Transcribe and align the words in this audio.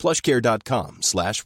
plushcare.com 0.00 0.96
slash. 1.02 1.44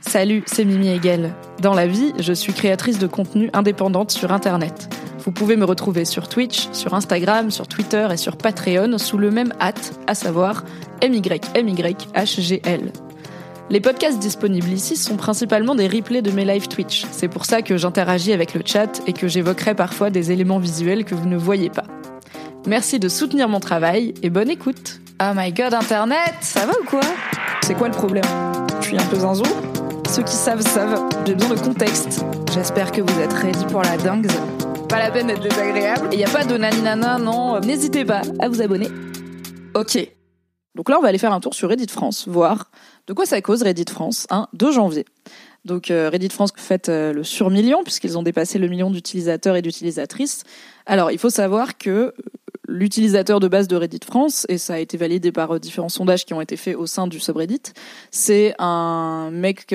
Salut, 0.00 0.42
c'est 0.46 0.64
Mimi 0.64 0.88
Hegel. 0.88 1.32
Dans 1.60 1.74
la 1.74 1.86
vie, 1.86 2.12
je 2.18 2.32
suis 2.32 2.52
créatrice 2.52 2.98
de 2.98 3.06
contenu 3.06 3.48
indépendante 3.52 4.10
sur 4.10 4.32
Internet. 4.32 4.92
Vous 5.20 5.30
pouvez 5.30 5.54
me 5.56 5.64
retrouver 5.64 6.04
sur 6.04 6.28
Twitch, 6.28 6.68
sur 6.72 6.94
Instagram, 6.94 7.52
sur 7.52 7.68
Twitter 7.68 8.08
et 8.10 8.16
sur 8.16 8.36
Patreon 8.36 8.98
sous 8.98 9.16
le 9.16 9.30
même 9.30 9.54
hâte, 9.60 9.92
à 10.08 10.16
savoir 10.16 10.64
MYMYHGL. 11.02 12.92
Les 13.70 13.80
podcasts 13.80 14.18
disponibles 14.18 14.70
ici 14.70 14.96
sont 14.96 15.16
principalement 15.16 15.76
des 15.76 15.86
replays 15.86 16.22
de 16.22 16.32
mes 16.32 16.44
live 16.44 16.66
Twitch. 16.66 17.06
C'est 17.12 17.28
pour 17.28 17.44
ça 17.44 17.62
que 17.62 17.76
j'interagis 17.76 18.32
avec 18.32 18.54
le 18.54 18.62
chat 18.66 19.00
et 19.06 19.12
que 19.12 19.28
j'évoquerai 19.28 19.76
parfois 19.76 20.10
des 20.10 20.32
éléments 20.32 20.58
visuels 20.58 21.04
que 21.04 21.14
vous 21.14 21.28
ne 21.28 21.36
voyez 21.36 21.70
pas. 21.70 21.86
Merci 22.66 22.98
de 22.98 23.08
soutenir 23.08 23.48
mon 23.48 23.60
travail 23.60 24.14
et 24.22 24.30
bonne 24.30 24.50
écoute. 24.50 25.01
Oh 25.24 25.34
my 25.36 25.52
god, 25.52 25.72
Internet, 25.72 26.34
ça 26.40 26.66
va 26.66 26.72
ou 26.72 26.84
quoi? 26.84 27.00
C'est 27.62 27.74
quoi 27.74 27.86
le 27.86 27.94
problème? 27.94 28.24
Je 28.80 28.86
suis 28.88 28.96
un 28.98 29.06
peu 29.06 29.20
zinzou 29.20 29.44
Ceux 30.10 30.24
qui 30.24 30.34
savent 30.34 30.62
savent, 30.62 31.08
j'ai 31.24 31.36
besoin 31.36 31.54
de 31.54 31.60
contexte. 31.60 32.24
J'espère 32.52 32.90
que 32.90 33.02
vous 33.02 33.20
êtes 33.20 33.32
ready 33.32 33.64
pour 33.66 33.82
la 33.82 33.96
dingue. 33.98 34.26
Pas 34.88 34.98
la 34.98 35.12
peine 35.12 35.28
d'être 35.28 35.42
désagréable. 35.42 36.08
Et 36.10 36.16
y 36.16 36.24
a 36.24 36.28
pas 36.28 36.44
de 36.44 36.56
naninana, 36.56 37.18
non. 37.18 37.60
N'hésitez 37.60 38.04
pas 38.04 38.22
à 38.40 38.48
vous 38.48 38.62
abonner. 38.62 38.88
Ok. 39.74 39.96
Donc 40.74 40.88
là, 40.88 40.98
on 40.98 41.02
va 41.02 41.08
aller 41.08 41.18
faire 41.18 41.32
un 41.32 41.38
tour 41.38 41.54
sur 41.54 41.68
Reddit 41.68 41.86
France, 41.86 42.26
voir 42.26 42.72
de 43.06 43.12
quoi 43.12 43.24
ça 43.24 43.40
cause 43.42 43.62
Reddit 43.62 43.84
France, 43.88 44.26
un 44.28 44.48
2 44.54 44.72
janvier. 44.72 45.04
Donc 45.64 45.92
euh, 45.92 46.10
Reddit 46.10 46.30
France 46.30 46.50
fête 46.56 46.88
euh, 46.88 47.12
le 47.12 47.22
surmillion 47.22 47.84
puisqu'ils 47.84 48.18
ont 48.18 48.24
dépassé 48.24 48.58
le 48.58 48.66
million 48.66 48.90
d'utilisateurs 48.90 49.54
et 49.54 49.62
d'utilisatrices. 49.62 50.42
Alors 50.84 51.12
il 51.12 51.18
faut 51.18 51.30
savoir 51.30 51.78
que 51.78 51.90
euh, 51.90 52.12
l'utilisateur 52.68 53.40
de 53.40 53.48
base 53.48 53.68
de 53.68 53.76
Reddit 53.76 54.00
France, 54.04 54.46
et 54.48 54.58
ça 54.58 54.74
a 54.74 54.78
été 54.78 54.96
validé 54.96 55.32
par 55.32 55.58
différents 55.58 55.88
sondages 55.88 56.24
qui 56.24 56.34
ont 56.34 56.40
été 56.40 56.56
faits 56.56 56.76
au 56.76 56.86
sein 56.86 57.06
du 57.06 57.20
subreddit, 57.20 57.62
c'est 58.10 58.54
un 58.58 59.30
mec 59.32 59.74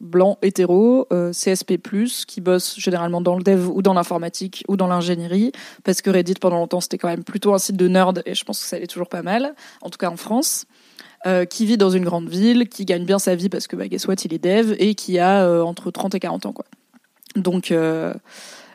blanc 0.00 0.38
hétéro, 0.42 1.08
CSP+, 1.32 1.78
qui 2.26 2.40
bosse 2.40 2.78
généralement 2.78 3.20
dans 3.20 3.36
le 3.36 3.42
dev 3.42 3.68
ou 3.68 3.82
dans 3.82 3.94
l'informatique 3.94 4.64
ou 4.68 4.76
dans 4.76 4.88
l'ingénierie, 4.88 5.52
parce 5.84 6.02
que 6.02 6.10
Reddit 6.10 6.34
pendant 6.34 6.58
longtemps 6.58 6.80
c'était 6.80 6.98
quand 6.98 7.08
même 7.08 7.24
plutôt 7.24 7.54
un 7.54 7.58
site 7.58 7.76
de 7.76 7.88
nerd 7.88 8.22
et 8.26 8.34
je 8.34 8.44
pense 8.44 8.60
que 8.60 8.66
ça 8.66 8.76
allait 8.76 8.86
toujours 8.86 9.08
pas 9.08 9.22
mal, 9.22 9.54
en 9.80 9.90
tout 9.90 9.98
cas 9.98 10.10
en 10.10 10.16
France. 10.16 10.66
Euh, 11.24 11.44
qui 11.44 11.66
vit 11.66 11.76
dans 11.76 11.90
une 11.90 12.02
grande 12.02 12.28
ville, 12.28 12.68
qui 12.68 12.84
gagne 12.84 13.04
bien 13.04 13.20
sa 13.20 13.36
vie 13.36 13.48
parce 13.48 13.68
que 13.68 13.76
bah, 13.76 13.86
guess 13.86 14.08
what, 14.08 14.16
il 14.24 14.34
est 14.34 14.42
dev 14.42 14.74
et 14.80 14.96
qui 14.96 15.20
a 15.20 15.44
euh, 15.44 15.62
entre 15.62 15.92
30 15.92 16.16
et 16.16 16.18
40 16.18 16.46
ans 16.46 16.52
quoi. 16.52 16.64
Donc 17.36 17.72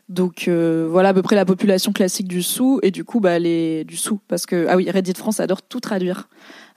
euh, 0.10 0.14
donc 0.14 0.50
voilà 0.90 1.10
à 1.10 1.14
peu 1.14 1.22
près 1.22 1.36
la 1.36 1.46
population 1.46 1.92
classique 1.92 2.28
du 2.28 2.42
sous 2.42 2.80
et 2.84 2.92
du 2.92 3.04
coup 3.04 3.20
bah 3.20 3.40
les 3.40 3.84
du 3.84 3.98
sous 3.98 4.20
parce 4.28 4.46
que 4.46 4.68
ah 4.70 4.76
oui 4.76 4.90
Reddit 4.90 5.14
France 5.16 5.40
adore 5.40 5.62
tout 5.62 5.80
traduire. 5.80 6.30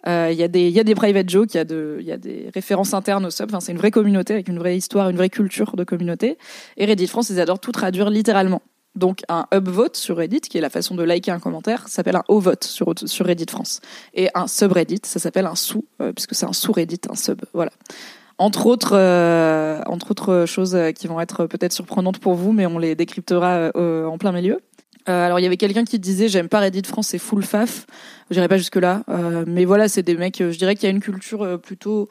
Il 0.06 0.33
y 0.33 0.42
a 0.42 0.48
des 0.48 0.70
y 0.70 0.81
a 0.81 0.84
des 0.84 0.95
private 0.95 1.28
jokes, 1.28 1.55
il 1.55 1.59
y 1.59 1.61
a 1.61 1.64
de 1.64 1.98
y 2.00 2.12
a 2.12 2.17
des 2.17 2.50
références 2.55 2.95
internes 2.95 3.27
au 3.27 3.31
sub. 3.31 3.50
Enfin 3.50 3.61
c'est 3.61 3.72
une 3.72 3.78
vraie 3.78 3.91
communauté 3.91 4.34
avec 4.34 4.48
une 4.48 4.59
vraie 4.59 4.77
histoire, 4.77 5.09
une 5.11 5.17
vraie 5.17 5.28
culture 5.28 5.77
de 5.77 5.84
communauté. 5.84 6.39
Et 6.77 6.87
Reddit 6.87 7.06
France 7.06 7.31
ils 7.31 7.41
adorent 7.41 7.61
tout 7.61 7.72
traduire 7.72 8.11
littéralement. 8.11 8.62
Donc 8.97 9.22
un 9.28 9.47
upvote 9.55 9.97
sur 9.97 10.16
Reddit, 10.16 10.41
qui 10.41 10.59
est 10.59 10.60
la 10.60 10.71
façon 10.71 10.94
de 10.94 11.05
liker 11.05 11.31
un 11.31 11.38
commentaire, 11.38 11.87
s'appelle 11.88 12.16
un 12.16 12.25
O-vote 12.28 12.65
sur, 12.65 12.93
sur 13.06 13.26
Reddit 13.26 13.47
France. 13.49 13.81
Et 14.15 14.28
un 14.34 14.49
subreddit, 14.49 15.03
ça 15.05 15.21
s'appelle 15.21 15.47
un 15.47 15.55
sous, 15.55 15.84
euh, 16.03 16.12
puisque 16.12 16.34
c'est 16.34 16.47
un 16.47 16.53
sous-reddit, 16.53 17.00
un 17.09 17.15
sub. 17.15 17.41
Voilà. 17.53 17.71
Entre 18.41 18.65
autres, 18.65 18.93
euh, 18.95 19.83
entre 19.84 20.12
autres 20.12 20.45
choses 20.47 20.75
qui 20.95 21.06
vont 21.06 21.21
être 21.21 21.45
peut-être 21.45 21.75
surprenantes 21.75 22.21
pour 22.21 22.33
vous, 22.33 22.53
mais 22.53 22.65
on 22.65 22.78
les 22.78 22.95
décryptera 22.95 23.71
euh, 23.77 24.06
en 24.06 24.17
plein 24.17 24.33
milieu. 24.33 24.61
alors 25.05 25.39
il 25.39 25.43
y 25.43 25.47
avait 25.47 25.59
quelqu'un 25.59 25.84
qui 25.84 25.99
disait 25.99 26.28
j'aime 26.28 26.49
pas 26.49 26.61
Reddit 26.61 26.84
France, 26.87 27.09
c'est 27.09 27.19
full 27.19 27.43
faf. 27.43 27.84
J'irai 28.31 28.49
pas 28.49 28.56
jusque 28.56 28.77
là, 28.77 29.03
mais 29.47 29.67
voilà, 29.67 29.89
c'est 29.89 30.03
des 30.03 30.15
mecs. 30.15 30.39
je 30.39 30.56
dirais 30.56 30.75
qu'il 30.75 30.84
y 30.84 30.87
a 30.87 30.91
une 30.91 31.03
culture 31.03 31.61
plutôt 31.61 32.09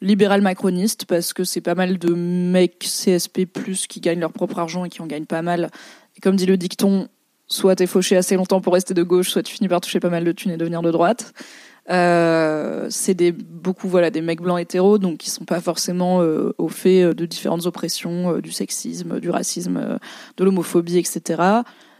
libéral 0.00 0.42
macroniste 0.42 1.06
parce 1.06 1.32
que 1.32 1.42
c'est 1.42 1.60
pas 1.60 1.74
mal 1.74 1.98
de 1.98 2.14
mecs 2.14 2.78
CSP+ 2.78 3.48
qui 3.88 4.00
gagnent 4.00 4.20
leur 4.20 4.32
propre 4.32 4.60
argent 4.60 4.84
et 4.84 4.90
qui 4.90 5.02
en 5.02 5.08
gagnent 5.08 5.26
pas 5.26 5.42
mal 5.42 5.70
et 6.16 6.20
comme 6.20 6.36
dit 6.36 6.46
le 6.46 6.56
dicton, 6.56 7.08
soit 7.48 7.74
t'es 7.74 7.88
fauché 7.88 8.16
assez 8.16 8.36
longtemps 8.36 8.60
pour 8.60 8.74
rester 8.74 8.94
de 8.94 9.02
gauche, 9.02 9.30
soit 9.30 9.42
tu 9.42 9.54
finis 9.54 9.68
par 9.68 9.80
toucher 9.80 9.98
pas 9.98 10.10
mal 10.10 10.22
de 10.22 10.30
thunes 10.30 10.52
et 10.52 10.56
devenir 10.56 10.82
de 10.82 10.92
droite. 10.92 11.32
Euh, 11.90 12.86
c'est 12.88 13.12
des 13.12 13.30
beaucoup 13.30 13.88
voilà 13.88 14.10
des 14.10 14.22
mecs 14.22 14.40
blancs 14.40 14.58
hétéros 14.58 14.96
donc 14.96 15.18
qui 15.18 15.28
sont 15.28 15.44
pas 15.44 15.60
forcément 15.60 16.22
euh, 16.22 16.54
au 16.56 16.68
fait 16.68 17.02
euh, 17.02 17.12
de 17.12 17.26
différentes 17.26 17.66
oppressions, 17.66 18.38
du 18.38 18.52
sexisme, 18.52 19.20
du 19.20 19.30
racisme, 19.30 19.98
de 20.36 20.44
l'homophobie, 20.44 20.98
etc. 20.98 21.42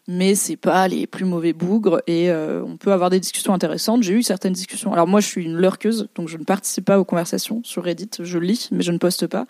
Mais 0.06 0.34
c'est 0.34 0.56
pas 0.56 0.86
les 0.88 1.06
plus 1.06 1.24
mauvais 1.24 1.54
bougres 1.54 2.02
et 2.06 2.30
on 2.30 2.76
peut 2.76 2.92
avoir 2.92 3.08
des 3.08 3.20
discussions 3.20 3.54
intéressantes. 3.54 4.02
J'ai 4.02 4.12
eu 4.12 4.22
certaines 4.22 4.52
discussions. 4.52 4.92
Alors 4.92 5.06
moi 5.06 5.20
je 5.20 5.26
suis 5.26 5.44
une 5.44 5.56
lurkeuse 5.56 6.08
donc 6.14 6.28
je 6.28 6.36
ne 6.36 6.44
participe 6.44 6.84
pas 6.84 6.98
aux 6.98 7.04
conversations 7.04 7.62
sur 7.64 7.84
Reddit. 7.84 8.10
Je 8.20 8.38
lis 8.38 8.68
mais 8.70 8.82
je 8.82 8.92
ne 8.92 8.98
poste 8.98 9.26
pas. 9.26 9.46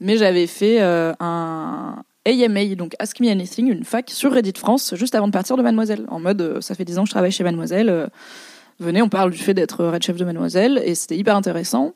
Mais 0.00 0.18
j'avais 0.18 0.46
fait 0.46 0.82
un, 0.82 2.02
AMA, 2.26 2.74
donc 2.74 2.94
Ask 2.98 3.20
Me 3.20 3.30
Anything, 3.30 3.70
une 3.70 3.84
fac 3.84 4.10
sur 4.10 4.32
Reddit 4.32 4.58
France, 4.58 4.94
juste 4.94 5.14
avant 5.14 5.26
de 5.26 5.32
partir 5.32 5.56
de 5.56 5.62
Mademoiselle. 5.62 6.04
En 6.08 6.20
mode, 6.20 6.58
ça 6.60 6.74
fait 6.74 6.84
10 6.84 6.98
ans 6.98 7.02
que 7.04 7.08
je 7.08 7.14
travaille 7.14 7.32
chez 7.32 7.44
Mademoiselle. 7.44 8.10
Euh, 8.80 8.84
venez, 8.84 9.02
on 9.02 9.08
parle 9.08 9.30
du 9.30 9.38
fait 9.38 9.54
d'être 9.54 9.84
red 9.84 10.02
chef 10.02 10.16
de 10.16 10.24
Mademoiselle. 10.24 10.82
Et 10.84 10.94
c'était 10.94 11.16
hyper 11.16 11.36
intéressant. 11.36 11.94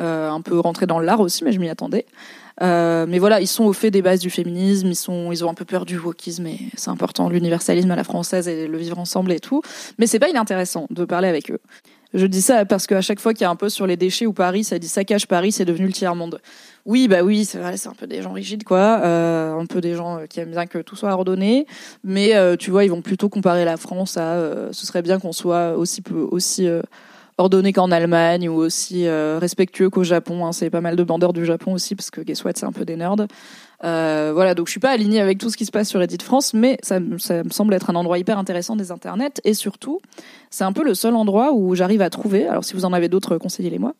Euh, 0.00 0.30
un 0.30 0.40
peu 0.40 0.58
rentré 0.58 0.86
dans 0.86 0.98
l'art 0.98 1.20
aussi, 1.20 1.44
mais 1.44 1.52
je 1.52 1.58
m'y 1.58 1.68
attendais. 1.68 2.06
mais 2.60 3.18
voilà, 3.18 3.40
ils 3.40 3.46
sont 3.46 3.64
au 3.64 3.72
fait 3.72 3.90
des 3.90 4.02
bases 4.02 4.20
du 4.20 4.30
féminisme, 4.30 4.88
ils, 4.88 4.96
sont, 4.96 5.32
ils 5.32 5.44
ont 5.44 5.50
un 5.50 5.54
peu 5.54 5.64
peur 5.64 5.84
du 5.84 5.98
wokisme, 5.98 6.46
et 6.46 6.58
c'est 6.74 6.90
important, 6.90 7.28
l'universalisme 7.28 7.90
à 7.90 7.96
la 7.96 8.04
française 8.04 8.48
et 8.48 8.66
le 8.66 8.78
vivre 8.78 8.98
ensemble 8.98 9.32
et 9.32 9.40
tout. 9.40 9.62
Mais 9.98 10.06
c'est 10.06 10.18
pas 10.18 10.28
inintéressant 10.28 10.86
de 10.90 11.04
parler 11.04 11.28
avec 11.28 11.50
eux. 11.50 11.60
Je 12.12 12.26
dis 12.26 12.42
ça 12.42 12.64
parce 12.64 12.86
qu'à 12.86 13.00
chaque 13.00 13.20
fois 13.20 13.34
qu'il 13.34 13.42
y 13.42 13.44
a 13.44 13.50
un 13.50 13.56
post 13.56 13.76
sur 13.76 13.86
les 13.86 13.96
déchets 13.96 14.26
ou 14.26 14.32
Paris, 14.32 14.64
ça 14.64 14.78
dit 14.78 14.88
saccage 14.88 15.26
Paris, 15.28 15.52
c'est 15.52 15.64
devenu 15.64 15.86
le 15.86 15.92
tiers-monde. 15.92 16.40
Oui, 16.86 17.08
bah 17.08 17.22
oui, 17.22 17.44
c'est 17.44 17.58
vrai, 17.58 17.76
c'est 17.76 17.88
un 17.88 17.94
peu 17.94 18.06
des 18.06 18.22
gens 18.22 18.32
rigides, 18.32 18.64
quoi. 18.64 19.00
Euh, 19.04 19.54
un 19.54 19.66
peu 19.66 19.80
des 19.80 19.94
gens 19.94 20.18
euh, 20.18 20.26
qui 20.26 20.40
aiment 20.40 20.50
bien 20.50 20.66
que 20.66 20.78
tout 20.78 20.96
soit 20.96 21.12
ordonné. 21.12 21.66
Mais 22.02 22.34
euh, 22.34 22.56
tu 22.56 22.70
vois, 22.70 22.84
ils 22.84 22.90
vont 22.90 23.02
plutôt 23.02 23.28
comparer 23.28 23.64
la 23.64 23.76
France 23.76 24.16
à 24.16 24.32
euh, 24.32 24.70
ce 24.72 24.86
serait 24.86 25.02
bien 25.02 25.20
qu'on 25.20 25.32
soit 25.32 25.76
aussi, 25.76 26.02
aussi 26.30 26.66
ordonné 27.40 27.72
qu'en 27.72 27.90
Allemagne 27.90 28.48
ou 28.48 28.54
aussi 28.54 29.08
respectueux 29.08 29.90
qu'au 29.90 30.04
Japon. 30.04 30.46
Hein. 30.46 30.52
C'est 30.52 30.70
pas 30.70 30.80
mal 30.80 30.96
de 30.96 31.04
bandeurs 31.04 31.32
du 31.32 31.44
Japon 31.44 31.72
aussi, 31.72 31.94
parce 31.96 32.10
que 32.10 32.20
guess 32.20 32.44
what, 32.44 32.52
c'est 32.56 32.66
un 32.66 32.72
peu 32.72 32.84
des 32.84 32.96
nerds. 32.96 33.26
Euh, 33.82 34.32
voilà, 34.34 34.54
donc 34.54 34.66
je 34.66 34.72
suis 34.72 34.80
pas 34.80 34.90
alignée 34.90 35.20
avec 35.20 35.38
tout 35.38 35.48
ce 35.48 35.56
qui 35.56 35.64
se 35.64 35.70
passe 35.70 35.88
sur 35.88 36.00
Reddit 36.00 36.18
France, 36.22 36.52
mais 36.52 36.78
ça, 36.82 37.00
me 37.00 37.18
semble 37.18 37.72
être 37.72 37.88
un 37.88 37.94
endroit 37.94 38.18
hyper 38.18 38.38
intéressant 38.38 38.76
des 38.76 38.92
internets 38.92 39.40
et 39.44 39.54
surtout, 39.54 40.00
c'est 40.50 40.64
un 40.64 40.72
peu 40.72 40.84
le 40.84 40.94
seul 40.94 41.14
endroit 41.14 41.52
où 41.54 41.74
j'arrive 41.74 42.02
à 42.02 42.10
trouver, 42.10 42.46
alors 42.46 42.64
si 42.64 42.74
vous 42.74 42.84
en 42.84 42.92
avez 42.92 43.08
d'autres, 43.08 43.38
conseillez-les-moi, 43.38 43.94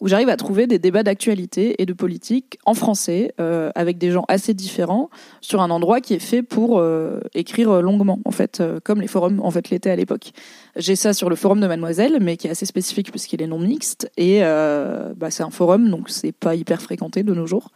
où 0.00 0.06
j'arrive 0.06 0.28
à 0.28 0.36
trouver 0.36 0.66
des 0.68 0.78
débats 0.78 1.02
d'actualité 1.02 1.82
et 1.82 1.86
de 1.86 1.92
politique 1.92 2.58
en 2.64 2.74
français 2.74 3.32
euh, 3.40 3.70
avec 3.74 3.98
des 3.98 4.12
gens 4.12 4.24
assez 4.28 4.54
différents 4.54 5.10
sur 5.40 5.62
un 5.62 5.70
endroit 5.70 6.00
qui 6.00 6.14
est 6.14 6.20
fait 6.20 6.42
pour 6.42 6.78
euh, 6.78 7.20
écrire 7.34 7.82
longuement 7.82 8.20
en 8.24 8.30
fait, 8.30 8.60
euh, 8.60 8.78
comme 8.84 9.00
les 9.00 9.08
forums 9.08 9.40
en 9.42 9.50
fait 9.50 9.70
l'étaient 9.70 9.90
à 9.90 9.96
l'époque. 9.96 10.30
J'ai 10.76 10.96
ça 10.96 11.12
sur 11.12 11.30
le 11.30 11.36
forum 11.36 11.60
de 11.60 11.68
Mademoiselle, 11.68 12.18
mais 12.20 12.36
qui 12.36 12.48
est 12.48 12.50
assez 12.50 12.66
spécifique 12.66 13.12
puisqu'il 13.12 13.40
est 13.40 13.46
non 13.46 13.60
mixte 13.60 14.10
et 14.16 14.40
euh, 14.42 15.12
bah, 15.16 15.30
c'est 15.30 15.44
un 15.44 15.50
forum 15.50 15.88
donc 15.88 16.10
c'est 16.10 16.32
pas 16.32 16.56
hyper 16.56 16.82
fréquenté 16.82 17.22
de 17.22 17.32
nos 17.32 17.46
jours. 17.46 17.70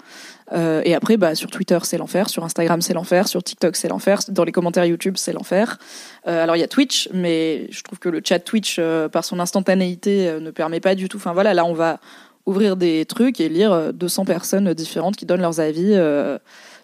Euh, 0.52 0.82
et 0.84 0.94
après, 0.94 1.16
bah, 1.16 1.36
sur 1.36 1.48
Twitter, 1.48 1.78
c'est 1.84 1.96
l'enfer. 1.96 2.28
Sur 2.28 2.44
Instagram, 2.44 2.82
c'est 2.82 2.94
l'enfer. 2.94 3.28
Sur 3.28 3.42
TikTok, 3.44 3.76
c'est 3.76 3.86
l'enfer. 3.86 4.20
Dans 4.30 4.42
les 4.42 4.50
commentaires 4.50 4.84
YouTube, 4.84 5.14
c'est 5.16 5.32
l'enfer. 5.32 5.78
Euh, 6.26 6.42
alors, 6.42 6.56
il 6.56 6.60
y 6.60 6.64
a 6.64 6.68
Twitch, 6.68 7.08
mais 7.12 7.68
je 7.70 7.82
trouve 7.82 8.00
que 8.00 8.08
le 8.08 8.20
chat 8.24 8.40
Twitch, 8.40 8.80
par 9.12 9.24
son 9.24 9.38
instantanéité, 9.38 10.38
ne 10.40 10.50
permet 10.50 10.80
pas 10.80 10.94
du 10.94 11.08
tout. 11.08 11.18
Enfin, 11.18 11.34
voilà, 11.34 11.54
là, 11.54 11.64
on 11.64 11.74
va 11.74 12.00
ouvrir 12.46 12.76
des 12.76 13.04
trucs 13.04 13.40
et 13.40 13.48
lire 13.48 13.92
200 13.92 14.24
personnes 14.24 14.72
différentes 14.72 15.16
qui 15.16 15.26
donnent 15.26 15.42
leurs 15.42 15.60
avis 15.60 15.94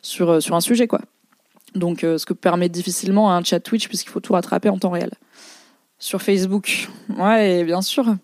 sur, 0.02 0.42
sur 0.42 0.54
un 0.54 0.60
sujet, 0.60 0.86
quoi. 0.86 1.00
Donc, 1.74 2.00
ce 2.02 2.24
que 2.24 2.34
permet 2.34 2.68
difficilement 2.68 3.34
un 3.34 3.42
chat 3.42 3.60
Twitch, 3.60 3.88
puisqu'il 3.88 4.10
faut 4.10 4.20
tout 4.20 4.34
rattraper 4.34 4.68
en 4.68 4.78
temps 4.78 4.90
réel. 4.90 5.10
Sur 5.98 6.22
Facebook, 6.22 6.88
ouais, 7.18 7.64
bien 7.64 7.82
sûr. 7.82 8.16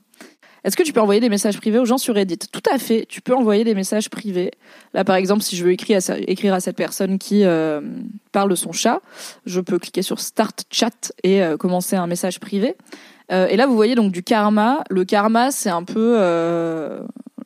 Est-ce 0.63 0.77
que 0.77 0.83
tu 0.83 0.93
peux 0.93 1.01
envoyer 1.01 1.21
des 1.21 1.31
messages 1.31 1.57
privés 1.57 1.79
aux 1.79 1.85
gens 1.85 1.99
sur 1.99 2.15
Reddit? 2.15 2.39
Tout 2.53 2.63
à 2.71 2.79
fait, 2.79 3.07
tu 3.09 3.23
peux 3.23 3.35
envoyer 3.35 3.65
des 3.65 3.75
messages 3.75 4.11
privés. 4.11 4.51
Là, 4.93 5.05
par 5.05 5.17
exemple, 5.17 5.43
si 5.43 5.57
je 5.57 5.65
veux 5.65 5.73
écrire 5.73 5.99
à, 5.99 6.61
cette 6.61 6.77
personne 6.77 7.19
qui 7.19 7.45
euh, 7.45 7.81
parle 8.33 8.51
de 8.51 8.55
son 8.55 8.73
chat, 8.73 9.01
je 9.47 9.61
peux 9.61 9.79
cliquer 9.79 10.03
sur 10.03 10.21
Start 10.21 10.65
Chat 10.71 11.13
et 11.23 11.43
euh, 11.43 11.57
commencer 11.57 11.97
un 11.97 12.07
message 12.07 12.41
privé. 12.41 12.77
Euh, 13.33 13.47
et 13.47 13.57
là, 13.57 13.67
vous 13.67 13.75
voyez 13.75 13.95
donc 13.95 14.13
du 14.13 14.23
karma. 14.23 14.85
Le 14.91 15.05
karma, 15.05 15.51
c'est 15.51 15.71
un 15.71 15.85
peu 15.85 16.19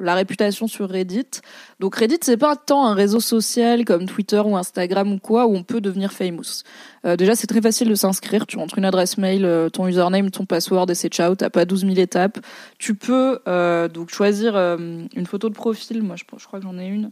la 0.05 0.15
réputation 0.15 0.67
sur 0.67 0.89
Reddit. 0.89 1.41
Donc 1.81 1.97
Reddit, 1.97 2.19
c'est 2.23 2.37
pas 2.37 2.57
tant 2.57 2.87
un 2.87 2.95
réseau 2.95 3.21
social 3.21 3.85
comme 3.85 4.07
Twitter 4.07 4.41
ou 4.45 4.57
Instagram 4.57 5.13
ou 5.13 5.19
quoi 5.19 5.47
où 5.47 5.55
on 5.55 5.63
peut 5.63 5.81
devenir 5.81 6.13
famous. 6.13 6.63
Euh, 7.05 7.17
déjà, 7.17 7.35
c'est 7.35 7.47
très 7.47 7.61
facile 7.61 7.89
de 7.89 7.95
s'inscrire. 7.95 8.47
Tu 8.47 8.57
rentres 8.57 8.79
une 8.79 8.85
adresse 8.85 9.19
mail, 9.19 9.45
euh, 9.45 9.69
ton 9.69 9.87
username, 9.87 10.31
ton 10.31 10.47
password 10.47 10.91
et 10.91 10.95
c'est 10.95 11.13
ciao. 11.13 11.35
T'as 11.35 11.51
pas 11.51 11.65
12 11.65 11.81
000 11.87 11.95
étapes. 11.97 12.39
Tu 12.79 12.95
peux 12.95 13.41
euh, 13.49 13.89
donc 13.89 14.11
choisir 14.11 14.57
une 14.57 15.27
photo 15.27 15.49
de 15.49 15.55
profil. 15.55 16.03
Moi, 16.03 16.17
je, 16.17 16.25
je 16.39 16.47
crois 16.47 16.59
que 16.59 16.65
j'en 16.65 16.79
ai 16.79 16.87
une. 16.87 17.11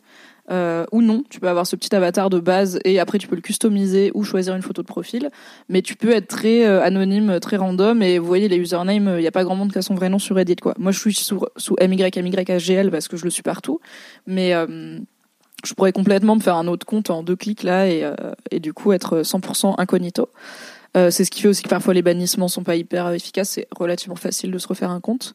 Euh, 0.52 0.84
ou 0.92 1.00
non. 1.00 1.24
Tu 1.30 1.40
peux 1.40 1.48
avoir 1.48 1.66
ce 1.66 1.76
petit 1.76 1.94
avatar 1.94 2.28
de 2.28 2.38
base 2.38 2.78
et 2.84 3.00
après 3.00 3.16
tu 3.18 3.26
peux 3.26 3.36
le 3.36 3.40
customiser 3.40 4.10
ou 4.14 4.22
choisir 4.22 4.54
une 4.54 4.60
photo 4.60 4.82
de 4.82 4.86
profil. 4.86 5.30
Mais 5.70 5.80
tu 5.80 5.96
peux 5.96 6.10
être 6.10 6.28
très 6.28 6.66
euh, 6.66 6.82
anonyme, 6.82 7.40
très 7.40 7.56
random 7.56 8.02
et 8.02 8.18
vous 8.18 8.26
voyez 8.26 8.48
les 8.48 8.58
usernames, 8.58 9.14
il 9.16 9.20
n'y 9.20 9.26
a 9.26 9.32
pas 9.32 9.44
grand 9.44 9.56
monde 9.56 9.72
qui 9.72 9.78
a 9.78 9.82
son 9.82 9.94
vrai 9.94 10.10
nom 10.10 10.18
sur 10.18 10.36
Reddit 10.36 10.56
quoi. 10.56 10.74
Moi 10.78 10.92
je 10.92 10.98
suis 10.98 11.14
sous, 11.14 11.40
sous 11.56 11.76
MYMYHGL 11.80 12.90
parce 12.90 13.08
que 13.08 13.16
je 13.16 13.24
le 13.24 13.30
suis 13.30 13.42
partout, 13.42 13.80
mais 14.26 14.52
euh, 14.52 14.98
je 15.64 15.72
pourrais 15.72 15.92
complètement 15.92 16.36
me 16.36 16.40
faire 16.40 16.56
un 16.56 16.66
autre 16.66 16.84
compte 16.84 17.08
en 17.08 17.22
deux 17.22 17.36
clics 17.36 17.62
là 17.62 17.88
et, 17.88 18.04
et 18.50 18.60
du 18.60 18.74
coup 18.74 18.92
être 18.92 19.22
100% 19.22 19.76
incognito. 19.78 20.28
c'est 20.94 21.24
ce 21.24 21.30
qui 21.30 21.40
fait 21.40 21.48
aussi 21.48 21.62
que 21.62 21.68
parfois 21.70 21.94
les 21.94 22.02
bannissements 22.02 22.48
sont 22.48 22.64
pas 22.64 22.76
hyper 22.76 23.10
efficaces. 23.12 23.50
C'est 23.50 23.68
relativement 23.70 24.16
facile 24.16 24.50
de 24.50 24.58
se 24.58 24.68
refaire 24.68 24.90
un 24.90 25.00
compte. 25.00 25.34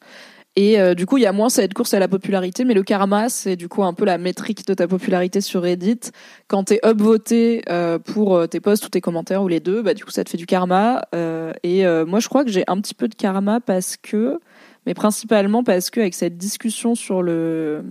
Et 0.60 0.80
euh, 0.80 0.94
du 0.94 1.06
coup, 1.06 1.18
il 1.18 1.20
y 1.20 1.26
a 1.26 1.30
moins 1.30 1.50
cette 1.50 1.72
course 1.72 1.94
à 1.94 2.00
la 2.00 2.08
popularité, 2.08 2.64
mais 2.64 2.74
le 2.74 2.82
karma, 2.82 3.28
c'est 3.28 3.54
du 3.54 3.68
coup 3.68 3.84
un 3.84 3.94
peu 3.94 4.04
la 4.04 4.18
métrique 4.18 4.66
de 4.66 4.74
ta 4.74 4.88
popularité 4.88 5.40
sur 5.40 5.62
Reddit. 5.62 6.10
Quand 6.48 6.64
t'es 6.64 6.80
upvoté 6.84 7.62
euh, 7.68 8.00
pour 8.00 8.34
euh, 8.34 8.48
tes 8.48 8.58
posts 8.58 8.84
ou 8.84 8.88
tes 8.88 9.00
commentaires 9.00 9.44
ou 9.44 9.46
les 9.46 9.60
deux, 9.60 9.82
bah 9.82 9.94
du 9.94 10.04
coup, 10.04 10.10
ça 10.10 10.24
te 10.24 10.30
fait 10.30 10.36
du 10.36 10.46
karma. 10.46 11.02
Euh, 11.14 11.52
et 11.62 11.84
moi, 12.06 12.18
je 12.18 12.28
crois 12.28 12.44
que 12.44 12.50
j'ai 12.50 12.64
un 12.66 12.80
petit 12.80 12.94
peu 12.94 13.06
de 13.06 13.14
karma 13.14 13.60
parce 13.60 13.96
que, 13.96 14.40
mais 14.84 14.94
principalement 14.94 15.62
parce 15.62 15.90
que 15.90 16.00
avec 16.00 16.14
cette 16.14 16.36
discussion 16.36 16.96
sur 16.96 17.22
le 17.22 17.84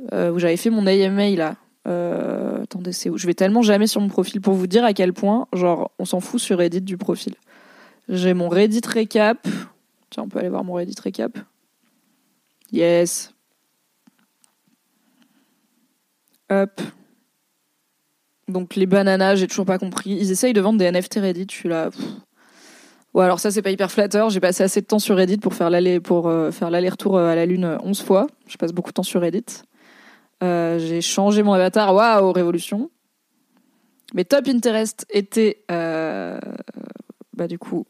où 0.00 0.38
j'avais 0.40 0.56
fait 0.56 0.70
mon 0.70 0.84
AMA 0.84 1.30
là. 1.36 1.54
attendez, 2.60 2.90
c'est 2.90 3.08
où? 3.08 3.18
Je 3.18 3.26
vais 3.28 3.34
tellement 3.34 3.62
jamais 3.62 3.86
sur 3.86 4.00
mon 4.00 4.08
profil 4.08 4.40
pour 4.40 4.54
vous 4.54 4.66
dire 4.66 4.84
à 4.84 4.92
quel 4.92 5.12
point, 5.12 5.46
genre, 5.52 5.92
on 6.00 6.04
s'en 6.04 6.18
fout 6.18 6.40
sur 6.40 6.58
Reddit 6.58 6.80
du 6.80 6.96
profil. 6.96 7.34
J'ai 8.08 8.34
mon 8.34 8.48
Reddit 8.48 8.82
récap 8.84 9.46
Tiens, 10.10 10.24
on 10.24 10.28
peut 10.28 10.38
aller 10.38 10.48
voir 10.48 10.64
mon 10.64 10.74
Reddit 10.74 11.00
récap. 11.02 11.38
Yes. 12.72 13.32
Hop. 16.50 16.80
Donc 18.48 18.76
les 18.76 18.86
bananas, 18.86 19.36
j'ai 19.36 19.48
toujours 19.48 19.66
pas 19.66 19.78
compris. 19.78 20.10
Ils 20.10 20.30
essayent 20.30 20.52
de 20.52 20.60
vendre 20.60 20.78
des 20.78 20.90
NFT 20.90 21.14
Reddit, 21.16 21.46
je 21.50 21.56
suis 21.56 21.68
là. 21.68 21.90
Ouais, 23.14 23.24
alors 23.24 23.40
ça 23.40 23.50
c'est 23.50 23.62
pas 23.62 23.70
hyper 23.70 23.90
flatteur. 23.90 24.30
J'ai 24.30 24.40
passé 24.40 24.62
assez 24.62 24.80
de 24.80 24.86
temps 24.86 24.98
sur 24.98 25.16
Reddit 25.16 25.38
pour 25.38 25.54
faire 25.54 25.68
euh, 25.68 26.50
l'aller-retour 26.70 27.16
euh, 27.16 27.30
à 27.30 27.34
la 27.34 27.46
lune 27.46 27.78
11 27.82 28.02
fois. 28.02 28.26
Je 28.46 28.56
passe 28.56 28.72
beaucoup 28.72 28.90
de 28.90 28.94
temps 28.94 29.02
sur 29.02 29.20
Reddit. 29.22 29.62
Euh, 30.42 30.78
j'ai 30.78 31.00
changé 31.00 31.42
mon 31.42 31.54
avatar. 31.54 31.94
Waouh, 31.94 32.30
révolution. 32.32 32.90
Mes 34.14 34.24
top 34.24 34.46
interest 34.48 35.06
étaient 35.10 35.64
bah 35.68 37.48
du 37.48 37.58
coup 37.58 37.86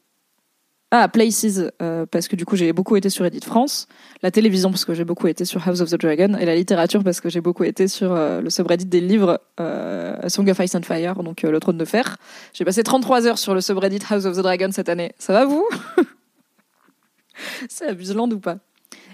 ah, 0.91 1.09
Places, 1.09 1.59
euh, 1.81 2.05
parce 2.05 2.29
que 2.29 2.37
du 2.37 2.45
coup 2.45 2.55
j'ai 2.55 2.71
beaucoup 2.71 2.95
été 2.95 3.09
sur 3.09 3.25
Reddit 3.25 3.41
France, 3.45 3.87
la 4.23 4.31
télévision 4.31 4.69
parce 4.69 4.85
que 4.85 4.93
j'ai 4.93 5.03
beaucoup 5.03 5.27
été 5.27 5.43
sur 5.43 5.67
House 5.67 5.81
of 5.81 5.89
the 5.89 5.99
Dragon, 5.99 6.35
et 6.39 6.45
la 6.45 6.55
littérature 6.55 7.03
parce 7.03 7.19
que 7.19 7.29
j'ai 7.29 7.41
beaucoup 7.41 7.65
été 7.65 7.89
sur 7.89 8.13
euh, 8.13 8.39
le 8.39 8.49
subreddit 8.49 8.85
des 8.85 9.01
livres 9.01 9.41
euh, 9.59 10.29
Song 10.29 10.49
of 10.49 10.59
Ice 10.59 10.75
and 10.75 10.83
Fire, 10.83 11.21
donc 11.23 11.41
Le 11.41 11.59
Trône 11.59 11.77
de 11.77 11.85
Fer. 11.85 12.17
J'ai 12.53 12.63
passé 12.63 12.83
33 12.83 13.27
heures 13.27 13.37
sur 13.37 13.53
le 13.53 13.59
subreddit 13.59 13.99
House 14.09 14.25
of 14.25 14.37
the 14.37 14.41
Dragon 14.41 14.69
cette 14.71 14.87
année. 14.87 15.11
Ça 15.19 15.33
va 15.33 15.45
vous? 15.45 15.67
C'est 17.69 17.87
abuseland 17.87 18.31
ou 18.31 18.39
pas? 18.39 18.57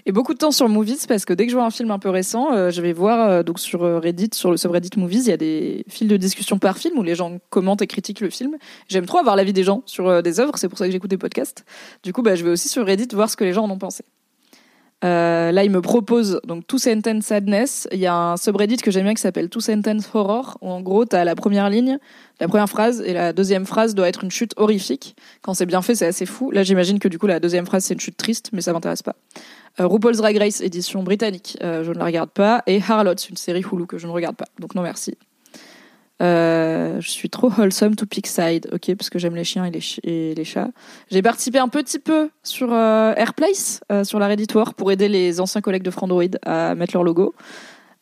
Et 0.06 0.12
beaucoup 0.12 0.34
de 0.34 0.38
temps 0.38 0.50
sur 0.50 0.68
Movies 0.68 1.06
parce 1.08 1.24
que 1.24 1.32
dès 1.32 1.46
que 1.46 1.50
je 1.50 1.56
vois 1.56 1.64
un 1.64 1.70
film 1.70 1.90
un 1.90 1.98
peu 1.98 2.10
récent, 2.10 2.52
euh, 2.52 2.70
je 2.70 2.82
vais 2.82 2.92
voir 2.92 3.28
euh, 3.28 3.42
donc 3.42 3.58
sur 3.58 3.84
euh, 3.84 3.98
Reddit, 3.98 4.30
sur 4.34 4.50
le 4.50 4.56
subreddit 4.56 4.90
Movies, 4.96 5.26
il 5.26 5.30
y 5.30 5.32
a 5.32 5.38
des 5.38 5.84
fils 5.88 6.08
de 6.08 6.16
discussion 6.16 6.58
par 6.58 6.76
film 6.76 6.98
où 6.98 7.02
les 7.02 7.14
gens 7.14 7.38
commentent 7.48 7.82
et 7.82 7.86
critiquent 7.86 8.20
le 8.20 8.30
film. 8.30 8.56
J'aime 8.88 9.06
trop 9.06 9.18
avoir 9.18 9.34
l'avis 9.34 9.54
des 9.54 9.64
gens 9.64 9.82
sur 9.86 10.22
des 10.22 10.40
œuvres, 10.40 10.58
c'est 10.58 10.68
pour 10.68 10.78
ça 10.78 10.86
que 10.86 10.92
j'écoute 10.92 11.10
des 11.10 11.18
podcasts. 11.18 11.64
Du 12.02 12.12
coup, 12.12 12.22
bah, 12.22 12.34
je 12.34 12.44
vais 12.44 12.50
aussi 12.50 12.68
sur 12.68 12.84
Reddit 12.84 13.08
voir 13.12 13.30
ce 13.30 13.36
que 13.36 13.44
les 13.44 13.54
gens 13.54 13.64
en 13.64 13.70
ont 13.70 13.78
pensé. 13.78 14.04
Là, 15.02 15.64
il 15.64 15.70
me 15.70 15.82
propose 15.82 16.40
donc 16.46 16.66
Two 16.66 16.78
Sentence 16.78 17.24
Sadness. 17.24 17.86
Il 17.92 17.98
y 17.98 18.06
a 18.06 18.14
un 18.14 18.36
subreddit 18.38 18.78
que 18.78 18.90
j'aime 18.90 19.04
bien 19.04 19.12
qui 19.12 19.20
s'appelle 19.20 19.50
Two 19.50 19.60
Sentence 19.60 20.08
Horror, 20.14 20.56
où 20.62 20.70
en 20.70 20.80
gros, 20.80 21.04
tu 21.04 21.14
as 21.14 21.24
la 21.24 21.34
première 21.34 21.68
ligne, 21.68 21.98
la 22.40 22.48
première 22.48 22.70
phrase, 22.70 23.02
et 23.04 23.12
la 23.12 23.34
deuxième 23.34 23.66
phrase 23.66 23.94
doit 23.94 24.08
être 24.08 24.24
une 24.24 24.30
chute 24.30 24.54
horrifique. 24.56 25.14
Quand 25.42 25.52
c'est 25.52 25.66
bien 25.66 25.82
fait, 25.82 25.94
c'est 25.94 26.06
assez 26.06 26.24
fou. 26.24 26.50
Là, 26.50 26.62
j'imagine 26.62 26.98
que 26.98 27.08
du 27.08 27.18
coup, 27.18 27.26
la 27.26 27.38
deuxième 27.38 27.66
phrase, 27.66 27.84
c'est 27.84 27.92
une 27.92 28.00
chute 28.00 28.16
triste, 28.16 28.48
mais 28.54 28.62
ça 28.62 28.72
m'intéresse 28.72 29.02
pas. 29.02 29.16
Euh, 29.80 29.86
RuPaul's 29.86 30.18
Drag 30.18 30.36
Race, 30.36 30.60
édition 30.60 31.02
britannique, 31.02 31.58
euh, 31.62 31.82
je 31.82 31.90
ne 31.90 31.98
la 31.98 32.04
regarde 32.04 32.30
pas. 32.30 32.62
Et 32.66 32.80
Harlots, 32.80 33.14
une 33.14 33.36
série 33.36 33.60
Hulu 33.62 33.86
que 33.86 33.98
je 33.98 34.06
ne 34.06 34.12
regarde 34.12 34.36
pas. 34.36 34.46
Donc 34.60 34.74
non, 34.74 34.82
merci. 34.82 35.16
Euh, 36.22 37.00
je 37.00 37.10
suis 37.10 37.28
trop 37.28 37.50
wholesome 37.50 37.96
to 37.96 38.06
pick 38.06 38.28
side, 38.28 38.68
ok, 38.72 38.94
parce 38.94 39.10
que 39.10 39.18
j'aime 39.18 39.34
les 39.34 39.42
chiens 39.42 39.64
et 39.64 39.70
les, 40.34 40.44
chats. 40.44 40.70
J'ai 41.10 41.22
participé 41.22 41.58
un 41.58 41.68
petit 41.68 41.98
peu 41.98 42.30
sur 42.44 42.72
euh, 42.72 43.14
Airplace, 43.16 43.80
sur 44.04 44.20
la 44.20 44.28
Reddit 44.28 44.46
pour 44.76 44.92
aider 44.92 45.08
les 45.08 45.40
anciens 45.40 45.60
collègues 45.60 45.82
de 45.82 45.90
Frandroid 45.90 46.22
à 46.42 46.76
mettre 46.76 46.94
leur 46.94 47.02
logo. 47.02 47.34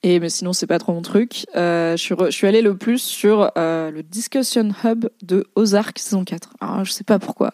Et 0.02 0.18
mais 0.20 0.28
sinon, 0.28 0.52
c'est 0.52 0.66
pas 0.66 0.78
trop 0.78 0.92
mon 0.92 1.00
truc. 1.00 1.46
je, 1.54 1.94
suis 1.96 2.14
je 2.28 2.46
allée 2.46 2.60
le 2.60 2.76
plus 2.76 2.98
sur 2.98 3.50
le 3.56 4.02
Discussion 4.02 4.70
Hub 4.84 5.08
de 5.22 5.46
Ozark 5.54 5.98
saison 5.98 6.24
4. 6.24 6.50
Alors, 6.60 6.84
je 6.84 6.92
sais 6.92 7.04
pas 7.04 7.18
pourquoi. 7.18 7.52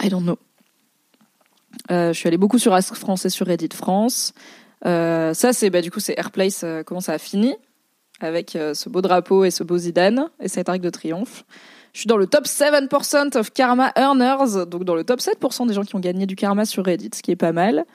I 0.00 0.08
don't 0.08 0.22
know. 0.22 0.38
Je 1.90 2.12
suis 2.12 2.28
allée 2.28 2.38
beaucoup 2.38 2.58
sur 2.58 2.72
Ask 2.74 2.94
France 2.94 3.24
et 3.24 3.30
sur 3.30 3.46
Reddit 3.46 3.68
France. 3.74 4.32
ça, 4.84 5.52
c'est 5.52 5.70
bah, 5.70 5.82
du 5.82 5.90
coup, 5.90 6.00
c'est 6.00 6.18
Airplace, 6.18 6.64
comment 6.84 7.00
ça 7.00 7.12
a 7.12 7.18
fini 7.18 7.54
avec 8.20 8.56
euh, 8.56 8.74
ce 8.74 8.88
beau 8.88 9.02
drapeau 9.02 9.44
et 9.44 9.50
ce 9.50 9.62
beau 9.62 9.78
Zidane 9.78 10.28
et 10.40 10.48
cet 10.48 10.68
arc 10.68 10.80
de 10.80 10.90
triomphe. 10.90 11.44
Je 11.92 12.00
suis 12.00 12.08
dans 12.08 12.18
le 12.18 12.26
top 12.26 12.44
7% 12.44 13.38
of 13.38 13.52
karma 13.52 13.90
earners, 13.96 14.66
donc 14.66 14.84
dans 14.84 14.94
le 14.94 15.04
top 15.04 15.20
7% 15.20 15.66
des 15.66 15.72
gens 15.72 15.82
qui 15.82 15.96
ont 15.96 16.00
gagné 16.00 16.26
du 16.26 16.36
karma 16.36 16.66
sur 16.66 16.84
Reddit, 16.84 17.10
ce 17.14 17.22
qui 17.22 17.30
est 17.30 17.36
pas 17.36 17.52
mal. 17.52 17.86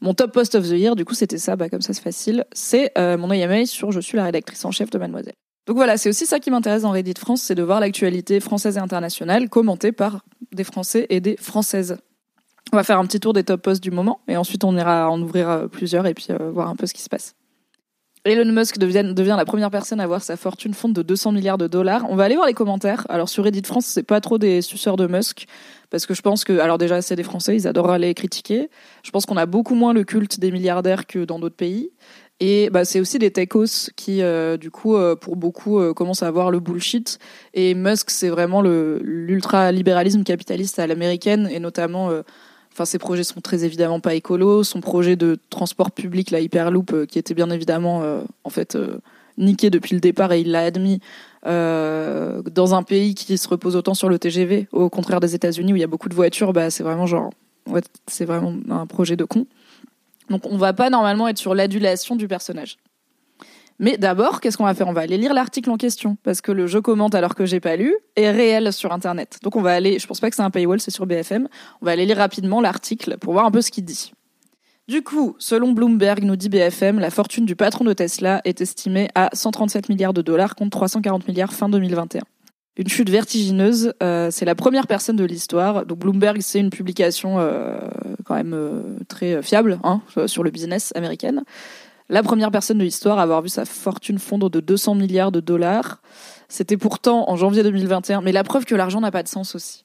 Mon 0.00 0.14
top 0.14 0.32
post 0.32 0.54
of 0.54 0.64
the 0.66 0.72
year, 0.72 0.96
du 0.96 1.04
coup, 1.04 1.12
c'était 1.12 1.36
ça, 1.36 1.56
bah, 1.56 1.68
comme 1.68 1.82
ça 1.82 1.92
c'est 1.92 2.02
facile. 2.02 2.46
C'est 2.52 2.90
euh, 2.96 3.18
mon 3.18 3.30
AMA 3.30 3.66
sur 3.66 3.92
Je 3.92 4.00
suis 4.00 4.16
la 4.16 4.24
rédactrice 4.24 4.64
en 4.64 4.70
chef 4.70 4.88
de 4.88 4.98
Mademoiselle. 4.98 5.34
Donc 5.66 5.76
voilà, 5.76 5.98
c'est 5.98 6.08
aussi 6.08 6.24
ça 6.24 6.40
qui 6.40 6.50
m'intéresse 6.50 6.82
dans 6.82 6.90
Reddit 6.90 7.14
France, 7.18 7.42
c'est 7.42 7.54
de 7.54 7.62
voir 7.62 7.80
l'actualité 7.80 8.40
française 8.40 8.78
et 8.78 8.80
internationale 8.80 9.50
commentée 9.50 9.92
par 9.92 10.24
des 10.52 10.64
Français 10.64 11.06
et 11.10 11.20
des 11.20 11.36
Françaises. 11.36 11.98
On 12.72 12.76
va 12.76 12.84
faire 12.84 12.98
un 12.98 13.04
petit 13.04 13.20
tour 13.20 13.32
des 13.32 13.44
top 13.44 13.62
posts 13.62 13.82
du 13.82 13.90
moment 13.90 14.20
et 14.28 14.36
ensuite 14.36 14.64
on 14.64 14.76
ira 14.76 15.10
en 15.10 15.20
ouvrir 15.20 15.48
euh, 15.48 15.66
plusieurs 15.66 16.06
et 16.06 16.14
puis 16.14 16.28
voir 16.52 16.68
un 16.68 16.76
peu 16.76 16.86
ce 16.86 16.94
qui 16.94 17.02
se 17.02 17.08
passe. 17.08 17.34
Elon 18.24 18.52
Musk 18.52 18.76
devient, 18.76 19.14
devient, 19.16 19.34
la 19.38 19.46
première 19.46 19.70
personne 19.70 19.98
à 19.98 20.06
voir 20.06 20.22
sa 20.22 20.36
fortune 20.36 20.74
fondre 20.74 20.92
de 20.92 21.02
200 21.02 21.32
milliards 21.32 21.56
de 21.56 21.66
dollars. 21.66 22.04
On 22.10 22.16
va 22.16 22.24
aller 22.24 22.34
voir 22.34 22.46
les 22.46 22.52
commentaires. 22.52 23.06
Alors 23.08 23.30
sur 23.30 23.44
Reddit 23.44 23.62
France, 23.64 23.86
c'est 23.86 24.02
pas 24.02 24.20
trop 24.20 24.36
des 24.36 24.60
suceurs 24.60 24.96
de 24.96 25.06
Musk 25.06 25.46
parce 25.88 26.04
que 26.04 26.12
je 26.12 26.20
pense 26.20 26.44
que 26.44 26.58
alors 26.58 26.76
déjà 26.76 27.00
c'est 27.00 27.16
des 27.16 27.22
Français, 27.22 27.56
ils 27.56 27.66
adorent 27.66 27.90
aller 27.90 28.12
critiquer. 28.12 28.68
Je 29.02 29.10
pense 29.10 29.24
qu'on 29.24 29.38
a 29.38 29.46
beaucoup 29.46 29.74
moins 29.74 29.94
le 29.94 30.04
culte 30.04 30.38
des 30.38 30.50
milliardaires 30.50 31.06
que 31.06 31.24
dans 31.24 31.38
d'autres 31.38 31.56
pays. 31.56 31.92
Et 32.40 32.70
bah, 32.70 32.86
c'est 32.86 33.00
aussi 33.00 33.18
des 33.18 33.30
techos 33.30 33.90
qui, 33.96 34.22
euh, 34.22 34.56
du 34.56 34.70
coup, 34.70 34.96
euh, 34.96 35.14
pour 35.14 35.36
beaucoup, 35.36 35.78
euh, 35.78 35.92
commencent 35.92 36.22
à 36.22 36.30
voir 36.30 36.50
le 36.50 36.58
bullshit. 36.58 37.18
Et 37.52 37.74
Musk, 37.74 38.08
c'est 38.10 38.30
vraiment 38.30 38.62
l'ultra-libéralisme 38.62 40.24
capitaliste 40.24 40.78
à 40.78 40.86
l'américaine, 40.86 41.48
et 41.52 41.60
notamment 41.60 42.10
Enfin, 42.80 42.86
ses 42.86 42.98
projets 42.98 43.24
sont 43.24 43.42
très 43.42 43.66
évidemment 43.66 44.00
pas 44.00 44.14
écolos. 44.14 44.64
Son 44.64 44.80
projet 44.80 45.14
de 45.14 45.38
transport 45.50 45.90
public, 45.90 46.30
la 46.30 46.40
Hyperloop, 46.40 46.94
euh, 46.94 47.04
qui 47.04 47.18
était 47.18 47.34
bien 47.34 47.50
évidemment 47.50 48.00
euh, 48.02 48.22
en 48.42 48.48
fait 48.48 48.74
euh, 48.74 48.96
niqué 49.36 49.68
depuis 49.68 49.92
le 49.92 50.00
départ 50.00 50.32
et 50.32 50.40
il 50.40 50.50
l'a 50.50 50.60
admis 50.60 50.98
dans 51.44 52.74
un 52.74 52.82
pays 52.82 53.14
qui 53.14 53.36
se 53.36 53.48
repose 53.48 53.76
autant 53.76 53.92
sur 53.92 54.08
le 54.08 54.18
TGV, 54.18 54.68
au 54.72 54.88
contraire 54.88 55.20
des 55.20 55.34
États-Unis 55.34 55.74
où 55.74 55.76
il 55.76 55.80
y 55.80 55.84
a 55.84 55.86
beaucoup 55.86 56.08
de 56.08 56.14
voitures, 56.14 56.54
bah 56.54 56.70
c'est 56.70 56.82
vraiment 56.82 58.54
un 58.70 58.86
projet 58.86 59.16
de 59.16 59.24
con. 59.24 59.46
Donc 60.30 60.46
on 60.46 60.56
va 60.56 60.72
pas 60.72 60.88
normalement 60.88 61.28
être 61.28 61.38
sur 61.38 61.54
l'adulation 61.54 62.16
du 62.16 62.28
personnage. 62.28 62.78
Mais 63.82 63.96
d'abord, 63.96 64.42
qu'est-ce 64.42 64.58
qu'on 64.58 64.64
va 64.64 64.74
faire? 64.74 64.88
On 64.88 64.92
va 64.92 65.00
aller 65.00 65.16
lire 65.16 65.32
l'article 65.32 65.70
en 65.70 65.78
question 65.78 66.18
parce 66.22 66.42
que 66.42 66.52
le 66.52 66.66
jeu 66.66 66.82
commente 66.82 67.14
alors 67.14 67.34
que 67.34 67.46
j'ai 67.46 67.60
pas 67.60 67.76
lu 67.76 67.96
est 68.14 68.30
réel 68.30 68.74
sur 68.74 68.92
internet. 68.92 69.38
Donc 69.42 69.56
on 69.56 69.62
va 69.62 69.72
aller, 69.72 69.98
je 69.98 70.06
pense 70.06 70.20
pas 70.20 70.28
que 70.28 70.36
c'est 70.36 70.42
un 70.42 70.50
paywall, 70.50 70.80
c'est 70.80 70.90
sur 70.90 71.06
BFM. 71.06 71.48
On 71.80 71.86
va 71.86 71.92
aller 71.92 72.04
lire 72.04 72.18
rapidement 72.18 72.60
l'article 72.60 73.16
pour 73.16 73.32
voir 73.32 73.46
un 73.46 73.50
peu 73.50 73.62
ce 73.62 73.70
qu'il 73.70 73.86
dit. 73.86 74.12
Du 74.86 75.02
coup, 75.02 75.34
selon 75.38 75.72
Bloomberg, 75.72 76.24
nous 76.24 76.36
dit 76.36 76.50
BFM, 76.50 76.98
la 76.98 77.08
fortune 77.08 77.46
du 77.46 77.56
patron 77.56 77.84
de 77.84 77.94
Tesla 77.94 78.42
est 78.44 78.60
estimée 78.60 79.08
à 79.14 79.30
137 79.32 79.88
milliards 79.88 80.12
de 80.12 80.20
dollars 80.20 80.56
contre 80.56 80.76
340 80.76 81.26
milliards 81.26 81.54
fin 81.54 81.70
2021. 81.70 82.20
Une 82.76 82.88
chute 82.88 83.08
vertigineuse, 83.08 83.94
euh, 84.02 84.30
c'est 84.30 84.44
la 84.44 84.54
première 84.54 84.86
personne 84.86 85.16
de 85.16 85.24
l'histoire. 85.24 85.86
Donc 85.86 86.00
Bloomberg, 86.00 86.40
c'est 86.42 86.60
une 86.60 86.70
publication 86.70 87.38
euh, 87.38 87.78
quand 88.24 88.34
même 88.34 88.52
euh, 88.52 88.98
très 89.08 89.42
fiable 89.42 89.78
hein, 89.84 90.02
sur 90.26 90.42
le 90.42 90.50
business 90.50 90.92
américaine 90.94 91.44
la 92.10 92.22
première 92.22 92.50
personne 92.50 92.78
de 92.78 92.84
l'histoire 92.84 93.18
à 93.18 93.22
avoir 93.22 93.40
vu 93.40 93.48
sa 93.48 93.64
fortune 93.64 94.18
fondre 94.18 94.50
de 94.50 94.60
200 94.60 94.96
milliards 94.96 95.32
de 95.32 95.40
dollars. 95.40 96.02
C'était 96.48 96.76
pourtant 96.76 97.30
en 97.30 97.36
janvier 97.36 97.62
2021, 97.62 98.20
mais 98.20 98.32
la 98.32 98.42
preuve 98.42 98.64
que 98.64 98.74
l'argent 98.74 99.00
n'a 99.00 99.12
pas 99.12 99.22
de 99.22 99.28
sens 99.28 99.54
aussi. 99.54 99.84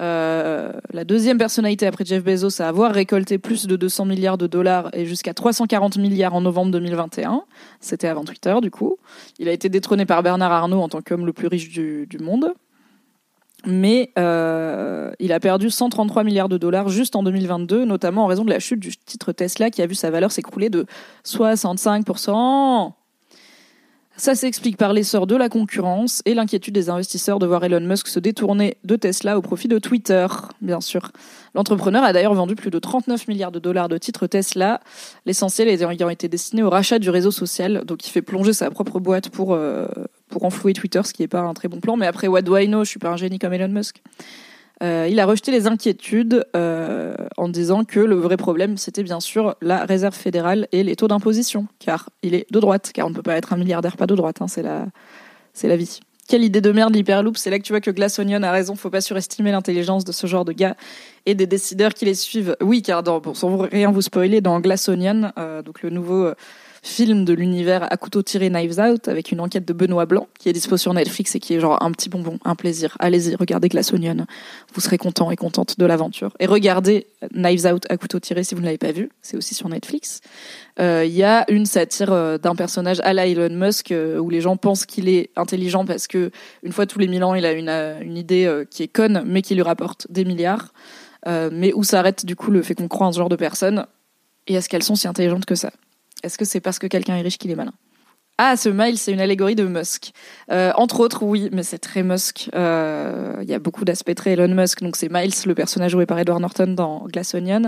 euh, 0.00 0.72
la 0.92 1.04
deuxième 1.04 1.38
personnalité 1.38 1.86
après 1.86 2.04
Jeff 2.04 2.22
Bezos 2.22 2.60
à 2.60 2.68
avoir 2.68 2.92
récolté 2.92 3.38
plus 3.38 3.66
de 3.66 3.76
200 3.76 4.04
milliards 4.06 4.38
de 4.38 4.46
dollars 4.46 4.90
et 4.94 5.06
jusqu'à 5.06 5.32
340 5.32 5.98
milliards 5.98 6.34
en 6.34 6.40
novembre 6.40 6.70
2021. 6.72 7.42
C'était 7.80 8.08
avant 8.08 8.24
Twitter, 8.24 8.54
du 8.62 8.70
coup. 8.70 8.96
Il 9.38 9.48
a 9.48 9.52
été 9.52 9.68
détrôné 9.68 10.04
par 10.06 10.22
Bernard 10.22 10.52
Arnault 10.52 10.80
en 10.80 10.88
tant 10.88 11.02
qu'homme 11.02 11.26
le 11.26 11.32
plus 11.32 11.46
riche 11.46 11.70
du, 11.70 12.18
monde. 12.20 12.54
Mais 13.66 14.12
euh, 14.16 15.10
il 15.18 15.32
a 15.32 15.40
perdu 15.40 15.70
133 15.70 16.22
milliards 16.22 16.48
de 16.48 16.56
dollars 16.56 16.88
juste 16.88 17.16
en 17.16 17.24
2022, 17.24 17.84
notamment 17.84 18.24
en 18.24 18.26
raison 18.26 18.44
de 18.44 18.50
la 18.50 18.60
chute 18.60 18.78
du 18.78 18.96
titre 18.96 19.32
Tesla 19.32 19.70
qui 19.70 19.82
a 19.82 19.86
vu 19.86 19.96
sa 19.96 20.10
valeur 20.10 20.30
s'écrouler 20.30 20.70
de 20.70 20.86
65%. 21.24 22.92
Ça 24.18 24.34
s'explique 24.34 24.78
par 24.78 24.94
l'essor 24.94 25.26
de 25.26 25.36
la 25.36 25.50
concurrence 25.50 26.22
et 26.24 26.32
l'inquiétude 26.32 26.72
des 26.72 26.88
investisseurs 26.88 27.38
de 27.38 27.46
voir 27.46 27.62
Elon 27.64 27.80
Musk 27.80 28.08
se 28.08 28.18
détourner 28.18 28.78
de 28.82 28.96
Tesla 28.96 29.36
au 29.36 29.42
profit 29.42 29.68
de 29.68 29.78
Twitter, 29.78 30.26
bien 30.62 30.80
sûr. 30.80 31.10
L'entrepreneur 31.54 32.02
a 32.02 32.14
d'ailleurs 32.14 32.32
vendu 32.32 32.54
plus 32.54 32.70
de 32.70 32.78
39 32.78 33.28
milliards 33.28 33.52
de 33.52 33.58
dollars 33.58 33.90
de 33.90 33.98
titres 33.98 34.26
Tesla, 34.26 34.80
l'essentiel 35.26 35.68
ayant 35.68 36.08
été 36.08 36.28
destiné 36.28 36.62
au 36.62 36.70
rachat 36.70 36.98
du 36.98 37.10
réseau 37.10 37.30
social, 37.30 37.84
donc 37.84 38.06
il 38.06 38.10
fait 38.10 38.22
plonger 38.22 38.54
sa 38.54 38.70
propre 38.70 39.00
boîte 39.00 39.28
pour, 39.28 39.52
euh, 39.52 39.86
pour 40.28 40.44
enflouer 40.44 40.72
Twitter, 40.72 41.00
ce 41.04 41.12
qui 41.12 41.22
n'est 41.22 41.28
pas 41.28 41.40
un 41.40 41.54
très 41.54 41.68
bon 41.68 41.80
plan, 41.80 41.96
mais 41.96 42.06
après, 42.06 42.28
what 42.28 42.42
do 42.42 42.56
I 42.56 42.66
know, 42.66 42.84
je 42.84 42.90
suis 42.90 42.98
pas 42.98 43.10
un 43.10 43.16
génie 43.16 43.38
comme 43.38 43.52
Elon 43.52 43.68
Musk. 43.68 44.02
Euh, 44.82 45.08
il 45.10 45.18
a 45.20 45.26
rejeté 45.26 45.52
les 45.52 45.66
inquiétudes 45.66 46.44
euh, 46.54 47.14
en 47.38 47.48
disant 47.48 47.84
que 47.84 47.98
le 47.98 48.16
vrai 48.16 48.36
problème, 48.36 48.76
c'était 48.76 49.02
bien 49.02 49.20
sûr 49.20 49.56
la 49.62 49.84
réserve 49.86 50.14
fédérale 50.14 50.68
et 50.72 50.82
les 50.82 50.96
taux 50.96 51.08
d'imposition, 51.08 51.66
car 51.78 52.10
il 52.22 52.34
est 52.34 52.46
de 52.52 52.60
droite, 52.60 52.90
car 52.92 53.06
on 53.06 53.10
ne 53.10 53.14
peut 53.14 53.22
pas 53.22 53.36
être 53.36 53.54
un 53.54 53.56
milliardaire 53.56 53.96
pas 53.96 54.06
de 54.06 54.14
droite, 54.14 54.42
hein, 54.42 54.48
c'est 54.48 54.62
la, 54.62 54.86
la 55.62 55.76
vie. 55.76 56.00
Quelle 56.28 56.44
idée 56.44 56.60
de 56.60 56.72
merde 56.72 56.94
l'hyperloop, 56.94 57.38
c'est 57.38 57.50
là 57.50 57.58
que 57.58 57.62
tu 57.62 57.72
vois 57.72 57.80
que 57.80 57.90
Glass 57.90 58.18
Onion 58.18 58.42
a 58.42 58.50
raison, 58.50 58.74
faut 58.74 58.90
pas 58.90 59.00
surestimer 59.00 59.52
l'intelligence 59.52 60.04
de 60.04 60.12
ce 60.12 60.26
genre 60.26 60.44
de 60.44 60.52
gars 60.52 60.76
et 61.24 61.34
des 61.34 61.46
décideurs 61.46 61.94
qui 61.94 62.04
les 62.04 62.14
suivent. 62.14 62.56
Oui, 62.60 62.82
car 62.82 63.02
pour 63.22 63.36
sans 63.36 63.56
rien 63.56 63.92
vous 63.92 64.02
spoiler, 64.02 64.40
dans 64.40 64.60
Glass 64.60 64.88
Onion, 64.88 65.30
euh, 65.38 65.62
donc 65.62 65.82
le 65.82 65.90
nouveau 65.90 66.32
film 66.86 67.24
de 67.24 67.34
l'univers 67.34 67.92
à 67.92 67.96
couteau 67.96 68.22
tiré 68.22 68.48
Knives 68.48 68.78
Out 68.78 69.08
avec 69.08 69.32
une 69.32 69.40
enquête 69.40 69.64
de 69.66 69.72
Benoît 69.72 70.06
Blanc 70.06 70.28
qui 70.38 70.48
est 70.48 70.52
dispo 70.52 70.76
sur 70.76 70.94
Netflix 70.94 71.34
et 71.34 71.40
qui 71.40 71.54
est 71.54 71.60
genre 71.60 71.82
un 71.82 71.90
petit 71.90 72.08
bonbon, 72.08 72.38
un 72.44 72.54
plaisir. 72.54 72.96
Allez-y, 73.00 73.34
regardez 73.34 73.68
Glass 73.68 73.92
Onion. 73.92 74.24
Vous 74.72 74.80
serez 74.80 74.96
content 74.96 75.30
et 75.30 75.36
contente 75.36 75.78
de 75.78 75.84
l'aventure. 75.84 76.34
Et 76.38 76.46
regardez 76.46 77.08
Knives 77.34 77.66
Out 77.66 77.86
à 77.90 77.96
couteau 77.96 78.20
tiré 78.20 78.44
si 78.44 78.54
vous 78.54 78.60
ne 78.60 78.66
l'avez 78.66 78.78
pas 78.78 78.92
vu. 78.92 79.10
C'est 79.20 79.36
aussi 79.36 79.54
sur 79.54 79.68
Netflix. 79.68 80.20
Euh, 80.78 81.04
il 81.04 81.12
y 81.12 81.24
a 81.24 81.44
une 81.50 81.66
satire 81.66 82.12
euh, 82.12 82.38
d'un 82.38 82.54
personnage 82.54 83.00
à 83.00 83.12
la 83.12 83.26
Elon 83.26 83.50
Musk 83.50 83.90
euh, 83.90 84.18
où 84.18 84.30
les 84.30 84.40
gens 84.40 84.56
pensent 84.56 84.86
qu'il 84.86 85.08
est 85.08 85.30
intelligent 85.34 85.84
parce 85.84 86.06
que 86.06 86.30
une 86.62 86.72
fois 86.72 86.86
tous 86.86 87.00
les 87.00 87.08
mille 87.08 87.24
ans, 87.24 87.34
il 87.34 87.44
a 87.46 87.52
une, 87.52 87.68
une 87.68 88.16
idée 88.16 88.64
qui 88.70 88.84
est 88.84 88.88
conne 88.88 89.24
mais 89.26 89.42
qui 89.42 89.56
lui 89.56 89.62
rapporte 89.62 90.06
des 90.08 90.24
milliards. 90.24 90.72
mais 91.26 91.72
où 91.74 91.82
s'arrête 91.82 92.24
du 92.24 92.36
coup 92.36 92.52
le 92.52 92.62
fait 92.62 92.76
qu'on 92.76 92.88
croit 92.88 93.08
en 93.08 93.12
ce 93.12 93.18
genre 93.18 93.28
de 93.28 93.36
personnes? 93.36 93.86
Et 94.46 94.54
est-ce 94.54 94.68
qu'elles 94.68 94.84
sont 94.84 94.94
si 94.94 95.08
intelligentes 95.08 95.46
que 95.46 95.56
ça? 95.56 95.72
Est-ce 96.22 96.38
que 96.38 96.44
c'est 96.44 96.60
parce 96.60 96.78
que 96.78 96.86
quelqu'un 96.86 97.16
est 97.16 97.22
riche 97.22 97.38
qu'il 97.38 97.50
est 97.50 97.56
malin? 97.56 97.72
Ah, 98.38 98.58
ce 98.58 98.68
Miles, 98.68 98.98
c'est 98.98 99.12
une 99.12 99.20
allégorie 99.22 99.54
de 99.54 99.64
Musk. 99.64 100.10
Euh, 100.52 100.70
entre 100.74 101.00
autres, 101.00 101.22
oui, 101.22 101.48
mais 101.52 101.62
c'est 101.62 101.78
très 101.78 102.02
Musk. 102.02 102.50
Euh, 102.54 103.36
il 103.40 103.48
y 103.48 103.54
a 103.54 103.58
beaucoup 103.58 103.86
d'aspects 103.86 104.14
très 104.14 104.32
Elon 104.32 104.54
Musk. 104.54 104.82
Donc 104.82 104.96
c'est 104.96 105.10
Miles, 105.10 105.32
le 105.46 105.54
personnage 105.54 105.92
joué 105.92 106.04
par 106.04 106.18
Edward 106.18 106.42
Norton 106.42 106.66
dans 106.66 107.06
Glass 107.06 107.34
Onion. 107.34 107.62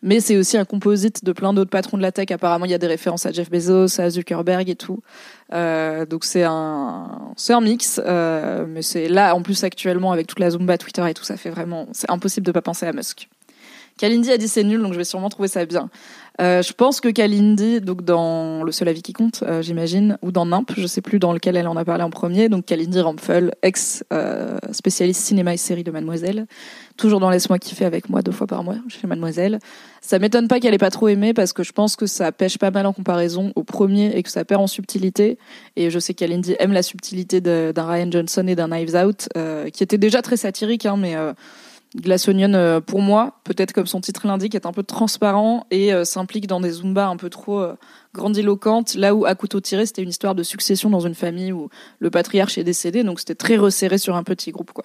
Mais 0.00 0.20
c'est 0.20 0.38
aussi 0.38 0.56
un 0.56 0.64
composite 0.64 1.26
de 1.26 1.32
plein 1.32 1.52
d'autres 1.52 1.68
patrons 1.68 1.98
de 1.98 2.02
la 2.02 2.10
tech. 2.10 2.30
Apparemment, 2.30 2.64
il 2.64 2.70
y 2.70 2.74
a 2.74 2.78
des 2.78 2.86
références 2.86 3.26
à 3.26 3.32
Jeff 3.32 3.50
Bezos, 3.50 4.00
à 4.00 4.08
Zuckerberg 4.08 4.70
et 4.70 4.76
tout. 4.76 5.00
Euh, 5.52 6.06
donc 6.06 6.24
c'est 6.24 6.44
un, 6.44 7.34
c'est 7.36 7.52
un 7.52 7.60
mix. 7.60 8.00
mais 8.02 8.80
c'est 8.80 9.08
là, 9.08 9.34
en 9.34 9.42
plus 9.42 9.62
actuellement, 9.62 10.12
avec 10.12 10.26
toute 10.26 10.40
la 10.40 10.48
Zumba, 10.48 10.78
Twitter 10.78 11.06
et 11.06 11.12
tout, 11.12 11.24
ça 11.24 11.36
fait 11.36 11.50
vraiment, 11.50 11.86
c'est 11.92 12.10
impossible 12.10 12.46
de 12.46 12.52
pas 12.52 12.62
penser 12.62 12.86
à 12.86 12.94
Musk. 12.94 13.28
Kalindi 13.96 14.32
a 14.32 14.38
dit 14.38 14.48
c'est 14.48 14.64
nul, 14.64 14.82
donc 14.82 14.92
je 14.92 14.98
vais 14.98 15.04
sûrement 15.04 15.28
trouver 15.28 15.48
ça 15.48 15.64
bien. 15.66 15.88
Euh, 16.40 16.62
je 16.62 16.72
pense 16.72 17.00
que 17.00 17.08
Kalindi, 17.08 17.80
donc 17.80 18.02
dans 18.02 18.64
Le 18.64 18.72
Seul 18.72 18.88
Avis 18.88 19.02
qui 19.02 19.12
compte, 19.12 19.44
euh, 19.46 19.62
j'imagine, 19.62 20.18
ou 20.20 20.32
dans 20.32 20.46
Nimp, 20.46 20.72
je 20.76 20.86
sais 20.86 21.00
plus 21.00 21.20
dans 21.20 21.32
lequel 21.32 21.56
elle 21.56 21.68
en 21.68 21.76
a 21.76 21.84
parlé 21.84 22.02
en 22.02 22.10
premier, 22.10 22.48
donc 22.48 22.66
Kalindi 22.66 23.00
Rampfel, 23.00 23.52
ex 23.62 24.04
euh, 24.12 24.58
spécialiste 24.72 25.20
cinéma 25.20 25.54
et 25.54 25.56
série 25.56 25.84
de 25.84 25.92
Mademoiselle, 25.92 26.46
toujours 26.96 27.20
dans 27.20 27.30
Laisse-moi 27.30 27.58
kiffer 27.60 27.84
avec 27.84 28.10
moi 28.10 28.22
deux 28.22 28.32
fois 28.32 28.48
par 28.48 28.64
mois 28.64 28.76
chez 28.88 29.06
Mademoiselle. 29.06 29.60
Ça 30.00 30.18
m'étonne 30.18 30.48
pas 30.48 30.58
qu'elle 30.58 30.74
ait 30.74 30.78
pas 30.78 30.90
trop 30.90 31.06
aimé 31.06 31.34
parce 31.34 31.52
que 31.52 31.62
je 31.62 31.70
pense 31.70 31.94
que 31.94 32.06
ça 32.06 32.32
pêche 32.32 32.58
pas 32.58 32.72
mal 32.72 32.86
en 32.86 32.92
comparaison 32.92 33.52
au 33.54 33.62
premier 33.62 34.16
et 34.16 34.22
que 34.24 34.30
ça 34.30 34.44
perd 34.44 34.60
en 34.60 34.66
subtilité. 34.66 35.38
Et 35.76 35.88
je 35.88 35.98
sais 36.00 36.14
qu'Alindy 36.14 36.56
aime 36.58 36.72
la 36.72 36.82
subtilité 36.82 37.40
d'un 37.40 37.86
Ryan 37.86 38.10
Johnson 38.10 38.46
et 38.48 38.56
d'un 38.56 38.68
Knives 38.68 38.96
Out, 38.96 39.28
qui 39.72 39.82
était 39.82 39.98
déjà 39.98 40.20
très 40.20 40.36
satirique, 40.36 40.84
hein, 40.84 40.96
mais 40.98 41.16
Glass 41.96 42.26
Onion, 42.28 42.54
euh, 42.54 42.80
pour 42.80 43.00
moi, 43.00 43.38
peut-être 43.44 43.72
comme 43.72 43.86
son 43.86 44.00
titre 44.00 44.26
l'indique, 44.26 44.56
est 44.56 44.66
un 44.66 44.72
peu 44.72 44.82
transparent 44.82 45.64
et 45.70 45.94
euh, 45.94 46.04
s'implique 46.04 46.48
dans 46.48 46.60
des 46.60 46.70
zumbas 46.70 47.06
un 47.06 47.16
peu 47.16 47.30
trop 47.30 47.60
euh, 47.60 47.76
grandiloquentes. 48.12 48.94
Là 48.94 49.14
où 49.14 49.26
à 49.26 49.36
couteau 49.36 49.60
tiré, 49.60 49.86
c'était 49.86 50.02
une 50.02 50.08
histoire 50.08 50.34
de 50.34 50.42
succession 50.42 50.90
dans 50.90 51.00
une 51.00 51.14
famille 51.14 51.52
où 51.52 51.68
le 52.00 52.10
patriarche 52.10 52.58
est 52.58 52.64
décédé, 52.64 53.04
donc 53.04 53.20
c'était 53.20 53.36
très 53.36 53.56
resserré 53.56 53.98
sur 53.98 54.16
un 54.16 54.24
petit 54.24 54.50
groupe, 54.50 54.72
quoi. 54.72 54.84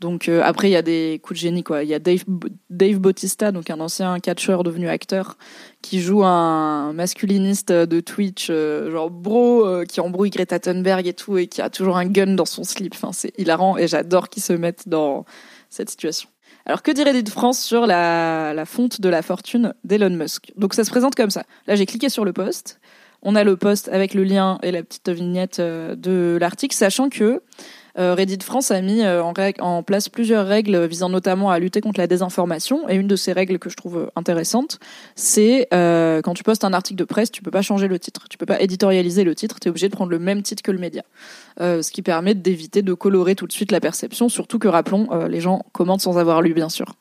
Donc 0.00 0.28
après, 0.28 0.68
il 0.68 0.72
y 0.72 0.76
a 0.76 0.82
des 0.82 1.20
coups 1.22 1.38
de 1.38 1.42
génie. 1.42 1.64
Il 1.82 1.88
y 1.88 1.94
a 1.94 2.00
Dave, 2.00 2.24
Dave 2.68 2.98
Bautista, 2.98 3.52
donc 3.52 3.70
un 3.70 3.80
ancien 3.80 4.18
catcheur 4.18 4.64
devenu 4.64 4.88
acteur, 4.88 5.38
qui 5.82 6.00
joue 6.00 6.24
un 6.24 6.92
masculiniste 6.92 7.72
de 7.72 8.00
Twitch, 8.00 8.48
genre 8.48 9.08
bro, 9.08 9.64
qui 9.88 10.00
embrouille 10.00 10.30
Greta 10.30 10.58
Thunberg 10.58 11.06
et 11.06 11.14
tout, 11.14 11.38
et 11.38 11.46
qui 11.46 11.62
a 11.62 11.70
toujours 11.70 11.96
un 11.96 12.06
gun 12.06 12.34
dans 12.34 12.44
son 12.44 12.64
slip. 12.64 12.92
Enfin, 12.96 13.12
c'est 13.12 13.32
hilarant 13.38 13.78
et 13.78 13.86
j'adore 13.86 14.28
qu'ils 14.28 14.42
se 14.42 14.52
mettent 14.52 14.88
dans 14.88 15.24
cette 15.70 15.88
situation. 15.88 16.28
Alors 16.66 16.82
que 16.82 16.90
dirait 16.90 17.22
de 17.22 17.28
France 17.28 17.60
sur 17.60 17.86
la, 17.86 18.64
fonte 18.66 19.00
de 19.00 19.08
la 19.08 19.22
fortune 19.22 19.74
d'Elon 19.84 20.10
Musk? 20.10 20.52
Donc 20.56 20.74
ça 20.74 20.84
se 20.84 20.90
présente 20.90 21.14
comme 21.14 21.30
ça. 21.30 21.44
Là 21.66 21.74
j'ai 21.76 21.86
cliqué 21.86 22.08
sur 22.08 22.24
le 22.24 22.32
post. 22.32 22.80
On 23.22 23.36
a 23.36 23.44
le 23.44 23.56
post 23.56 23.88
avec 23.88 24.14
le 24.14 24.24
lien 24.24 24.58
et 24.62 24.70
la 24.70 24.82
petite 24.82 25.08
vignette 25.08 25.58
euh, 25.58 25.94
de 25.94 26.36
l'article, 26.38 26.74
sachant 26.76 27.08
que 27.08 27.42
Reddit 27.96 28.38
France 28.42 28.70
a 28.70 28.80
mis 28.80 29.02
euh, 29.02 29.22
en, 29.22 29.82
place 29.82 30.08
plusieurs 30.08 30.46
règles 30.46 30.84
visant 30.86 31.08
notamment 31.08 31.50
à 31.50 31.58
lutter 31.58 31.80
contre 31.80 32.00
la 32.00 32.06
désinformation. 32.06 32.88
Et 32.88 32.96
une 32.96 33.06
de 33.06 33.16
ces 33.16 33.32
règles 33.32 33.58
que 33.58 33.70
je 33.70 33.76
trouve 33.76 34.10
intéressante, 34.16 34.78
c'est 35.14 35.68
euh, 35.72 36.20
quand 36.22 36.34
tu 36.34 36.42
postes 36.42 36.64
un 36.64 36.72
article 36.72 36.98
de 36.98 37.04
presse, 37.04 37.30
tu 37.30 37.42
peux 37.42 37.50
pas 37.50 37.62
changer 37.62 37.88
le 37.88 37.98
titre, 37.98 38.26
tu 38.28 38.38
peux 38.38 38.46
pas 38.46 38.60
éditorialiser 38.60 39.24
le 39.24 39.34
titre, 39.34 39.60
tu 39.60 39.68
es 39.68 39.70
obligé 39.70 39.88
de 39.88 39.94
prendre 39.94 40.10
le 40.10 40.18
même 40.18 40.42
titre 40.42 40.62
que 40.62 40.72
le 40.72 40.78
média. 40.78 41.02
ce 41.58 41.90
qui 41.90 42.02
permet 42.02 42.34
d'éviter 42.34 42.82
de 42.82 42.94
colorer 42.94 43.34
tout 43.34 43.46
de 43.46 43.52
suite 43.52 43.70
la 43.70 43.80
perception, 43.80 44.28
surtout 44.28 44.58
que 44.58 44.68
rappelons, 44.68 45.08
les 45.26 45.40
gens 45.40 45.62
commentent 45.72 46.00
sans 46.00 46.18
avoir 46.18 46.42
lu, 46.42 46.54
bien 46.54 46.68
sûr. 46.68 46.94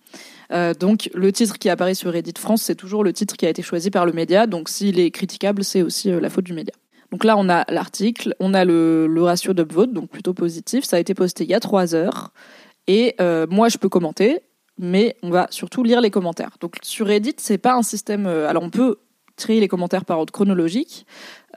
donc 0.79 1.09
le 1.13 1.31
titre 1.31 1.57
qui 1.57 1.69
apparaît 1.69 1.95
sur 1.95 2.11
Reddit 2.11 2.33
France, 2.37 2.61
c'est 2.61 2.75
toujours 2.75 3.03
le 3.03 3.13
titre 3.13 3.35
qui 3.35 3.45
a 3.45 3.49
été 3.49 3.61
choisi 3.61 3.89
par 3.89 4.05
le 4.05 4.13
média. 4.13 4.47
Donc 4.47 4.69
s'il 4.69 4.99
est 4.99 5.11
critiquable, 5.11 5.63
c'est 5.63 5.81
aussi 5.81 6.11
la 6.11 6.29
faute 6.29 6.45
du 6.45 6.53
média. 6.53 6.73
Donc 7.13 7.25
là, 7.25 7.37
on 7.37 7.47
a 7.47 7.63
l'article, 7.71 8.33
on 8.39 8.55
a 8.55 8.65
le, 8.65 9.07
ratio 9.21 9.53
d'upvote, 9.53 9.93
donc 9.93 10.09
plutôt 10.09 10.33
positif. 10.33 10.83
Ça 10.83 10.95
a 10.95 10.99
été 10.99 11.13
posté 11.13 11.43
il 11.43 11.49
y 11.51 11.53
a 11.53 11.59
trois 11.59 11.93
heures. 11.93 12.31
Et 12.87 13.13
euh, 13.21 13.45
moi, 13.51 13.69
je 13.69 13.77
peux 13.77 13.87
commenter, 13.87 14.39
mais 14.79 15.15
on 15.21 15.29
va 15.29 15.45
surtout 15.51 15.83
lire 15.83 16.01
les 16.01 16.09
commentaires. 16.09 16.57
Donc 16.59 16.77
sur 16.81 17.05
Reddit, 17.05 17.35
c'est 17.37 17.59
pas 17.59 17.75
un 17.75 17.83
système. 17.83 18.25
Euh, 18.25 18.49
alors 18.49 18.63
on 18.63 18.71
peut 18.71 18.97
trier 19.35 19.59
les 19.59 19.67
commentaires 19.67 20.05
par 20.05 20.17
ordre 20.17 20.33
chronologique, 20.33 21.05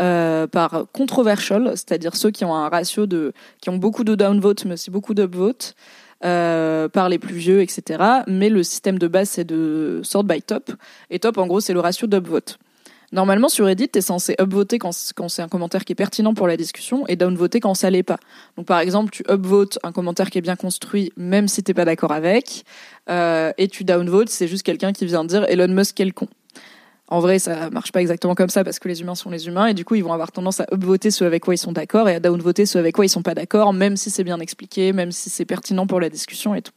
euh, 0.02 0.46
par 0.46 0.84
controversial, 0.92 1.70
c'est-à-dire 1.70 2.16
ceux 2.16 2.30
qui 2.30 2.44
ont 2.44 2.54
un 2.54 2.68
ratio 2.68 3.06
de, 3.06 3.32
qui 3.62 3.70
ont 3.70 3.78
beaucoup 3.78 4.04
de 4.04 4.14
downvote, 4.14 4.66
mais 4.66 4.75
aussi 4.75 4.90
beaucoup 4.90 5.14
d'upvote. 5.14 5.75
par 6.20 7.08
les 7.08 7.18
plus 7.18 7.34
vieux, 7.34 7.62
etc. 7.62 8.04
Mais 8.26 8.50
le 8.50 8.62
système 8.62 8.98
de 8.98 9.08
base, 9.08 9.30
c'est 9.30 9.44
de 9.44 10.02
sort 10.02 10.25
by 10.25 10.42
top. 10.42 10.70
Et 11.08 11.18
top, 11.18 11.38
en 11.38 11.46
gros, 11.46 11.60
c'est 11.60 11.72
le 11.72 11.80
ratio 11.80 12.06
d'upvote. 12.06 12.58
Normalement, 13.12 13.48
sur 13.48 13.66
Reddit, 13.66 13.88
tu 13.88 13.98
es 13.98 14.02
censé 14.02 14.34
upvoter 14.40 14.78
quand, 14.78 14.92
c'est 14.92 15.42
un 15.42 15.48
commentaire 15.48 15.84
qui 15.84 15.92
est 15.92 15.96
pertinent 15.96 16.34
pour 16.34 16.46
la 16.46 16.56
discussion 16.56 17.06
et 17.06 17.16
downvoter 17.16 17.60
quand 17.60 17.75
ça 17.75 17.90
l'est 17.90 18.02
pas. 18.02 18.18
Donc, 18.56 18.66
par 18.66 18.80
exemple, 18.80 19.10
tu 19.10 19.22
upvotes 19.30 19.78
un 19.82 19.92
commentaire 19.92 20.30
qui 20.30 20.38
est 20.38 20.42
bien 20.42 20.56
construit, 20.56 21.12
même 21.16 21.48
si 21.48 21.62
t'es 21.62 21.75
pas 21.75 21.84
d'accord 21.84 22.12
avec, 22.12 22.64
euh, 23.08 23.52
et 23.58 23.68
tu 23.68 23.84
downvotes, 23.84 24.28
c'est 24.28 24.48
juste 24.48 24.64
quelqu'un 24.64 24.92
qui 24.92 25.06
vient 25.06 25.25
dire 25.25 25.44
Elon 25.48 25.68
Musk, 25.68 25.94
quel 25.96 26.12
con. 26.12 26.28
En 27.08 27.20
vrai, 27.20 27.38
ça 27.38 27.70
marche 27.70 27.92
pas 27.92 28.00
exactement 28.00 28.34
comme 28.34 28.48
ça 28.48 28.64
parce 28.64 28.80
que 28.80 28.88
les 28.88 29.00
humains 29.00 29.14
sont 29.14 29.30
les 29.30 29.46
humains 29.46 29.66
et 29.66 29.75
du 29.75 29.84
coup, 29.84 29.94
ils 29.94 30.02
vont 30.02 30.12
avoir 30.12 30.32
tendance 30.32 30.58
à 30.60 30.66
upvoter 30.72 31.12
ceux 31.12 31.25
avec 31.25 31.44
quoi 31.44 31.54
ils 31.54 31.58
sont 31.58 31.70
d'accord 31.70 32.08
et 32.08 32.16
à 32.16 32.20
downvoter 32.20 32.66
ceux 32.66 32.80
avec 32.80 32.96
quoi 32.96 33.04
ils 33.04 33.08
sont 33.08 33.22
pas 33.22 33.34
d'accord, 33.34 33.72
même 33.72 33.96
si 33.96 34.10
c'est 34.10 34.25
bien 34.25 34.40
expliqué, 34.40 34.92
même 34.92 35.12
si 35.12 35.30
c'est 35.30 35.44
pertinent 35.44 35.86
pour 35.86 36.00
la 36.00 36.08
discussion 36.08 36.56
et 36.56 36.62
tout. 36.62 36.72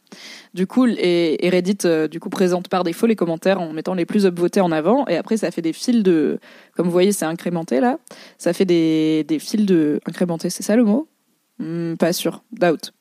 Du 0.54 0.68
coup, 0.68 0.86
et, 0.86 1.50
Reddit 1.52 1.80
euh, 1.86 2.08
du 2.08 2.20
coup 2.20 2.30
présente 2.30 2.68
par 2.68 2.84
défaut 2.84 3.08
les 3.08 3.16
commentaires 3.16 3.60
en 3.60 3.74
mettant 3.74 3.96
les 3.96 4.06
plus 4.06 4.26
upvotés 4.26 4.62
en 4.62 4.72
avant 4.72 5.08
et 5.08 5.18
après 5.18 5.38
ça 5.38 5.50
fait 5.50 5.64
des 5.64 5.74
fils 5.74 6.04
de, 6.04 6.40
comme 6.76 6.86
vous 6.86 6.92
voyez, 6.92 7.12
c'est 7.12 7.26
incrémenté 7.26 7.80
là, 7.80 7.98
ça 8.38 8.54
fait 8.54 8.66
des, 8.66 9.26
des 9.28 9.40
fils 9.40 9.66
de 9.66 10.00
incrémenté, 10.06 10.52
c'est 10.52 10.64
ça 10.64 10.76
le 10.76 10.84
mot? 10.84 11.08
Hmm, 11.58 11.96
Pas 11.96 12.14
sûr, 12.14 12.44
doubt. 12.52 12.94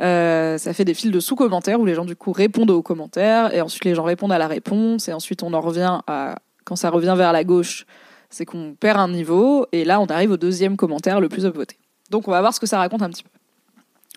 Euh, 0.00 0.56
ça 0.56 0.72
fait 0.72 0.86
des 0.86 0.94
fils 0.94 1.10
de 1.10 1.20
sous-commentaires 1.20 1.78
où 1.78 1.84
les 1.84 1.94
gens 1.94 2.06
du 2.06 2.16
coup 2.16 2.32
répondent 2.32 2.70
aux 2.70 2.82
commentaires 2.82 3.54
et 3.54 3.60
ensuite 3.60 3.84
les 3.84 3.94
gens 3.94 4.04
répondent 4.04 4.32
à 4.32 4.38
la 4.38 4.48
réponse 4.48 5.08
et 5.08 5.12
ensuite 5.12 5.42
on 5.42 5.52
en 5.52 5.60
revient 5.60 6.00
à 6.06 6.36
quand 6.64 6.76
ça 6.76 6.90
revient 6.90 7.14
vers 7.16 7.32
la 7.32 7.44
gauche, 7.44 7.86
c'est 8.30 8.44
qu'on 8.44 8.74
perd 8.78 8.98
un 8.98 9.08
niveau, 9.08 9.66
et 9.72 9.84
là 9.84 10.00
on 10.00 10.06
arrive 10.06 10.30
au 10.30 10.36
deuxième 10.36 10.76
commentaire 10.76 11.20
le 11.20 11.28
plus 11.28 11.44
upvoté. 11.44 11.76
Donc 12.10 12.28
on 12.28 12.30
va 12.30 12.40
voir 12.40 12.54
ce 12.54 12.60
que 12.60 12.66
ça 12.66 12.78
raconte 12.78 13.02
un 13.02 13.10
petit 13.10 13.22
peu. 13.22 13.30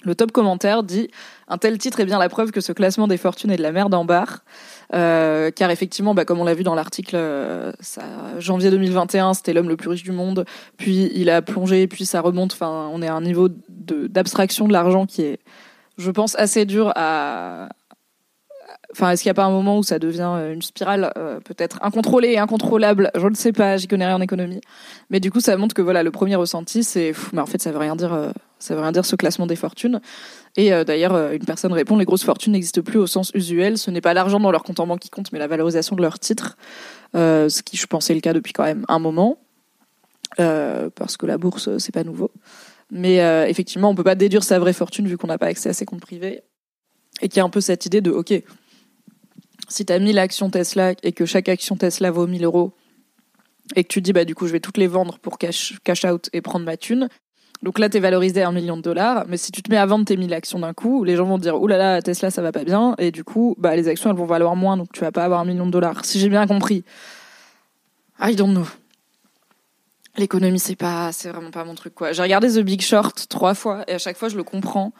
Le 0.06 0.14
top 0.14 0.32
commentaire 0.32 0.84
dit 0.84 1.10
un 1.48 1.58
tel 1.58 1.78
titre 1.78 2.00
est 2.00 2.06
bien 2.06 2.20
la 2.20 2.30
preuve 2.30 2.52
que 2.52 2.62
ce 2.62 2.72
classement 2.72 3.08
des 3.08 3.18
fortunes 3.18 3.50
est 3.50 3.58
de 3.58 3.64
la 3.64 3.72
merde 3.72 3.94
en 3.94 4.06
barre. 4.06 4.44
Euh, 4.94 5.50
car 5.50 5.72
effectivement, 5.72 6.14
bah, 6.14 6.26
comme 6.26 6.40
on 6.40 6.44
l'a 6.44 6.54
vu 6.54 6.64
dans 6.64 6.76
l'article, 6.76 7.16
euh, 7.16 7.72
janvier 8.38 8.70
2021, 8.70 9.34
c'était 9.34 9.54
l'homme 9.54 9.70
le 9.70 9.78
plus 9.78 9.90
riche 9.90 10.04
du 10.04 10.12
monde. 10.12 10.46
Puis 10.78 11.12
il 11.16 11.30
a 11.32 11.42
plongé, 11.42 11.88
puis 11.88 12.06
ça 12.06 12.22
remonte. 12.22 12.54
Enfin, 12.54 12.90
on 12.94 13.02
est 13.02 13.08
à 13.08 13.16
un 13.16 13.22
niveau 13.22 13.50
d'abstraction 13.50 14.68
de 14.68 14.74
l'argent 14.74 15.08
qui 15.08 15.24
est, 15.24 15.40
je 15.98 16.12
pense, 16.12 16.36
assez 16.36 16.66
dur 16.66 16.92
à, 16.96 17.70
Enfin, 18.96 19.12
est-ce 19.12 19.24
qu'il 19.24 19.28
n'y 19.28 19.32
a 19.32 19.36
pas 19.36 19.44
un 19.44 19.52
moment 19.52 19.78
où 19.78 19.84
ça 19.84 20.00
devient 20.00 20.32
euh, 20.38 20.54
une 20.54 20.62
spirale 20.62 21.12
euh, 21.18 21.42
peut-être 21.42 21.80
incontrôlée 21.82 22.30
et 22.30 22.38
incontrôlable? 22.38 23.12
Je 23.14 23.28
ne 23.28 23.36
sais 23.36 23.52
pas, 23.52 23.76
j'y 23.76 23.90
connais 23.90 24.06
rien 24.06 24.16
en 24.16 24.22
économie. 24.22 24.62
Mais 25.10 25.20
du 25.20 25.32
coup, 25.32 25.42
ça 25.42 25.58
montre 25.58 25.76
que 25.76 25.82
voilà, 25.82 26.02
le 26.02 26.12
premier 26.12 26.38
ressenti, 26.38 26.82
c'est, 26.82 27.12
mais 27.34 27.42
en 27.42 27.46
fait, 27.46 27.62
ça 27.62 27.74
veut 27.74 27.78
rien 27.78 27.98
dire, 27.98 28.14
euh, 28.14 28.32
ça 28.58 28.74
veut 28.74 28.80
rien 28.80 28.94
dire 28.94 29.04
ce 29.04 29.18
classement 29.18 29.48
des 29.48 29.58
fortunes. 29.58 30.00
Et 30.56 30.72
d'ailleurs, 30.86 31.34
une 31.34 31.44
personne 31.44 31.74
répond 31.74 31.98
les 31.98 32.06
grosses 32.06 32.24
fortunes 32.24 32.54
n'existent 32.54 32.82
plus 32.82 32.98
au 32.98 33.08
sens 33.08 33.32
usuel. 33.34 33.78
Ce 33.78 33.92
n'est 33.92 34.00
pas 34.00 34.14
l'argent 34.14 34.40
dans 34.40 34.52
leur 34.52 34.64
compte 34.64 34.80
en 34.80 34.88
banque 34.88 35.02
qui 35.02 35.10
compte, 35.10 35.34
mais 35.34 35.40
la 35.40 35.48
valorisation 35.48 35.98
de 35.98 36.02
leurs 36.02 36.18
titres. 36.18 36.56
ce 37.14 37.62
qui, 37.62 37.76
je 37.76 37.86
pense, 37.88 38.10
est 38.10 38.14
le 38.14 38.22
cas 38.22 38.32
depuis 38.32 38.54
quand 38.54 38.64
même 38.64 38.86
un 38.88 39.00
moment, 39.00 39.38
parce 40.38 41.18
que 41.18 41.26
la 41.26 41.38
bourse, 41.38 41.78
c'est 41.78 41.94
pas 41.94 42.06
nouveau. 42.06 42.32
Mais 42.90 43.18
effectivement, 43.50 43.90
on 43.90 43.96
peut 43.96 44.06
pas 44.06 44.16
déduire 44.16 44.46
sa 44.46 44.58
vraie 44.58 44.72
fortune 44.72 45.06
vu 45.10 45.18
qu'on 45.18 45.28
n'a 45.28 45.38
pas 45.38 45.48
accès 45.48 45.68
à 45.68 45.74
ses 45.74 45.84
comptes 45.84 46.02
privés. 46.02 46.42
Et 47.22 47.28
qu'il 47.28 47.38
y 47.38 47.42
a 47.42 47.44
un 47.44 47.50
peu 47.50 47.62
cette 47.62 47.86
idée 47.86 48.00
de, 48.00 48.12
ok, 48.12 48.34
si 49.68 49.86
tu 49.86 49.94
as 49.94 50.00
1000 50.00 50.18
actions 50.20 50.50
Tesla 50.50 50.94
et 51.04 51.12
que 51.12 51.26
chaque 51.26 51.50
action 51.50 51.76
Tesla 51.76 52.12
vaut 52.12 52.28
1000 52.28 52.44
euros 52.46 52.74
et 53.76 53.84
que 53.84 53.90
tu 53.90 54.02
dis 54.02 54.14
bah 54.14 54.26
du 54.26 54.36
coup 54.36 54.48
je 54.48 54.52
vais 54.52 54.60
toutes 54.60 54.78
les 54.78 54.88
vendre 54.88 55.18
pour 55.20 55.38
cash, 55.38 55.80
cash 55.84 56.06
out 56.06 56.30
et 56.34 56.42
prendre 56.42 56.66
ma 56.66 56.78
thune, 56.78 57.10
donc 57.64 57.80
là 57.80 57.90
tu 57.90 57.98
es 57.98 58.00
valorisé 58.00 58.44
à 58.44 58.50
un 58.50 58.52
million 58.52 58.78
de 58.78 58.82
dollars, 58.82 59.26
mais 59.28 59.38
si 59.38 59.52
tu 59.52 59.64
te 59.64 59.72
mets 59.72 59.78
à 59.78 59.86
vendre 59.86 60.06
tes 60.06 60.18
1000 60.18 60.34
actions 60.34 60.60
d'un 60.60 60.74
coup, 60.74 61.04
les 61.04 61.16
gens 61.16 61.26
vont 61.26 61.38
dire 61.38 61.60
oulala 61.60 61.84
là 61.84 61.94
là, 61.96 62.02
Tesla 62.02 62.30
ça 62.30 62.42
va 62.42 62.52
pas 62.52 62.64
bien 62.64 62.96
et 62.98 63.12
du 63.12 63.24
coup 63.24 63.56
bah 63.58 63.76
les 63.76 63.88
actions 63.88 64.10
elles 64.12 64.18
vont 64.18 64.26
valoir 64.26 64.56
moins 64.56 64.78
donc 64.78 64.92
tu 64.94 65.02
vas 65.02 65.12
pas 65.12 65.24
avoir 65.24 65.40
un 65.40 65.46
million 65.46 65.66
de 65.66 65.72
dollars. 65.72 66.06
Si 66.06 66.20
j'ai 66.20 66.30
bien 66.30 66.46
compris. 66.48 66.84
I 68.22 68.36
don't 68.36 68.52
know. 68.52 68.68
L'économie 70.18 70.60
c'est 70.60 70.76
pas 70.76 71.12
c'est 71.12 71.30
vraiment 71.30 71.52
pas 71.52 71.66
mon 71.66 71.76
truc 71.76 71.96
quoi. 71.96 72.14
J'ai 72.14 72.22
regardé 72.22 72.50
The 72.50 72.60
Big 72.60 72.82
Short 72.82 73.28
trois 73.30 73.56
fois 73.56 73.84
et 73.88 73.94
à 73.94 73.98
chaque 73.98 74.18
fois 74.18 74.30
je 74.30 74.38
le 74.38 74.44
comprends 74.44 74.94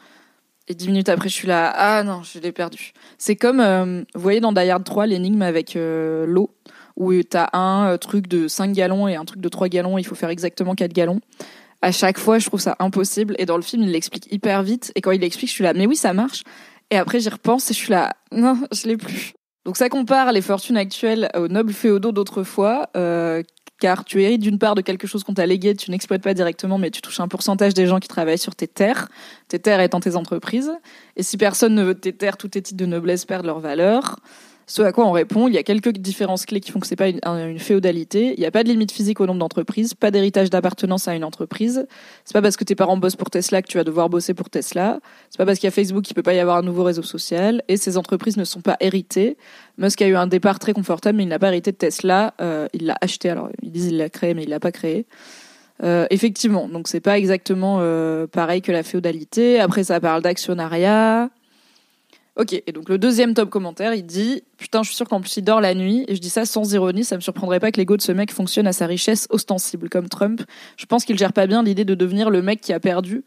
et 0.68 0.74
dix 0.74 0.88
minutes 0.88 1.08
après, 1.08 1.28
je 1.28 1.34
suis 1.34 1.46
là, 1.46 1.72
ah 1.74 2.02
non, 2.02 2.22
je 2.22 2.40
l'ai 2.40 2.52
perdu. 2.52 2.92
C'est 3.18 3.36
comme, 3.36 3.60
euh, 3.60 4.02
vous 4.14 4.20
voyez 4.20 4.40
dans 4.40 4.52
Die 4.52 4.68
Hard 4.68 4.82
3, 4.82 5.06
l'énigme 5.06 5.42
avec 5.42 5.76
euh, 5.76 6.26
l'eau, 6.26 6.50
où 6.96 7.12
t'as 7.22 7.48
un 7.52 7.92
euh, 7.92 7.96
truc 7.98 8.26
de 8.26 8.48
5 8.48 8.72
gallons 8.72 9.06
et 9.06 9.14
un 9.14 9.24
truc 9.24 9.40
de 9.40 9.48
3 9.48 9.68
gallons, 9.68 9.96
il 9.96 10.04
faut 10.04 10.16
faire 10.16 10.30
exactement 10.30 10.74
4 10.74 10.92
gallons. 10.92 11.20
À 11.82 11.92
chaque 11.92 12.18
fois, 12.18 12.38
je 12.38 12.46
trouve 12.46 12.60
ça 12.60 12.74
impossible. 12.80 13.36
Et 13.38 13.46
dans 13.46 13.56
le 13.56 13.62
film, 13.62 13.82
il 13.82 13.92
l'explique 13.92 14.32
hyper 14.32 14.62
vite. 14.62 14.92
Et 14.96 15.02
quand 15.02 15.12
il 15.12 15.20
l'explique, 15.20 15.50
je 15.50 15.54
suis 15.54 15.64
là, 15.64 15.72
mais 15.72 15.86
oui, 15.86 15.94
ça 15.94 16.12
marche. 16.12 16.42
Et 16.90 16.96
après, 16.96 17.20
j'y 17.20 17.28
repense 17.28 17.70
et 17.70 17.74
je 17.74 17.78
suis 17.78 17.92
là, 17.92 18.14
non, 18.32 18.60
je 18.72 18.88
l'ai 18.88 18.96
plus. 18.96 19.34
Donc 19.64 19.76
ça 19.76 19.88
compare 19.88 20.32
les 20.32 20.40
fortunes 20.40 20.76
actuelles 20.76 21.28
aux 21.36 21.48
nobles 21.48 21.72
féodaux 21.72 22.12
d'autrefois, 22.12 22.88
car 23.78 24.04
tu 24.04 24.22
hérites 24.22 24.40
d'une 24.40 24.58
part 24.58 24.74
de 24.74 24.80
quelque 24.80 25.06
chose 25.06 25.24
qu'on 25.24 25.34
t'a 25.34 25.46
légué, 25.46 25.74
tu 25.74 25.90
n'exploites 25.90 26.22
pas 26.22 26.34
directement, 26.34 26.78
mais 26.78 26.90
tu 26.90 27.00
touches 27.00 27.20
un 27.20 27.28
pourcentage 27.28 27.74
des 27.74 27.86
gens 27.86 27.98
qui 27.98 28.08
travaillent 28.08 28.38
sur 28.38 28.54
tes 28.54 28.68
terres, 28.68 29.08
tes 29.48 29.58
terres 29.58 29.80
étant 29.80 30.00
tes 30.00 30.16
entreprises. 30.16 30.72
Et 31.16 31.22
si 31.22 31.36
personne 31.36 31.74
ne 31.74 31.82
veut 31.82 31.94
tes 31.94 32.12
terres, 32.12 32.36
tous 32.36 32.48
tes 32.48 32.62
titres 32.62 32.78
de 32.78 32.86
noblesse 32.86 33.24
perdent 33.24 33.46
leur 33.46 33.60
valeur. 33.60 34.16
Ce 34.68 34.82
à 34.82 34.90
quoi 34.90 35.06
on 35.06 35.12
répond, 35.12 35.46
il 35.46 35.54
y 35.54 35.58
a 35.58 35.62
quelques 35.62 35.92
différences 35.92 36.44
clés 36.44 36.58
qui 36.58 36.72
font 36.72 36.80
que 36.80 36.88
c'est 36.88 36.96
pas 36.96 37.08
une, 37.08 37.58
féodalité. 37.60 38.34
Il 38.36 38.40
n'y 38.40 38.46
a 38.46 38.50
pas 38.50 38.64
de 38.64 38.68
limite 38.68 38.90
physique 38.90 39.20
au 39.20 39.26
nombre 39.26 39.38
d'entreprises, 39.38 39.94
pas 39.94 40.10
d'héritage 40.10 40.50
d'appartenance 40.50 41.06
à 41.06 41.14
une 41.14 41.22
entreprise. 41.22 41.86
C'est 42.24 42.32
pas 42.32 42.42
parce 42.42 42.56
que 42.56 42.64
tes 42.64 42.74
parents 42.74 42.96
bossent 42.96 43.14
pour 43.14 43.30
Tesla 43.30 43.62
que 43.62 43.68
tu 43.68 43.78
vas 43.78 43.84
devoir 43.84 44.08
bosser 44.08 44.34
pour 44.34 44.50
Tesla. 44.50 44.98
C'est 45.30 45.38
pas 45.38 45.46
parce 45.46 45.60
qu'il 45.60 45.68
y 45.68 45.68
a 45.68 45.70
Facebook 45.70 46.02
qu'il 46.02 46.16
peut 46.16 46.24
pas 46.24 46.34
y 46.34 46.40
avoir 46.40 46.56
un 46.56 46.62
nouveau 46.62 46.82
réseau 46.82 47.02
social. 47.02 47.62
Et 47.68 47.76
ces 47.76 47.96
entreprises 47.96 48.36
ne 48.36 48.44
sont 48.44 48.60
pas 48.60 48.76
héritées. 48.80 49.36
Musk 49.78 50.02
a 50.02 50.08
eu 50.08 50.16
un 50.16 50.26
départ 50.26 50.58
très 50.58 50.72
confortable, 50.72 51.18
mais 51.18 51.22
il 51.22 51.28
n'a 51.28 51.38
pas 51.38 51.48
hérité 51.48 51.70
de 51.70 51.76
Tesla. 51.76 52.34
Euh, 52.40 52.66
il 52.72 52.86
l'a 52.86 52.96
acheté. 53.00 53.30
Alors 53.30 53.50
ils 53.62 53.70
disent 53.70 53.86
il 53.86 53.98
l'a 53.98 54.08
créé, 54.08 54.34
mais 54.34 54.42
il 54.42 54.48
l'a 54.48 54.60
pas 54.60 54.72
créé. 54.72 55.06
Euh, 55.84 56.06
effectivement, 56.10 56.68
donc 56.68 56.88
c'est 56.88 57.00
pas 57.00 57.18
exactement 57.18 57.78
euh, 57.80 58.26
pareil 58.26 58.62
que 58.62 58.72
la 58.72 58.82
féodalité. 58.82 59.60
Après, 59.60 59.84
ça 59.84 60.00
parle 60.00 60.22
d'actionnariat. 60.22 61.30
Ok, 62.36 62.52
et 62.52 62.72
donc 62.72 62.90
le 62.90 62.98
deuxième 62.98 63.32
top 63.32 63.48
commentaire, 63.48 63.94
il 63.94 64.04
dit 64.04 64.42
Putain, 64.58 64.82
je 64.82 64.88
suis 64.88 64.96
sûr 64.96 65.08
qu'en 65.08 65.22
plus 65.22 65.34
il 65.38 65.42
dort 65.42 65.62
la 65.62 65.74
nuit, 65.74 66.04
et 66.06 66.14
je 66.14 66.20
dis 66.20 66.28
ça 66.28 66.44
sans 66.44 66.70
ironie, 66.74 67.02
ça 67.02 67.16
me 67.16 67.22
surprendrait 67.22 67.60
pas 67.60 67.72
que 67.72 67.78
l'ego 67.78 67.96
de 67.96 68.02
ce 68.02 68.12
mec 68.12 68.30
fonctionne 68.30 68.66
à 68.66 68.74
sa 68.74 68.86
richesse 68.86 69.26
ostensible, 69.30 69.88
comme 69.88 70.10
Trump. 70.10 70.42
Je 70.76 70.84
pense 70.84 71.06
qu'il 71.06 71.16
gère 71.16 71.32
pas 71.32 71.46
bien 71.46 71.62
l'idée 71.62 71.86
de 71.86 71.94
devenir 71.94 72.28
le 72.28 72.42
mec 72.42 72.60
qui 72.60 72.74
a 72.74 72.80
perdu. 72.80 73.24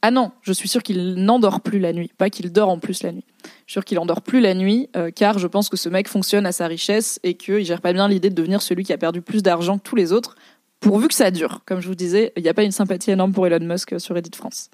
Ah 0.00 0.10
non, 0.10 0.32
je 0.40 0.54
suis 0.54 0.70
sûr 0.70 0.82
qu'il 0.82 1.16
n'endort 1.16 1.60
plus 1.60 1.78
la 1.78 1.92
nuit, 1.92 2.10
pas 2.16 2.30
qu'il 2.30 2.50
dort 2.50 2.70
en 2.70 2.78
plus 2.78 3.02
la 3.02 3.12
nuit. 3.12 3.26
Je 3.44 3.48
suis 3.66 3.72
sûr 3.72 3.84
qu'il 3.84 3.98
endort 3.98 4.22
plus 4.22 4.40
la 4.40 4.54
nuit, 4.54 4.88
euh, 4.96 5.10
car 5.10 5.38
je 5.38 5.46
pense 5.46 5.68
que 5.68 5.76
ce 5.76 5.90
mec 5.90 6.08
fonctionne 6.08 6.46
à 6.46 6.52
sa 6.52 6.66
richesse 6.66 7.20
et 7.22 7.34
qu'il 7.34 7.62
gère 7.62 7.82
pas 7.82 7.92
bien 7.92 8.08
l'idée 8.08 8.30
de 8.30 8.34
devenir 8.34 8.62
celui 8.62 8.84
qui 8.84 8.94
a 8.94 8.98
perdu 8.98 9.20
plus 9.20 9.42
d'argent 9.42 9.76
que 9.76 9.82
tous 9.82 9.96
les 9.96 10.12
autres, 10.12 10.36
pourvu 10.80 11.08
que 11.08 11.14
ça 11.14 11.30
dure. 11.30 11.60
Comme 11.66 11.80
je 11.80 11.88
vous 11.88 11.94
disais, 11.94 12.32
il 12.38 12.42
n'y 12.42 12.48
a 12.48 12.54
pas 12.54 12.62
une 12.62 12.72
sympathie 12.72 13.10
énorme 13.10 13.32
pour 13.32 13.46
Elon 13.46 13.66
Musk 13.66 14.00
sur 14.00 14.14
Reddit 14.14 14.34
France 14.34 14.70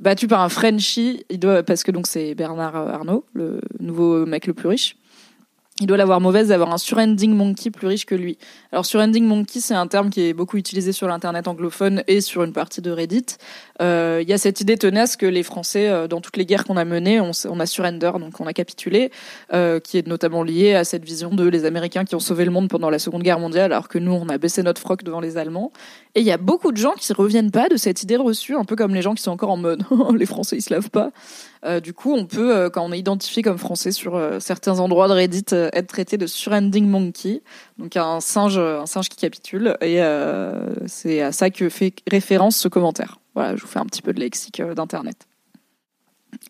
battu 0.00 0.26
par 0.26 0.40
un 0.40 0.48
Frenchie, 0.48 1.24
il 1.30 1.38
doit, 1.38 1.62
parce 1.62 1.82
que 1.82 1.90
donc 1.90 2.06
c'est 2.06 2.34
Bernard 2.34 2.76
Arnault, 2.76 3.24
le 3.32 3.60
nouveau 3.80 4.26
mec 4.26 4.46
le 4.46 4.54
plus 4.54 4.68
riche 4.68 4.96
il 5.80 5.88
doit 5.88 5.96
l'avoir 5.96 6.20
mauvaise 6.20 6.48
d'avoir 6.48 6.72
un 6.72 6.78
surending 6.78 7.34
monkey 7.34 7.68
plus 7.68 7.88
riche 7.88 8.06
que 8.06 8.14
lui. 8.14 8.38
Alors 8.70 8.86
surending 8.86 9.24
monkey, 9.24 9.58
c'est 9.58 9.74
un 9.74 9.88
terme 9.88 10.08
qui 10.08 10.20
est 10.20 10.32
beaucoup 10.32 10.56
utilisé 10.56 10.92
sur 10.92 11.08
l'internet 11.08 11.48
anglophone 11.48 12.04
et 12.06 12.20
sur 12.20 12.44
une 12.44 12.52
partie 12.52 12.80
de 12.80 12.92
Reddit. 12.92 13.26
Euh, 13.82 14.20
il 14.22 14.28
y 14.28 14.32
a 14.32 14.38
cette 14.38 14.60
idée 14.60 14.76
tenace 14.76 15.16
que 15.16 15.26
les 15.26 15.42
Français, 15.42 15.88
euh, 15.88 16.06
dans 16.06 16.20
toutes 16.20 16.36
les 16.36 16.46
guerres 16.46 16.64
qu'on 16.64 16.76
a 16.76 16.84
menées, 16.84 17.20
on, 17.20 17.32
on, 17.48 17.58
a 17.58 17.66
surrender, 17.66 18.12
donc 18.20 18.40
on 18.40 18.46
a 18.46 18.52
capitulé, 18.52 19.10
euh, 19.52 19.80
qui 19.80 19.98
est 19.98 20.06
notamment 20.06 20.44
lié 20.44 20.74
à 20.74 20.84
cette 20.84 21.04
vision 21.04 21.30
de 21.30 21.48
les 21.48 21.64
Américains 21.64 22.04
qui 22.04 22.14
ont 22.14 22.20
sauvé 22.20 22.44
le 22.44 22.52
monde 22.52 22.68
pendant 22.68 22.88
la 22.88 23.00
Seconde 23.00 23.24
Guerre 23.24 23.40
mondiale, 23.40 23.72
alors 23.72 23.88
que 23.88 23.98
nous, 23.98 24.12
on 24.12 24.28
a 24.28 24.38
baissé 24.38 24.62
notre 24.62 24.80
froc 24.80 25.02
devant 25.02 25.18
les 25.18 25.38
Allemands. 25.38 25.72
Et 26.14 26.20
il 26.20 26.26
y 26.26 26.30
a 26.30 26.38
beaucoup 26.38 26.70
de 26.70 26.76
gens 26.76 26.92
qui 26.92 27.12
reviennent 27.12 27.50
pas 27.50 27.68
de 27.68 27.76
cette 27.76 28.00
idée 28.04 28.16
reçue, 28.16 28.54
un 28.54 28.64
peu 28.64 28.76
comme 28.76 28.94
les 28.94 29.02
gens 29.02 29.14
qui 29.14 29.24
sont 29.24 29.32
encore 29.32 29.50
en 29.50 29.56
mode 29.56 29.82
les 30.16 30.26
Français 30.26 30.56
ils 30.56 30.62
se 30.62 30.72
lavent 30.72 30.90
pas. 30.90 31.10
Euh, 31.64 31.80
du 31.80 31.94
coup, 31.94 32.12
on 32.12 32.26
peut, 32.26 32.54
euh, 32.54 32.70
quand 32.70 32.84
on 32.84 32.92
est 32.92 32.98
identifié 32.98 33.42
comme 33.42 33.58
français 33.58 33.90
sur 33.90 34.16
euh, 34.16 34.38
certains 34.38 34.80
endroits 34.80 35.08
de 35.08 35.14
Reddit, 35.14 35.44
être 35.50 35.86
traité 35.86 36.18
de 36.18 36.26
surending 36.26 36.86
monkey, 36.86 37.42
donc 37.78 37.96
un 37.96 38.20
singe, 38.20 38.58
un 38.58 38.86
singe 38.86 39.08
qui 39.08 39.16
capitule. 39.16 39.76
Et 39.80 40.00
c'est 40.86 41.20
à 41.22 41.32
ça 41.32 41.50
que 41.50 41.68
fait 41.68 41.94
référence 42.10 42.56
ce 42.56 42.68
commentaire. 42.68 43.18
Voilà, 43.34 43.56
je 43.56 43.62
vous 43.62 43.68
fais 43.68 43.78
un 43.78 43.86
petit 43.86 44.02
peu 44.02 44.12
de 44.12 44.20
lexique 44.20 44.62
d'internet 44.62 45.26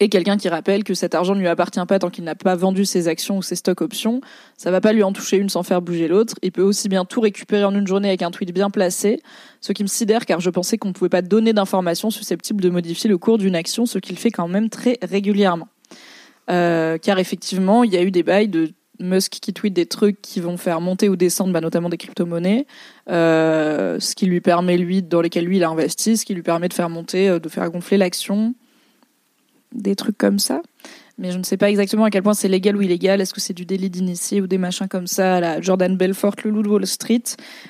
et 0.01 0.09
quelqu'un 0.09 0.37
qui 0.37 0.49
rappelle 0.49 0.85
que 0.85 0.95
cet 0.95 1.15
argent 1.15 1.35
ne 1.35 1.41
lui 1.41 1.49
appartient 1.49 1.85
pas 1.87 1.99
tant 1.99 2.11
qu'il 2.11 2.25
n'a 2.25 2.35
pas 2.35 2.57
vendu 2.57 2.85
ses 2.85 3.09
actions 3.09 3.39
ou 3.39 3.43
ses 3.43 3.57
stocks 3.57 3.81
options, 3.81 4.21
ça 4.57 4.71
va 4.71 4.81
pas 4.81 4.93
lui 4.93 5.03
en 5.03 5.13
toucher 5.13 5.37
une 5.37 5.49
sans 5.49 5.63
faire 5.63 5.83
bouger 5.83 6.09
l'autre. 6.09 6.35
Il 6.43 6.53
peut 6.53 6.63
aussi 6.63 6.89
bien 6.89 7.05
tout 7.05 7.21
récupérer 7.21 7.65
en 7.65 7.75
une 7.75 7.87
journée 7.87 8.09
avec 8.09 8.23
un 8.23 8.31
tweet 8.31 8.53
bien 8.53 8.71
placé, 8.71 9.21
ce 9.61 9.73
qui 9.73 9.83
me 9.83 9.89
sidère 9.89 10.27
car 10.27 10.41
je 10.41 10.51
pensais 10.51 10.79
qu'on 10.79 10.89
ne 10.89 10.95
pouvait 10.95 11.09
pas 11.09 11.23
donner 11.23 11.53
d'informations 11.53 12.11
susceptibles 12.11 12.61
de 12.61 12.71
modifier 12.71 13.09
le 13.09 13.19
cours 13.19 13.39
d'une 13.39 13.57
action, 13.57 13.87
ce 13.87 13.99
qu'il 13.99 14.19
fait 14.19 14.31
quand 14.31 14.49
même 14.49 14.71
très 14.71 14.99
régulièrement. 15.03 15.69
Euh, 16.51 16.99
car 16.99 17.19
effectivement, 17.19 17.85
il 17.85 17.93
y 17.93 17.97
a 17.97 18.03
eu 18.03 18.11
des 18.11 18.23
bails 18.23 18.49
de 18.49 18.73
Musk 19.01 19.39
qui 19.41 19.53
tweet 19.53 19.75
des 19.75 19.87
trucs 19.87 20.21
qui 20.23 20.41
vont 20.41 20.57
faire 20.57 20.81
monter 20.81 21.09
ou 21.09 21.17
descendre, 21.17 21.53
bah, 21.53 21.61
notamment 21.61 21.89
des 21.89 21.97
crypto-monnaies, 21.97 22.67
euh, 23.11 23.99
ce 23.99 24.15
qui 24.15 24.27
lui 24.27 24.41
permet 24.41 24.77
lui, 24.77 25.03
dans 25.03 25.21
lesquels 25.21 25.45
lui 25.45 25.57
il 25.57 25.65
a 25.65 25.71
investi, 25.71 26.17
ce 26.17 26.25
qui 26.25 26.35
lui 26.35 26.43
permet 26.43 26.69
de 26.69 26.75
faire 26.75 26.91
monter, 26.91 27.29
euh, 27.29 27.39
de 27.39 27.49
faire 27.49 27.69
gonfler 27.71 27.97
l'action 27.97 28.55
des 29.75 29.97
trucs 29.97 30.19
comme 30.19 30.39
ça. 30.39 30.63
Mais 31.17 31.31
je 31.31 31.39
ne 31.39 31.45
sais 31.45 31.57
pas 31.57 31.71
exactement 31.71 32.05
à 32.05 32.11
quel 32.11 32.25
point 32.25 32.35
c'est 32.35 32.49
légal 32.49 32.77
ou 32.77 32.83
illégal. 32.83 33.21
Est-ce 33.21 33.33
que 33.33 33.41
c'est 33.41 33.53
du 33.53 33.65
délit 33.65 33.89
d'initié 33.89 34.41
ou 34.41 34.49
des 34.49 34.59
machins 34.59 34.89
comme 34.89 35.07
ça 35.07 35.39
la 35.39 35.61
Jordan 35.61 35.97
Belfort, 35.97 36.35
le 36.45 36.51
loup 36.51 36.63
de 36.63 36.69
Wall 36.69 36.87
Street? 36.87 37.23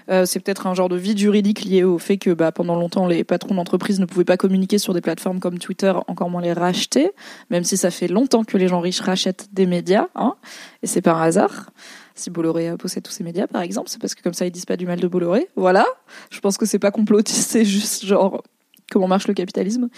Euh, 0.09 0.25
C'est 0.25 0.41
peut-être 0.41 0.67
un 0.67 0.73
genre 0.73 0.89
de 0.89 0.97
vide 0.97 1.19
juridique 1.19 1.63
lié 1.63 1.85
au 1.85 1.99
fait 1.99 2.17
que 2.17 2.31
bah, 2.31 2.53
pendant 2.53 2.75
longtemps, 2.75 3.07
les 3.07 3.23
patrons 3.23 3.55
d'entreprise 3.55 4.01
ne 4.01 4.07
pouvaient 4.07 4.25
pas 4.25 4.39
communiquer 4.39 4.79
sur 4.79 4.95
des 4.95 5.03
plateformes 5.03 5.41
comme 5.41 5.59
Twitter, 5.59 5.93
encore 6.09 6.31
moins 6.31 6.41
les 6.41 6.55
racheter, 6.55 7.11
même 7.51 7.65
si 7.65 7.77
ça 7.77 7.91
fait 7.91 8.09
longtemps 8.09 8.45
que 8.45 8.57
les 8.57 8.69
gens 8.69 8.81
riches 8.81 9.01
rachètent 9.01 9.49
des 9.53 9.67
médias. 9.67 10.07
Hein, 10.15 10.37
et 10.83 10.87
c'est 10.87 11.03
par 11.03 11.21
hasard. 11.21 11.71
Si 12.15 12.31
Bolloré 12.31 12.75
possède 12.79 13.03
tous 13.03 13.13
ces 13.13 13.25
médias, 13.25 13.47
par 13.47 13.61
exemple, 13.61 13.91
c'est 13.91 14.01
parce 14.01 14.15
que 14.15 14.23
comme 14.23 14.35
ça, 14.35 14.47
ils 14.47 14.53
disent 14.53 14.67
pas 14.67 14.77
du 14.77 14.87
mal 14.87 15.01
de 15.01 15.09
Bolloré. 15.09 15.49
Voilà. 15.57 15.85
Je 16.31 16.41
pense 16.41 16.57
que 16.57 16.65
c'est 16.65 16.79
pas 16.79 16.93
complotiste, 16.93 17.49
c'est 17.51 17.67
juste 17.67 18.07
genre 18.07 18.43
comment 18.91 19.09
marche 19.09 19.29
le 19.29 19.35
capitalisme. 19.35 19.91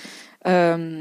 Euh, 0.49 1.01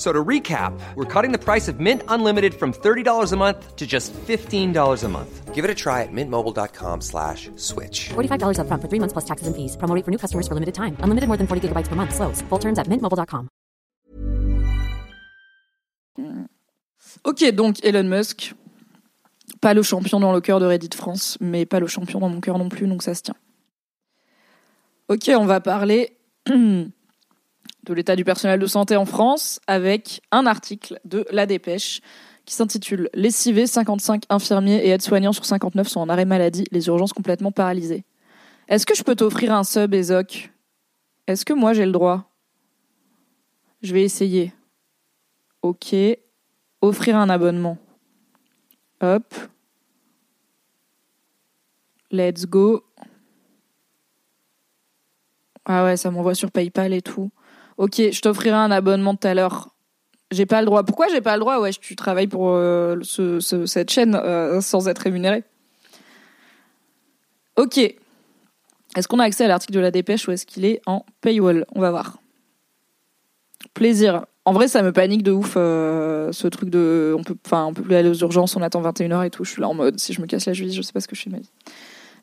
So 0.00 0.14
to 0.14 0.24
recap, 0.24 0.72
we're 0.94 1.04
cutting 1.04 1.30
the 1.30 1.38
price 1.38 1.68
of 1.68 1.78
Mint 1.78 2.02
Unlimited 2.08 2.54
from 2.54 2.72
$30 2.72 3.32
a 3.32 3.36
month 3.36 3.76
to 3.76 3.86
just 3.86 4.14
$15 4.14 5.04
a 5.04 5.08
month. 5.08 5.54
Give 5.54 5.62
it 5.62 5.70
a 5.70 5.74
try 5.74 6.00
at 6.00 6.08
mintmobile.com 6.10 7.02
slash 7.02 7.50
switch. 7.56 8.08
$45 8.08 8.60
up 8.60 8.66
front 8.66 8.80
for 8.80 8.88
three 8.88 8.98
months 8.98 9.12
plus 9.12 9.26
taxes 9.26 9.46
and 9.46 9.54
fees. 9.54 9.76
Promo 9.76 9.94
rate 9.94 10.06
for 10.06 10.10
new 10.10 10.16
customers 10.16 10.48
for 10.48 10.54
limited 10.54 10.74
time. 10.74 10.96
Unlimited 11.00 11.28
more 11.28 11.36
than 11.36 11.46
40 11.46 11.68
gigabytes 11.68 11.86
per 11.86 11.96
month. 11.96 12.14
Slows. 12.14 12.40
Full 12.48 12.58
terms 12.58 12.78
at 12.78 12.88
mintmobile.com. 12.88 13.48
Ok, 17.24 17.50
donc 17.52 17.84
Elon 17.84 18.08
Musk, 18.08 18.54
pas 19.60 19.74
le 19.74 19.82
champion 19.82 20.18
dans 20.18 20.32
le 20.32 20.40
cœur 20.40 20.60
de 20.60 20.66
Reddit 20.66 20.96
France, 20.96 21.36
mais 21.42 21.66
pas 21.66 21.78
le 21.78 21.86
champion 21.86 22.20
dans 22.20 22.30
mon 22.30 22.40
cœur 22.40 22.56
non 22.56 22.70
plus, 22.70 22.86
donc 22.86 23.02
ça 23.02 23.14
se 23.14 23.22
tient. 23.22 23.36
Ok, 25.08 25.30
on 25.36 25.44
va 25.44 25.60
parler 25.60 26.16
de 27.84 27.94
l'état 27.94 28.16
du 28.16 28.24
personnel 28.24 28.60
de 28.60 28.66
santé 28.66 28.96
en 28.96 29.06
France 29.06 29.60
avec 29.66 30.20
un 30.30 30.46
article 30.46 31.00
de 31.04 31.26
La 31.30 31.46
Dépêche 31.46 32.00
qui 32.44 32.54
s'intitule 32.54 33.08
Lessivés, 33.14 33.66
55 33.66 34.24
infirmiers 34.28 34.84
et 34.84 34.90
aides-soignants 34.90 35.32
sur 35.32 35.44
59 35.44 35.88
sont 35.88 36.00
en 36.00 36.08
arrêt 36.08 36.24
maladie, 36.24 36.64
les 36.72 36.86
urgences 36.88 37.12
complètement 37.12 37.52
paralysées. 37.52 38.04
Est-ce 38.68 38.86
que 38.86 38.94
je 38.94 39.02
peux 39.02 39.14
t'offrir 39.14 39.52
un 39.52 39.64
sub, 39.64 39.94
Ezoc 39.94 40.50
Est-ce 41.26 41.44
que 41.44 41.52
moi 41.52 41.72
j'ai 41.72 41.86
le 41.86 41.92
droit? 41.92 42.30
Je 43.82 43.94
vais 43.94 44.02
essayer. 44.02 44.52
Ok. 45.62 45.94
Offrir 46.82 47.16
un 47.16 47.28
abonnement. 47.30 47.78
Hop. 49.00 49.34
Let's 52.10 52.46
go. 52.46 52.84
Ah 55.64 55.84
ouais, 55.84 55.96
ça 55.96 56.10
m'envoie 56.10 56.34
sur 56.34 56.50
PayPal 56.50 56.92
et 56.92 57.02
tout. 57.02 57.30
Ok, 57.80 57.94
je 58.12 58.20
t'offrirai 58.20 58.56
un 58.56 58.70
abonnement 58.70 59.14
tout 59.14 59.26
à 59.26 59.32
l'heure. 59.32 59.70
J'ai 60.30 60.44
pas 60.44 60.60
le 60.60 60.66
droit. 60.66 60.82
Pourquoi 60.84 61.06
j'ai 61.08 61.22
pas 61.22 61.34
le 61.36 61.40
droit? 61.40 61.60
Ouais, 61.60 61.70
tu 61.72 61.96
travailles 61.96 62.26
pour 62.26 62.50
euh, 62.50 62.96
ce, 63.02 63.40
ce- 63.40 63.64
cette 63.64 63.90
chaîne 63.90 64.14
euh, 64.14 64.60
sans 64.60 64.86
être 64.86 64.98
rémunéré. 64.98 65.44
Ok. 67.56 67.78
Est-ce 67.78 69.08
qu'on 69.08 69.18
a 69.18 69.24
accès 69.24 69.44
à 69.44 69.48
l'article 69.48 69.72
de 69.72 69.80
la 69.80 69.90
dépêche 69.90 70.28
ou 70.28 70.32
est-ce 70.32 70.44
qu'il 70.44 70.66
est 70.66 70.82
en 70.84 71.06
paywall? 71.22 71.64
On 71.74 71.80
va 71.80 71.90
voir. 71.90 72.18
Plaisir. 73.72 74.26
En 74.44 74.52
vrai, 74.52 74.68
ça 74.68 74.82
me 74.82 74.92
panique 74.92 75.22
de 75.22 75.32
ouf 75.32 75.54
euh, 75.56 76.32
ce 76.32 76.48
truc 76.48 76.68
de. 76.68 77.14
On 77.18 77.22
peut, 77.22 77.34
on 77.52 77.72
peut 77.72 77.82
plus 77.82 77.94
aller 77.94 78.10
aux 78.10 78.14
urgences, 78.14 78.56
on 78.56 78.62
attend 78.62 78.82
21h 78.82 79.24
et 79.24 79.30
tout. 79.30 79.44
Je 79.44 79.52
suis 79.52 79.62
là 79.62 79.68
en 79.68 79.74
mode, 79.74 79.98
si 79.98 80.12
je 80.12 80.20
me 80.20 80.26
casse 80.26 80.44
la 80.44 80.52
cheville, 80.52 80.74
je 80.74 80.82
sais 80.82 80.92
pas 80.92 81.00
ce 81.00 81.08
que 81.08 81.16
je 81.16 81.22
fais 81.22 81.30
ma 81.30 81.38
vie. 81.38 81.50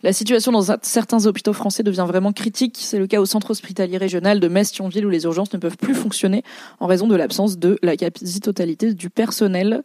La 0.03 0.13
situation 0.13 0.51
dans 0.51 0.63
certains 0.83 1.25
hôpitaux 1.25 1.53
français 1.53 1.83
devient 1.83 2.05
vraiment 2.07 2.31
critique. 2.31 2.77
C'est 2.79 2.99
le 2.99 3.07
cas 3.07 3.19
au 3.19 3.25
centre 3.25 3.51
hospitalier 3.51 3.97
régional 3.97 4.39
de 4.39 4.47
Metz-Thionville 4.47 5.05
où 5.05 5.09
les 5.09 5.23
urgences 5.23 5.51
ne 5.53 5.57
peuvent 5.57 5.77
plus 5.77 5.95
fonctionner 5.95 6.43
en 6.79 6.85
raison 6.85 7.07
de 7.07 7.15
l'absence 7.15 7.57
de 7.57 7.79
la 7.81 7.97
quasi-totalité 7.97 8.93
du 8.93 9.09
personnel. 9.09 9.83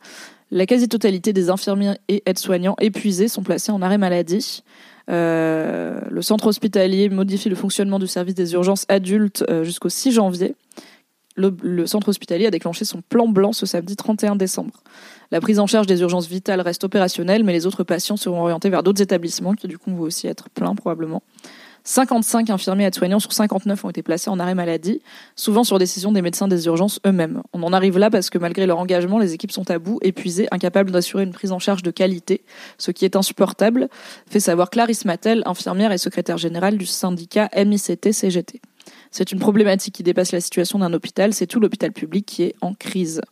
La 0.50 0.66
quasi-totalité 0.66 1.32
des 1.32 1.48
infirmiers 1.48 1.94
et 2.08 2.22
aides-soignants 2.26 2.76
épuisés 2.80 3.28
sont 3.28 3.42
placés 3.42 3.72
en 3.72 3.80
arrêt 3.80 3.98
maladie. 3.98 4.62
Euh, 5.10 5.98
le 6.10 6.22
centre 6.22 6.46
hospitalier 6.46 7.08
modifie 7.08 7.48
le 7.48 7.56
fonctionnement 7.56 7.98
du 7.98 8.06
service 8.06 8.34
des 8.34 8.52
urgences 8.52 8.84
adultes 8.88 9.44
euh, 9.48 9.64
jusqu'au 9.64 9.88
6 9.88 10.12
janvier. 10.12 10.54
Le 11.34 11.86
centre 11.86 12.10
hospitalier 12.10 12.44
a 12.44 12.50
déclenché 12.50 12.84
son 12.84 13.00
plan 13.00 13.26
blanc 13.26 13.54
ce 13.54 13.64
samedi 13.64 13.96
31 13.96 14.36
décembre. 14.36 14.82
La 15.32 15.40
prise 15.40 15.58
en 15.58 15.66
charge 15.66 15.86
des 15.86 16.02
urgences 16.02 16.28
vitales 16.28 16.60
reste 16.60 16.84
opérationnelle, 16.84 17.42
mais 17.42 17.54
les 17.54 17.64
autres 17.64 17.84
patients 17.84 18.18
seront 18.18 18.42
orientés 18.42 18.68
vers 18.68 18.82
d'autres 18.82 19.00
établissements 19.00 19.54
qui, 19.54 19.66
du 19.66 19.78
coup, 19.78 19.90
vont 19.90 20.02
aussi 20.02 20.26
être 20.26 20.50
pleins 20.50 20.74
probablement. 20.74 21.22
55 21.84 22.50
infirmiers 22.50 22.84
aides-soignants 22.84 23.18
sur 23.18 23.32
59 23.32 23.82
ont 23.82 23.88
été 23.88 24.02
placés 24.02 24.28
en 24.28 24.38
arrêt 24.38 24.54
maladie, 24.54 25.00
souvent 25.34 25.64
sur 25.64 25.78
décision 25.78 26.12
des 26.12 26.20
médecins 26.20 26.48
des 26.48 26.66
urgences 26.66 27.00
eux-mêmes. 27.06 27.42
On 27.54 27.62
en 27.62 27.72
arrive 27.72 27.96
là 27.96 28.10
parce 28.10 28.28
que 28.28 28.36
malgré 28.36 28.66
leur 28.66 28.78
engagement, 28.78 29.18
les 29.18 29.32
équipes 29.32 29.52
sont 29.52 29.70
à 29.70 29.78
bout, 29.78 29.98
épuisées, 30.02 30.48
incapables 30.50 30.90
d'assurer 30.90 31.22
une 31.22 31.32
prise 31.32 31.50
en 31.50 31.58
charge 31.58 31.82
de 31.82 31.90
qualité, 31.90 32.42
ce 32.76 32.90
qui 32.90 33.06
est 33.06 33.16
insupportable, 33.16 33.88
fait 34.28 34.38
savoir 34.38 34.68
Clarisse 34.68 35.06
Mattel, 35.06 35.42
infirmière 35.46 35.92
et 35.92 35.98
secrétaire 35.98 36.36
générale 36.36 36.76
du 36.76 36.84
syndicat 36.84 37.48
MICT-CGT. 37.56 38.60
C'est 39.10 39.32
une 39.32 39.38
problématique 39.38 39.94
qui 39.94 40.02
dépasse 40.02 40.32
la 40.32 40.42
situation 40.42 40.78
d'un 40.78 40.92
hôpital, 40.92 41.32
c'est 41.32 41.46
tout 41.46 41.58
l'hôpital 41.58 41.90
public 41.92 42.26
qui 42.26 42.42
est 42.42 42.54
en 42.60 42.74
crise. 42.74 43.22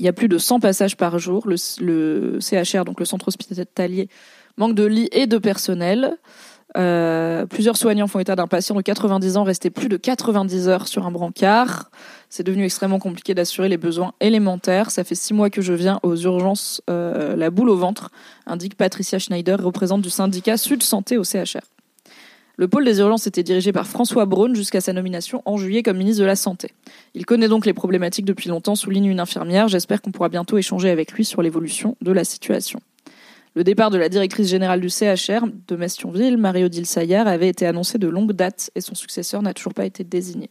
Il 0.00 0.06
y 0.06 0.08
a 0.08 0.14
plus 0.14 0.28
de 0.28 0.38
100 0.38 0.60
passages 0.60 0.96
par 0.96 1.18
jour. 1.18 1.46
Le, 1.46 2.38
CHR, 2.40 2.84
donc 2.86 2.98
le 3.00 3.04
centre 3.04 3.28
hospitalier, 3.28 4.08
manque 4.56 4.74
de 4.74 4.84
lits 4.84 5.10
et 5.12 5.26
de 5.26 5.36
personnel. 5.36 6.16
Euh, 6.76 7.44
plusieurs 7.44 7.76
soignants 7.76 8.06
font 8.06 8.18
état 8.18 8.34
d'un 8.34 8.46
patient 8.46 8.74
de 8.74 8.80
90 8.80 9.36
ans 9.36 9.44
resté 9.44 9.68
plus 9.68 9.88
de 9.88 9.98
90 9.98 10.68
heures 10.68 10.88
sur 10.88 11.04
un 11.04 11.10
brancard. 11.10 11.90
C'est 12.30 12.44
devenu 12.44 12.64
extrêmement 12.64 12.98
compliqué 12.98 13.34
d'assurer 13.34 13.68
les 13.68 13.76
besoins 13.76 14.14
élémentaires. 14.20 14.90
Ça 14.90 15.04
fait 15.04 15.14
six 15.14 15.34
mois 15.34 15.50
que 15.50 15.60
je 15.60 15.74
viens 15.74 16.00
aux 16.02 16.16
urgences, 16.16 16.80
euh, 16.88 17.36
la 17.36 17.50
boule 17.50 17.68
au 17.68 17.76
ventre, 17.76 18.10
indique 18.46 18.76
Patricia 18.76 19.18
Schneider, 19.18 19.62
représentante 19.62 20.02
du 20.02 20.10
syndicat 20.10 20.56
Sud 20.56 20.82
Santé 20.82 21.18
au 21.18 21.24
CHR. 21.24 21.66
Le 22.60 22.68
pôle 22.68 22.84
des 22.84 22.98
urgences 22.98 23.26
était 23.26 23.42
dirigé 23.42 23.72
par 23.72 23.86
François 23.86 24.26
Braun 24.26 24.52
jusqu'à 24.52 24.82
sa 24.82 24.92
nomination 24.92 25.40
en 25.46 25.56
juillet 25.56 25.82
comme 25.82 25.96
ministre 25.96 26.20
de 26.20 26.26
la 26.26 26.36
Santé. 26.36 26.72
Il 27.14 27.24
connaît 27.24 27.48
donc 27.48 27.64
les 27.64 27.72
problématiques 27.72 28.26
depuis 28.26 28.50
longtemps, 28.50 28.74
souligne 28.74 29.06
une 29.06 29.18
infirmière. 29.18 29.68
J'espère 29.68 30.02
qu'on 30.02 30.10
pourra 30.10 30.28
bientôt 30.28 30.58
échanger 30.58 30.90
avec 30.90 31.12
lui 31.12 31.24
sur 31.24 31.40
l'évolution 31.40 31.96
de 32.02 32.12
la 32.12 32.22
situation. 32.22 32.78
Le 33.54 33.64
départ 33.64 33.88
de 33.88 33.96
la 33.96 34.10
directrice 34.10 34.48
générale 34.48 34.82
du 34.82 34.90
CHR 34.90 35.46
de 35.68 35.74
Mestionville, 35.74 36.36
Marie-Odile 36.36 36.84
Saillard, 36.84 37.28
avait 37.28 37.48
été 37.48 37.64
annoncé 37.64 37.96
de 37.96 38.08
longue 38.08 38.32
date 38.32 38.70
et 38.74 38.82
son 38.82 38.94
successeur 38.94 39.40
n'a 39.40 39.54
toujours 39.54 39.72
pas 39.72 39.86
été 39.86 40.04
désigné. 40.04 40.50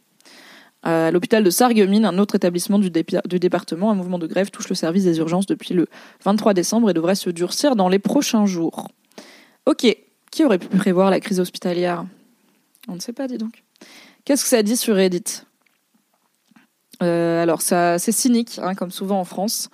À 0.82 1.12
l'hôpital 1.12 1.44
de 1.44 1.50
Sarreguemines, 1.50 2.06
un 2.06 2.18
autre 2.18 2.34
établissement 2.34 2.80
du 2.80 2.90
département, 2.90 3.92
un 3.92 3.94
mouvement 3.94 4.18
de 4.18 4.26
grève 4.26 4.50
touche 4.50 4.68
le 4.68 4.74
service 4.74 5.04
des 5.04 5.18
urgences 5.18 5.46
depuis 5.46 5.74
le 5.74 5.86
23 6.24 6.54
décembre 6.54 6.90
et 6.90 6.92
devrait 6.92 7.14
se 7.14 7.30
durcir 7.30 7.76
dans 7.76 7.88
les 7.88 8.00
prochains 8.00 8.46
jours. 8.46 8.88
Ok, 9.64 9.96
qui 10.30 10.44
aurait 10.44 10.58
pu 10.58 10.68
prévoir 10.68 11.10
la 11.10 11.20
crise 11.20 11.40
hospitalière? 11.40 12.04
On 12.88 12.94
ne 12.94 13.00
sait 13.00 13.12
pas, 13.12 13.26
dis 13.26 13.38
donc. 13.38 13.62
Qu'est-ce 14.24 14.42
que 14.42 14.48
ça 14.48 14.62
dit 14.62 14.76
sur 14.76 14.94
Reddit? 14.94 15.42
Euh, 17.02 17.42
Alors, 17.42 17.62
ça, 17.62 17.98
c'est 17.98 18.12
cynique, 18.12 18.58
hein, 18.62 18.74
comme 18.74 18.90
souvent 18.90 19.20
en 19.20 19.24
France, 19.24 19.70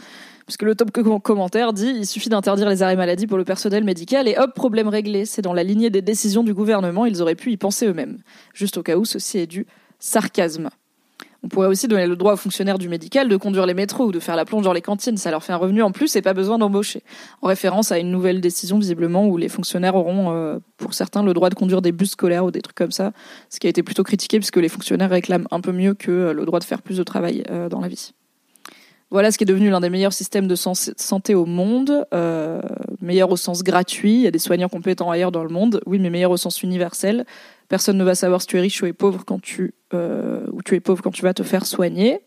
puisque 0.47 0.62
le 0.62 0.75
top 0.75 0.92
co- 0.92 1.19
commentaire 1.19 1.73
dit 1.73 1.88
il 1.88 2.07
suffit 2.07 2.29
d'interdire 2.29 2.69
les 2.69 2.83
arrêts 2.83 2.97
maladie 2.97 3.27
pour 3.27 3.38
le 3.38 3.45
personnel 3.45 3.85
médical 3.85 4.29
et 4.29 4.38
hop, 4.38 4.55
problème 4.55 4.88
réglé. 4.88 5.25
C'est 5.27 5.42
dans 5.42 5.53
la 5.53 5.64
lignée 5.64 5.90
des 5.90 6.03
décisions 6.03 6.45
du 6.45 6.55
gouvernement, 6.55 7.05
ils 7.05 7.21
auraient 7.21 7.35
pu 7.35 7.51
y 7.51 7.57
penser 7.57 7.87
eux-mêmes. 7.87 8.19
Juste 8.55 8.77
au 8.77 8.83
cas 8.83 8.97
où 8.97 9.05
ceci 9.05 9.38
est 9.38 9.47
du 9.47 9.66
sarcasme. 9.99 10.71
On 11.47 11.49
pourrait 11.49 11.69
aussi 11.69 11.87
donner 11.87 12.09
le 12.09 12.17
droit 12.17 12.33
aux 12.33 12.37
fonctionnaires 12.37 12.77
du 12.77 12.89
médical 12.89 13.29
de 13.29 13.37
conduire 13.37 13.67
les 13.67 13.75
métros 13.75 14.07
ou 14.07 14.11
de 14.11 14.19
faire 14.19 14.35
la 14.35 14.45
plonge 14.45 14.65
dans 14.65 14.73
les 14.73 14.83
cantines. 14.83 15.17
Ça 15.17 15.31
leur 15.31 15.45
fait 15.45 15.53
un 15.53 15.59
revenu 15.59 15.81
en 15.81 15.93
plus 15.93 16.17
et 16.17 16.21
pas 16.21 16.35
besoin 16.35 16.59
d'embaucher. 16.59 17.05
En 17.41 17.47
référence 17.47 17.93
à 17.93 18.01
une 18.01 18.11
nouvelle 18.11 18.41
décision, 18.41 18.81
visiblement, 18.81 19.29
où 19.29 19.37
les 19.37 19.49
fonctionnaires 19.49 19.95
auront, 19.95 20.33
euh, 20.33 20.59
pour 20.77 20.93
certains, 20.93 21.23
le 21.23 21.33
droit 21.35 21.49
de 21.49 21.55
conduire 21.55 21.83
des 21.83 21.93
bus 21.93 22.11
scolaires 22.11 22.45
ou 22.45 22.51
des 22.51 22.63
trucs 22.63 22.75
comme 22.75 22.91
ça. 22.91 23.13
Ce 23.49 23.61
qui 23.61 23.69
a 23.69 23.71
été 23.71 23.85
plutôt 23.85 24.03
critiqué 24.03 24.41
puisque 24.41 24.57
les 24.57 24.69
fonctionnaires 24.69 25.11
réclament 25.11 25.47
un 25.53 25.61
peu 25.61 25.71
mieux 25.71 25.95
que 25.95 26.11
euh, 26.11 26.33
le 26.33 26.45
droit 26.47 26.59
de 26.59 26.65
faire 26.65 26.83
plus 26.83 26.97
de 26.97 27.05
travail 27.05 27.45
euh, 27.49 27.69
dans 27.69 27.81
la 27.81 27.87
vie. 27.87 28.13
Voilà 29.13 29.31
ce 29.31 29.39
qui 29.39 29.45
est 29.45 29.47
devenu 29.47 29.71
l'un 29.71 29.79
des 29.79 29.89
meilleurs 29.89 30.13
systèmes 30.13 30.49
de 30.49 30.57
santé 30.57 31.37
au 31.37 31.47
monde, 31.47 32.05
meilleur 33.01 33.31
au 33.31 33.37
sens 33.37 33.63
gratuit. 33.63 34.15
Il 34.15 34.23
y 34.23 34.27
a 34.27 34.33
des 34.33 34.41
soignants 34.41 34.69
compétents 34.69 35.13
ailleurs 35.13 35.31
dans 35.31 35.45
le 35.45 35.49
monde, 35.49 35.81
oui, 35.87 36.01
mais 36.01 36.11
meilleur 36.11 36.33
au 36.33 36.37
sens 36.37 36.65
universel. 36.65 37.25
Personne 37.69 37.97
ne 37.97 38.05
va 38.05 38.15
savoir 38.15 38.41
si 38.41 38.47
tu 38.47 38.57
es 38.57 38.61
riche 38.61 38.83
ou 38.83 38.87
es 38.87 38.93
pauvre 38.93 39.25
quand 39.25 39.41
tu 39.41 39.75
euh, 39.95 40.47
ou 40.53 40.63
tu 40.63 40.75
es 40.75 40.81
pauvre 40.81 41.03
quand 41.03 41.13
tu 41.13 41.23
vas 41.23 41.33
te 41.35 41.45
faire 41.45 41.65
soigner. 41.65 42.21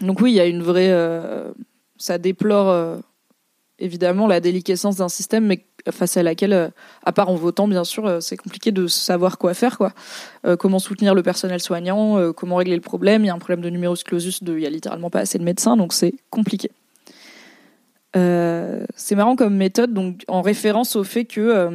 Donc 0.00 0.20
oui, 0.20 0.32
il 0.32 0.34
y 0.34 0.40
a 0.40 0.46
une 0.46 0.62
vraie, 0.62 0.90
euh, 0.90 1.52
ça 1.96 2.18
déplore 2.18 2.68
euh, 2.68 2.98
évidemment 3.78 4.26
la 4.26 4.40
déliquescence 4.40 4.96
d'un 4.96 5.08
système, 5.08 5.46
mais 5.46 5.66
face 5.90 6.16
à 6.16 6.22
laquelle, 6.22 6.72
à 7.04 7.12
part 7.12 7.28
en 7.28 7.36
votant 7.36 7.68
bien 7.68 7.84
sûr, 7.84 8.20
c'est 8.20 8.36
compliqué 8.36 8.72
de 8.72 8.88
savoir 8.88 9.38
quoi 9.38 9.54
faire, 9.54 9.78
quoi. 9.78 9.92
Comment 10.58 10.80
soutenir 10.80 11.14
le 11.14 11.22
personnel 11.22 11.60
soignant, 11.60 12.32
comment 12.32 12.56
régler 12.56 12.74
le 12.74 12.82
problème. 12.82 13.24
Il 13.24 13.28
y 13.28 13.30
a 13.30 13.34
un 13.34 13.38
problème 13.38 13.60
de 13.60 13.70
numerus 13.70 14.02
clausus, 14.02 14.42
de, 14.42 14.56
il 14.56 14.62
y 14.62 14.66
a 14.66 14.70
littéralement 14.70 15.10
pas 15.10 15.20
assez 15.20 15.38
de 15.38 15.44
médecins, 15.44 15.76
donc 15.76 15.92
c'est 15.92 16.14
compliqué. 16.28 16.70
C'est 18.14 19.14
marrant 19.14 19.36
comme 19.36 19.56
méthode, 19.56 19.94
donc 19.94 20.24
en 20.26 20.42
référence 20.42 20.96
au 20.96 21.04
fait 21.04 21.24
que 21.24 21.70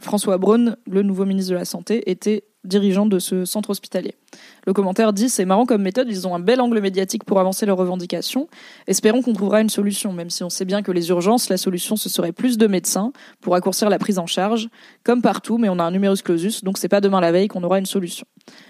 François 0.00 0.38
Braun, 0.38 0.76
le 0.86 1.02
nouveau 1.02 1.24
ministre 1.24 1.52
de 1.52 1.56
la 1.56 1.64
Santé, 1.64 2.10
était 2.10 2.44
dirigeant 2.64 3.06
de 3.06 3.18
ce 3.18 3.44
centre 3.44 3.70
hospitalier. 3.70 4.14
Le 4.66 4.72
commentaire 4.72 5.12
dit 5.12 5.28
c'est 5.28 5.44
marrant 5.44 5.64
comme 5.64 5.82
méthode, 5.82 6.08
ils 6.10 6.28
ont 6.28 6.34
un 6.34 6.40
bel 6.40 6.60
angle 6.60 6.80
médiatique 6.80 7.24
pour 7.24 7.40
avancer 7.40 7.64
leurs 7.64 7.78
revendications. 7.78 8.48
Espérons 8.86 9.22
qu'on 9.22 9.32
trouvera 9.32 9.60
une 9.60 9.70
solution, 9.70 10.12
même 10.12 10.30
si 10.30 10.44
on 10.44 10.50
sait 10.50 10.64
bien 10.64 10.82
que 10.82 10.92
les 10.92 11.08
urgences, 11.08 11.48
la 11.48 11.56
solution 11.56 11.96
ce 11.96 12.08
serait 12.08 12.32
plus 12.32 12.58
de 12.58 12.66
médecins 12.66 13.12
pour 13.40 13.54
raccourcir 13.54 13.88
la 13.88 13.98
prise 13.98 14.18
en 14.18 14.26
charge, 14.26 14.68
comme 15.04 15.22
partout, 15.22 15.56
mais 15.56 15.68
on 15.68 15.78
a 15.78 15.84
un 15.84 15.90
numerus 15.90 16.22
clausus, 16.22 16.62
donc 16.62 16.76
c'est 16.78 16.88
pas 16.88 17.00
demain 17.00 17.20
la 17.20 17.32
veille 17.32 17.48
qu'on 17.48 17.62
aura 17.62 17.78
une 17.78 17.86
solution. 17.86 18.26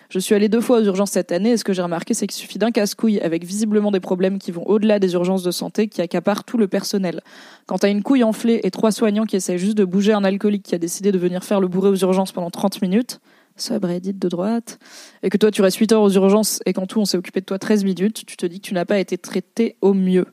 Je 0.09 0.19
suis 0.19 0.35
allée 0.35 0.49
deux 0.49 0.61
fois 0.61 0.79
aux 0.79 0.85
urgences 0.85 1.13
cette 1.13 1.33
année 1.33 1.51
et 1.51 1.57
ce 1.57 1.65
que 1.65 1.73
j'ai 1.73 1.83
remarqué 1.83 2.15
c'est 2.15 2.27
qu'il 2.27 2.41
suffit 2.41 2.59
d'un 2.59 2.71
casse-couille 2.71 3.21
avec 3.21 3.45
visiblement 3.45 3.91
des 3.91 4.01
problèmes 4.01 4.39
qui 4.39 4.53
vont 4.53 4.67
au-delà 4.67 4.99
des 4.99 5.15
urgences 5.15 5.43
de 5.43 5.51
santé 5.51 5.89
qui 5.89 6.01
accaparent 6.01 6.45
tout 6.45 6.59
le 6.59 6.69
personnel. 6.69 7.23
Quand 7.67 7.79
t'as 7.79 7.91
une 7.91 8.03
couille 8.03 8.25
enflée 8.25 8.61
et 8.63 8.71
trois 8.71 8.93
soignants 8.93 9.25
qui 9.25 9.37
essaient 9.37 9.59
juste 9.59 9.77
de 9.77 9.85
bouger 9.85 10.13
un 10.13 10.25
alcoolique 10.25 10.65
qui 10.65 10.75
a 10.75 10.79
décidé 10.79 11.13
de 11.13 11.19
venir 11.19 11.45
faire 11.45 11.61
le 11.61 11.69
bourré 11.69 11.89
aux 11.89 11.97
urgences 11.97 12.33
pendant 12.33 12.51
30 12.51 12.83
minutes, 12.83 13.21
subreddit 13.61 14.15
de 14.15 14.29
droite, 14.29 14.79
et 15.23 15.31
que 15.31 15.37
toi 15.37 15.51
tu 15.51 15.63
restes 15.63 15.77
8 15.77 15.93
heures 15.93 16.03
aux 16.03 16.11
urgences 16.11 16.61
et 16.67 16.73
qu'en 16.73 16.87
tout 16.87 17.01
on 17.01 17.05
s'est 17.05 17.17
occupé 17.17 17.41
de 17.41 17.47
toi 17.47 17.59
13 17.59 17.85
minutes, 17.85 18.25
tu 18.27 18.37
te 18.37 18.47
dis 18.47 18.61
que 18.61 18.67
tu 18.67 18.75
n'as 18.75 18.85
pas 18.85 18.99
été 18.99 19.19
traité 19.19 19.77
au 19.81 19.95
mieux. 19.95 20.27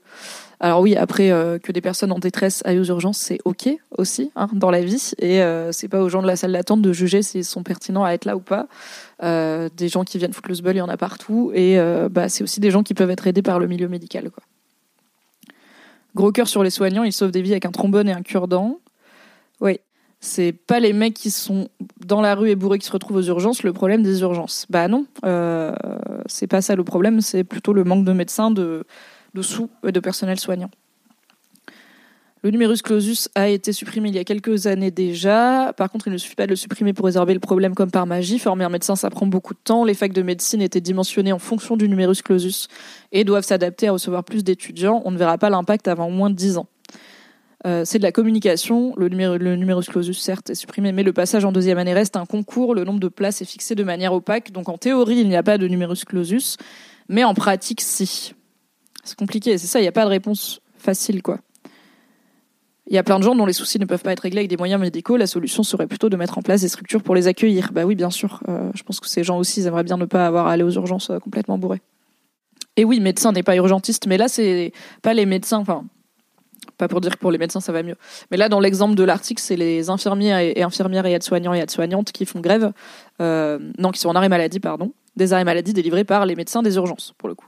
Alors 0.60 0.82
oui, 0.82 0.96
après 0.96 1.30
euh, 1.32 1.60
que 1.60 1.72
des 1.72 1.82
personnes 1.82 2.12
en 2.12 2.18
détresse 2.18 2.64
aillent 2.66 2.80
aux 2.80 2.86
urgences, 2.86 3.20
c'est 3.20 3.38
ok 3.46 3.70
aussi 3.98 4.32
hein, 4.36 4.50
dans 4.54 4.72
la 4.72 4.82
vie, 4.82 5.12
et 5.20 5.42
euh, 5.44 5.72
c'est 5.72 5.88
pas 5.88 6.02
aux 6.02 6.10
gens 6.10 6.24
de 6.24 6.28
la 6.28 6.36
salle 6.36 6.54
d'attente 6.54 6.82
de 6.82 6.94
juger 6.94 7.22
s'ils 7.22 7.46
sont 7.46 7.62
pertinents 7.62 8.04
à 8.04 8.12
être 8.12 8.26
là 8.26 8.36
ou 8.36 8.40
pas. 8.40 8.68
Euh, 9.22 9.70
des 9.78 9.88
gens 9.88 10.04
qui 10.04 10.18
viennent 10.18 10.34
foutre 10.34 10.50
le 10.50 10.56
sbul, 10.56 10.76
il 10.76 10.80
y 10.80 10.82
en 10.82 10.90
a 10.90 10.98
partout, 10.98 11.52
et 11.54 11.78
bah 12.10 12.30
c'est 12.30 12.44
aussi 12.44 12.60
des 12.60 12.72
gens 12.72 12.84
qui 12.84 12.94
peuvent 12.94 13.12
être 13.12 13.28
aidés 13.28 13.44
par 13.44 13.60
le 13.60 13.68
milieu 13.68 13.88
médical. 13.88 14.32
Gros 16.16 16.32
cœur 16.32 16.48
sur 16.48 16.64
les 16.64 16.72
soignants, 16.72 17.04
ils 17.04 17.14
sauvent 17.14 17.32
des 17.32 17.44
vies 17.44 17.52
avec 17.52 17.66
un 17.66 17.72
trombone 17.72 18.10
et 18.10 18.12
un 18.12 18.24
cure-dent. 18.24 18.80
Oui, 19.62 19.80
c'est 20.20 20.52
pas 20.52 20.80
les 20.80 20.94
mecs 20.94 21.14
qui 21.14 21.30
sont 21.30 21.70
dans 22.06 22.22
la 22.22 22.34
rue 22.36 22.50
et 22.50 22.56
bourrés 22.56 22.80
qui 22.80 22.88
se 22.88 22.92
retrouvent 22.92 23.18
aux 23.18 23.24
urgences 23.24 23.64
le 23.64 23.74
problème 23.74 24.02
des 24.02 24.22
urgences. 24.22 24.66
Bah 24.70 24.88
non, 24.88 25.06
euh, 25.26 25.76
c'est 26.26 26.48
pas 26.48 26.62
ça 26.62 26.76
le 26.76 26.84
problème, 26.84 27.22
c'est 27.22 27.44
plutôt 27.44 27.74
le 27.74 27.84
manque 27.84 28.04
de 28.04 28.14
médecins, 28.14 28.50
de, 28.50 28.86
sous 29.42 29.70
et 29.86 29.92
de 29.92 30.00
personnel 30.00 30.40
soignant. 30.40 30.72
Le 32.44 32.52
numerus 32.52 32.82
clausus 32.82 33.30
a 33.36 33.50
été 33.50 33.74
supprimé 33.74 34.10
il 34.10 34.16
y 34.16 34.20
a 34.20 34.24
quelques 34.24 34.68
années 34.68 34.92
déjà. 34.92 35.74
Par 35.76 35.90
contre, 35.90 36.08
il 36.08 36.14
ne 36.14 36.18
suffit 36.18 36.36
pas 36.36 36.46
de 36.46 36.52
le 36.52 36.56
supprimer 36.56 36.94
pour 36.94 37.06
résorber 37.06 37.34
le 37.34 37.40
problème 37.40 37.74
comme 37.74 37.90
par 37.90 38.06
magie. 38.06 38.38
Former 38.40 38.64
un 38.64 38.70
médecin, 38.70 38.96
ça 38.96 39.10
prend 39.10 39.26
beaucoup 39.26 39.54
de 39.54 39.60
temps. 39.64 39.84
Les 39.84 39.96
facs 39.96 40.14
de 40.14 40.22
médecine 40.22 40.62
étaient 40.62 40.80
dimensionnées 40.80 41.34
en 41.34 41.40
fonction 41.40 41.76
du 41.76 41.90
numerus 41.90 42.22
clausus 42.22 42.68
et 43.12 43.24
doivent 43.24 43.44
s'adapter 43.44 43.88
à 43.88 43.92
recevoir 43.92 44.24
plus 44.24 44.44
d'étudiants. 44.44 45.02
On 45.04 45.12
ne 45.12 45.18
verra 45.18 45.38
pas 45.40 45.50
l'impact 45.50 45.88
avant 45.88 46.08
au 46.08 46.12
moins 46.12 46.30
10 46.30 46.58
ans. 46.58 46.68
Euh, 47.68 47.84
c'est 47.86 47.98
de 47.98 48.04
la 48.04 48.14
communication. 48.14 48.94
Le, 48.98 49.10
le 49.10 49.56
numerus 49.56 49.88
clausus, 49.88 50.18
certes, 50.18 50.50
est 50.50 50.56
supprimé, 50.56 50.94
mais 50.94 51.04
le 51.04 51.12
passage 51.12 51.44
en 51.44 51.52
deuxième 51.52 51.78
année 51.78 51.94
reste 51.94 52.16
un 52.16 52.26
concours. 52.26 52.74
Le 52.74 52.86
nombre 52.86 53.00
de 53.00 53.10
places 53.10 53.42
est 53.42 53.46
fixé 53.46 53.76
de 53.76 53.84
manière 53.84 54.14
opaque. 54.14 54.52
Donc 54.52 54.70
en 54.70 54.78
théorie, 54.78 55.18
il 55.18 55.28
n'y 55.28 55.36
a 55.36 55.44
pas 55.44 55.58
de 55.58 55.68
numerus 55.68 56.06
clausus, 56.06 56.58
mais 57.10 57.24
en 57.24 57.34
pratique, 57.34 57.82
si. 57.82 58.34
C'est 59.04 59.18
compliqué, 59.18 59.58
c'est 59.58 59.68
ça, 59.68 59.80
il 59.80 59.84
n'y 59.84 59.88
a 59.88 59.94
pas 59.94 60.04
de 60.04 60.10
réponse 60.10 60.60
facile, 60.78 61.22
quoi. 61.22 61.40
Il 62.88 62.94
y 62.94 62.98
a 62.98 63.04
plein 63.04 63.20
de 63.20 63.24
gens 63.24 63.36
dont 63.36 63.46
les 63.46 63.54
soucis 63.54 63.80
ne 63.80 63.86
peuvent 63.86 64.02
pas 64.02 64.14
être 64.14 64.22
réglés 64.22 64.40
avec 64.40 64.50
des 64.50 64.56
moyens 64.56 64.80
médicaux. 64.80 65.18
La 65.18 65.28
solution 65.28 65.64
serait 65.64 65.88
plutôt 65.88 66.08
de 66.10 66.16
mettre 66.16 66.38
en 66.38 66.42
place 66.42 66.62
des 66.62 66.70
structures 66.70 67.04
pour 67.04 67.16
les 67.16 67.28
accueillir. 67.28 67.72
Bah 67.74 67.84
oui, 67.84 67.96
bien 67.96 68.10
sûr. 68.10 68.42
Euh, 68.48 68.72
je 68.76 68.84
pense 68.84 69.02
que 69.02 69.10
ces 69.10 69.26
gens 69.26 69.38
aussi, 69.38 69.60
ils 69.60 69.68
aimeraient 69.68 69.84
bien 69.84 69.98
ne 69.98 70.06
pas 70.06 70.26
avoir 70.26 70.48
à 70.48 70.54
aller 70.54 70.64
aux 70.64 70.72
urgences 70.72 71.10
euh, 71.10 71.20
complètement 71.20 71.58
bourrés. 71.58 71.82
Et 72.78 72.86
oui, 72.86 73.02
médecin 73.02 73.34
n'est 73.34 73.44
pas 73.44 73.58
urgentiste, 73.58 74.08
mais 74.08 74.18
là, 74.18 74.30
c'est 74.30 74.72
pas 75.02 75.14
les 75.14 75.26
médecins. 75.26 75.58
Enfin, 75.58 75.84
pas 76.78 76.88
pour 76.88 77.02
dire 77.02 77.12
que 77.12 77.20
pour 77.20 77.32
les 77.32 77.38
médecins 77.38 77.60
ça 77.60 77.72
va 77.72 77.84
mieux. 77.84 77.96
Mais 78.32 78.38
là, 78.38 78.50
dans 78.50 78.60
l'exemple 78.60 78.96
de 78.96 79.04
l'article, 79.04 79.42
c'est 79.42 79.56
les 79.56 79.90
infirmiers 79.90 80.54
et 80.56 80.64
infirmières 80.64 81.06
et 81.06 81.14
aides-soignants 81.14 81.54
et 81.54 81.60
aides-soignantes 81.60 82.12
qui 82.12 82.26
font 82.26 82.40
grève, 82.40 82.72
euh, 83.22 83.60
non, 83.78 83.92
qui 83.92 84.00
sont 84.00 84.10
en 84.10 84.16
arrêt 84.16 84.30
maladie, 84.30 84.60
pardon, 84.60 84.94
des 85.16 85.34
arrêts 85.34 85.44
maladie 85.44 85.74
délivrés 85.74 86.04
par 86.04 86.26
les 86.26 86.36
médecins 86.36 86.62
des 86.62 86.76
urgences, 86.76 87.14
pour 87.18 87.30
le 87.30 87.36
coup. 87.36 87.48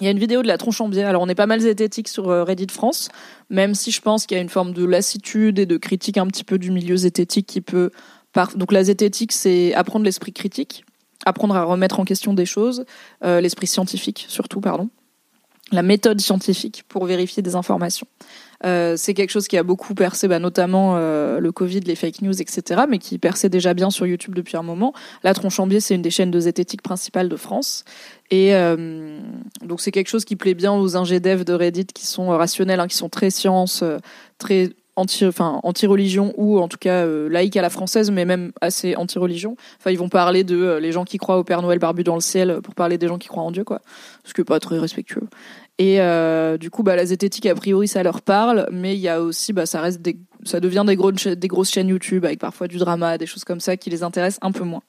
Il 0.00 0.04
y 0.04 0.08
a 0.08 0.10
une 0.10 0.18
vidéo 0.18 0.42
de 0.42 0.48
la 0.48 0.58
tronche 0.58 0.80
en 0.80 0.88
biais. 0.88 1.04
Alors, 1.04 1.22
on 1.22 1.28
est 1.28 1.34
pas 1.34 1.46
mal 1.46 1.60
zététique 1.60 2.08
sur 2.08 2.28
euh, 2.28 2.44
Reddit 2.44 2.66
France, 2.70 3.08
même 3.50 3.74
si 3.74 3.90
je 3.90 4.00
pense 4.00 4.26
qu'il 4.26 4.36
y 4.36 4.40
a 4.40 4.42
une 4.42 4.48
forme 4.48 4.72
de 4.72 4.84
lassitude 4.84 5.58
et 5.58 5.66
de 5.66 5.76
critique 5.76 6.18
un 6.18 6.26
petit 6.26 6.44
peu 6.44 6.58
du 6.58 6.70
milieu 6.70 6.96
zététique 6.96 7.46
qui 7.46 7.60
peut. 7.60 7.90
Donc, 8.56 8.72
la 8.72 8.82
zététique, 8.84 9.32
c'est 9.32 9.74
apprendre 9.74 10.04
l'esprit 10.04 10.32
critique, 10.32 10.84
apprendre 11.26 11.54
à 11.54 11.64
remettre 11.64 12.00
en 12.00 12.04
question 12.04 12.32
des 12.32 12.46
choses, 12.46 12.84
euh, 13.24 13.40
l'esprit 13.40 13.66
scientifique 13.66 14.24
surtout, 14.28 14.60
pardon 14.60 14.88
la 15.72 15.82
méthode 15.82 16.20
scientifique 16.20 16.84
pour 16.88 17.06
vérifier 17.06 17.42
des 17.42 17.56
informations. 17.56 18.06
Euh, 18.64 18.94
c'est 18.96 19.14
quelque 19.14 19.30
chose 19.30 19.48
qui 19.48 19.56
a 19.56 19.64
beaucoup 19.64 19.94
percé, 19.94 20.28
bah, 20.28 20.38
notamment 20.38 20.94
euh, 20.96 21.40
le 21.40 21.50
Covid, 21.50 21.80
les 21.80 21.96
fake 21.96 22.22
news, 22.22 22.40
etc., 22.40 22.82
mais 22.88 22.98
qui 22.98 23.18
perçait 23.18 23.48
déjà 23.48 23.74
bien 23.74 23.90
sur 23.90 24.06
YouTube 24.06 24.34
depuis 24.34 24.56
un 24.56 24.62
moment. 24.62 24.92
La 25.24 25.34
Tronche 25.34 25.58
en 25.58 25.68
c'est 25.80 25.94
une 25.94 26.02
des 26.02 26.10
chaînes 26.10 26.30
de 26.30 26.38
zététique 26.38 26.82
principales 26.82 27.28
de 27.28 27.36
France. 27.36 27.84
Et 28.30 28.54
euh, 28.54 29.18
donc 29.64 29.80
c'est 29.80 29.90
quelque 29.90 30.08
chose 30.08 30.24
qui 30.24 30.36
plaît 30.36 30.54
bien 30.54 30.72
aux 30.72 30.96
ingédevs 30.96 31.44
de 31.44 31.54
Reddit 31.54 31.86
qui 31.86 32.06
sont 32.06 32.28
rationnels, 32.28 32.78
hein, 32.78 32.86
qui 32.86 32.96
sont 32.96 33.08
très 33.08 33.30
science, 33.30 33.82
très 34.38 34.70
anti, 34.96 35.24
enfin 35.26 35.60
anti-religion 35.62 36.32
ou 36.36 36.58
en 36.58 36.68
tout 36.68 36.76
cas 36.78 37.04
euh, 37.04 37.28
laïque 37.28 37.56
à 37.56 37.62
la 37.62 37.70
française, 37.70 38.10
mais 38.10 38.24
même 38.24 38.52
assez 38.60 38.96
anti-religion. 38.96 39.56
Enfin, 39.78 39.90
ils 39.90 39.98
vont 39.98 40.08
parler 40.08 40.44
de 40.44 40.78
les 40.80 40.92
gens 40.92 41.04
qui 41.04 41.18
croient 41.18 41.38
au 41.38 41.44
Père 41.44 41.62
Noël 41.62 41.78
barbu 41.78 42.04
dans 42.04 42.14
le 42.14 42.20
ciel 42.20 42.60
pour 42.62 42.74
parler 42.74 42.98
des 42.98 43.08
gens 43.08 43.18
qui 43.18 43.28
croient 43.28 43.42
en 43.42 43.50
Dieu, 43.50 43.64
quoi. 43.64 43.80
Ce 44.24 44.34
qui 44.34 44.42
est 44.42 44.44
pas 44.44 44.60
très 44.60 44.78
respectueux. 44.78 45.28
Et 45.82 46.00
euh, 46.00 46.58
du 46.58 46.70
coup, 46.70 46.82
bah, 46.82 46.94
la 46.94 47.06
zététique, 47.06 47.46
a 47.46 47.54
priori, 47.54 47.88
ça 47.88 48.02
leur 48.02 48.22
parle, 48.22 48.68
mais 48.70 48.94
il 48.94 49.00
y 49.00 49.08
a 49.08 49.20
aussi, 49.20 49.52
bah, 49.52 49.66
ça 49.66 49.80
reste 49.80 50.00
des, 50.00 50.16
ça 50.44 50.60
devient 50.60 50.84
des, 50.86 50.96
grosses, 50.96 51.70
chaînes 51.70 51.88
YouTube 51.88 52.24
avec 52.24 52.38
parfois 52.38 52.68
du 52.68 52.78
drama, 52.78 53.18
des 53.18 53.26
choses 53.26 53.44
comme 53.44 53.60
ça 53.60 53.76
qui 53.76 53.90
les 53.90 54.02
intéressent 54.02 54.38
un 54.42 54.52
peu 54.52 54.64
moins. 54.64 54.82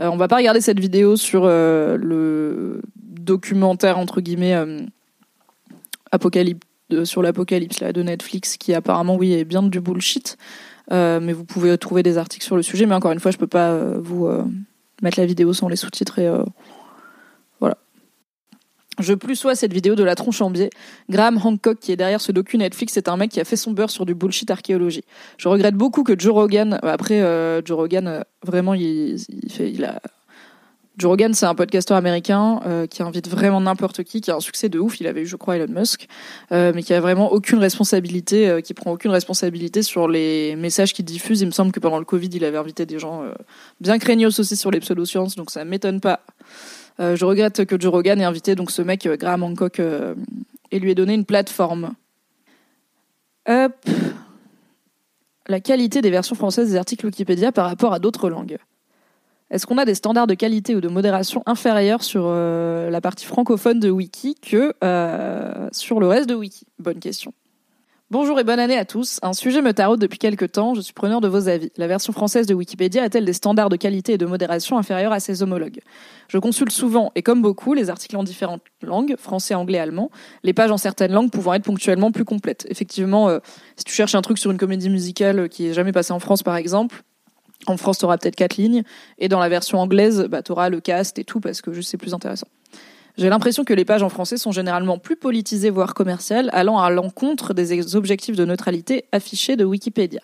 Euh, 0.00 0.08
on 0.08 0.16
va 0.16 0.26
pas 0.26 0.36
regarder 0.36 0.60
cette 0.60 0.80
vidéo 0.80 1.16
sur 1.16 1.46
le 1.46 2.82
documentaire 2.96 3.96
entre 3.98 4.20
guillemets 4.20 4.56
apocalypse 6.10 6.66
sur 7.04 7.22
l'apocalypse 7.22 7.82
de 7.82 8.02
Netflix 8.02 8.56
qui 8.56 8.74
apparemment 8.74 9.16
oui 9.16 9.32
est 9.32 9.44
bien 9.44 9.62
du 9.62 9.80
bullshit. 9.80 10.36
Euh, 10.92 11.18
mais 11.20 11.32
vous 11.32 11.44
pouvez 11.44 11.76
trouver 11.78 12.02
des 12.02 12.18
articles 12.18 12.44
sur 12.44 12.56
le 12.56 12.62
sujet. 12.62 12.86
Mais 12.86 12.94
encore 12.94 13.12
une 13.12 13.20
fois, 13.20 13.30
je 13.30 13.38
peux 13.38 13.46
pas 13.46 13.70
euh, 13.70 13.98
vous 14.00 14.26
euh, 14.26 14.44
mettre 15.02 15.18
la 15.18 15.26
vidéo 15.26 15.52
sans 15.52 15.68
les 15.68 15.76
sous-titres 15.76 16.18
et. 16.18 16.30
Je 19.04 19.14
plus 19.14 19.36
sois 19.36 19.54
cette 19.54 19.72
vidéo 19.72 19.94
de 19.94 20.04
la 20.04 20.14
tronche 20.14 20.40
en 20.40 20.50
biais. 20.50 20.70
Graham 21.08 21.38
Hancock, 21.42 21.78
qui 21.78 21.92
est 21.92 21.96
derrière 21.96 22.20
ce 22.20 22.32
docu 22.32 22.58
Netflix, 22.58 22.92
c'est 22.94 23.08
un 23.08 23.16
mec 23.16 23.30
qui 23.30 23.40
a 23.40 23.44
fait 23.44 23.56
son 23.56 23.72
beurre 23.72 23.90
sur 23.90 24.06
du 24.06 24.14
bullshit 24.14 24.50
archéologie. 24.50 25.04
Je 25.38 25.48
regrette 25.48 25.74
beaucoup 25.74 26.02
que 26.02 26.18
Joe 26.18 26.32
Rogan, 26.32 26.78
après 26.82 27.20
Joe 27.64 27.76
Rogan, 27.76 28.24
vraiment, 28.44 28.74
il, 28.74 29.16
il, 29.28 29.52
fait, 29.52 29.70
il 29.70 29.84
a 29.84 30.00
Joe 30.96 31.10
Rogan, 31.10 31.34
c'est 31.34 31.46
un 31.46 31.56
podcasteur 31.56 31.96
américain 31.96 32.60
euh, 32.66 32.86
qui 32.86 33.02
invite 33.02 33.28
vraiment 33.28 33.60
n'importe 33.60 34.04
qui, 34.04 34.20
qui 34.20 34.30
a 34.30 34.36
un 34.36 34.40
succès 34.40 34.68
de 34.68 34.78
ouf. 34.78 35.00
Il 35.00 35.08
avait 35.08 35.22
eu, 35.22 35.26
je 35.26 35.34
crois, 35.34 35.56
Elon 35.56 35.66
Musk, 35.68 36.06
euh, 36.52 36.70
mais 36.72 36.84
qui 36.84 36.94
a 36.94 37.00
vraiment 37.00 37.32
aucune 37.32 37.58
responsabilité, 37.58 38.48
euh, 38.48 38.60
qui 38.60 38.74
prend 38.74 38.92
aucune 38.92 39.10
responsabilité 39.10 39.82
sur 39.82 40.06
les 40.06 40.54
messages 40.54 40.92
qu'il 40.92 41.04
diffuse. 41.04 41.40
Il 41.40 41.46
me 41.46 41.50
semble 41.50 41.72
que 41.72 41.80
pendant 41.80 41.98
le 41.98 42.04
Covid, 42.04 42.28
il 42.32 42.44
avait 42.44 42.58
invité 42.58 42.86
des 42.86 43.00
gens 43.00 43.24
bien 43.80 43.98
craignos 43.98 44.38
aussi 44.38 44.56
sur 44.56 44.70
les 44.70 44.78
pseudosciences, 44.78 45.34
donc 45.34 45.50
ça 45.50 45.64
m'étonne 45.64 46.00
pas. 46.00 46.20
Je 46.98 47.24
regrette 47.24 47.64
que 47.64 47.80
Joe 47.80 47.92
Rogan 47.92 48.20
ait 48.20 48.24
invité 48.24 48.54
donc 48.54 48.70
ce 48.70 48.82
mec 48.82 49.08
Graham 49.08 49.42
Hancock 49.42 49.80
et 50.70 50.78
lui 50.78 50.90
ait 50.90 50.94
donné 50.94 51.14
une 51.14 51.24
plateforme. 51.24 51.94
Hop. 53.48 53.72
La 55.46 55.60
qualité 55.60 56.00
des 56.00 56.10
versions 56.10 56.34
françaises 56.34 56.70
des 56.70 56.76
articles 56.76 57.04
Wikipédia 57.04 57.52
par 57.52 57.66
rapport 57.66 57.92
à 57.92 57.98
d'autres 57.98 58.30
langues. 58.30 58.56
Est-ce 59.50 59.66
qu'on 59.66 59.76
a 59.76 59.84
des 59.84 59.94
standards 59.94 60.26
de 60.26 60.34
qualité 60.34 60.74
ou 60.74 60.80
de 60.80 60.88
modération 60.88 61.42
inférieurs 61.44 62.02
sur 62.02 62.24
euh, 62.26 62.88
la 62.88 63.00
partie 63.02 63.26
francophone 63.26 63.78
de 63.78 63.90
Wiki 63.90 64.36
que 64.36 64.72
euh, 64.82 65.68
sur 65.70 66.00
le 66.00 66.08
reste 66.08 66.28
de 66.28 66.34
Wiki? 66.34 66.66
Bonne 66.78 66.98
question. 66.98 67.34
Bonjour 68.14 68.38
et 68.38 68.44
bonne 68.44 68.60
année 68.60 68.78
à 68.78 68.84
tous. 68.84 69.18
Un 69.22 69.32
sujet 69.32 69.60
me 69.60 69.74
taraude 69.74 69.98
depuis 69.98 70.20
quelques 70.20 70.52
temps, 70.52 70.76
je 70.76 70.80
suis 70.80 70.92
preneur 70.92 71.20
de 71.20 71.26
vos 71.26 71.48
avis. 71.48 71.72
La 71.76 71.88
version 71.88 72.12
française 72.12 72.46
de 72.46 72.54
Wikipédia 72.54 73.02
a-t-elle 73.02 73.24
des 73.24 73.32
standards 73.32 73.70
de 73.70 73.74
qualité 73.74 74.12
et 74.12 74.18
de 74.18 74.24
modération 74.24 74.78
inférieurs 74.78 75.10
à 75.10 75.18
ses 75.18 75.42
homologues? 75.42 75.80
Je 76.28 76.38
consulte 76.38 76.70
souvent, 76.70 77.10
et 77.16 77.22
comme 77.22 77.42
beaucoup, 77.42 77.74
les 77.74 77.90
articles 77.90 78.16
en 78.16 78.22
différentes 78.22 78.62
langues, 78.82 79.16
français, 79.18 79.54
anglais, 79.54 79.80
allemand, 79.80 80.12
les 80.44 80.52
pages 80.52 80.70
en 80.70 80.76
certaines 80.76 81.10
langues 81.10 81.32
pouvant 81.32 81.54
être 81.54 81.64
ponctuellement 81.64 82.12
plus 82.12 82.24
complètes. 82.24 82.68
Effectivement, 82.70 83.28
euh, 83.30 83.40
si 83.74 83.82
tu 83.82 83.92
cherches 83.92 84.14
un 84.14 84.22
truc 84.22 84.38
sur 84.38 84.52
une 84.52 84.58
comédie 84.58 84.90
musicale 84.90 85.48
qui 85.48 85.66
est 85.66 85.72
jamais 85.72 85.90
passée 85.90 86.12
en 86.12 86.20
France 86.20 86.44
par 86.44 86.54
exemple, 86.54 87.02
en 87.66 87.76
France, 87.76 87.98
tu 87.98 88.04
auras 88.04 88.18
peut-être 88.18 88.36
quatre 88.36 88.58
lignes. 88.58 88.84
Et 89.18 89.28
dans 89.28 89.40
la 89.40 89.48
version 89.48 89.78
anglaise, 89.80 90.28
bah, 90.30 90.40
tu 90.40 90.52
auras 90.52 90.68
le 90.68 90.80
cast 90.80 91.18
et 91.18 91.24
tout 91.24 91.40
parce 91.40 91.62
que 91.62 91.72
juste 91.72 91.90
c'est 91.90 91.96
plus 91.96 92.14
intéressant. 92.14 92.46
J'ai 93.16 93.28
l'impression 93.28 93.62
que 93.62 93.74
les 93.74 93.84
pages 93.84 94.02
en 94.02 94.08
français 94.08 94.36
sont 94.36 94.50
généralement 94.50 94.98
plus 94.98 95.14
politisées, 95.14 95.70
voire 95.70 95.94
commerciales, 95.94 96.50
allant 96.52 96.78
à 96.78 96.90
l'encontre 96.90 97.54
des 97.54 97.94
objectifs 97.94 98.34
de 98.34 98.44
neutralité 98.44 99.04
affichés 99.12 99.54
de 99.54 99.64
Wikipédia. 99.64 100.20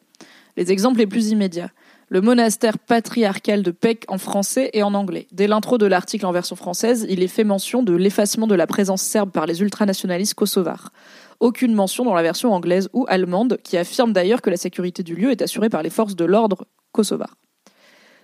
Les 0.56 0.72
exemples 0.72 0.98
les 0.98 1.06
plus 1.06 1.28
immédiats. 1.28 1.70
Le 2.08 2.20
monastère 2.20 2.76
patriarcal 2.80 3.62
de 3.62 3.70
Peck 3.70 4.04
en 4.08 4.18
français 4.18 4.70
et 4.72 4.82
en 4.82 4.94
anglais. 4.94 5.28
Dès 5.30 5.46
l'intro 5.46 5.78
de 5.78 5.86
l'article 5.86 6.26
en 6.26 6.32
version 6.32 6.56
française, 6.56 7.06
il 7.08 7.22
est 7.22 7.28
fait 7.28 7.44
mention 7.44 7.84
de 7.84 7.94
l'effacement 7.94 8.48
de 8.48 8.56
la 8.56 8.66
présence 8.66 9.02
serbe 9.02 9.30
par 9.30 9.46
les 9.46 9.62
ultranationalistes 9.62 10.34
kosovars. 10.34 10.90
Aucune 11.38 11.72
mention 11.72 12.04
dans 12.04 12.14
la 12.14 12.22
version 12.22 12.52
anglaise 12.52 12.88
ou 12.92 13.06
allemande, 13.08 13.60
qui 13.62 13.76
affirme 13.76 14.12
d'ailleurs 14.12 14.42
que 14.42 14.50
la 14.50 14.56
sécurité 14.56 15.04
du 15.04 15.14
lieu 15.14 15.30
est 15.30 15.42
assurée 15.42 15.68
par 15.68 15.84
les 15.84 15.90
forces 15.90 16.16
de 16.16 16.24
l'ordre 16.24 16.66
kosovar. 16.90 17.36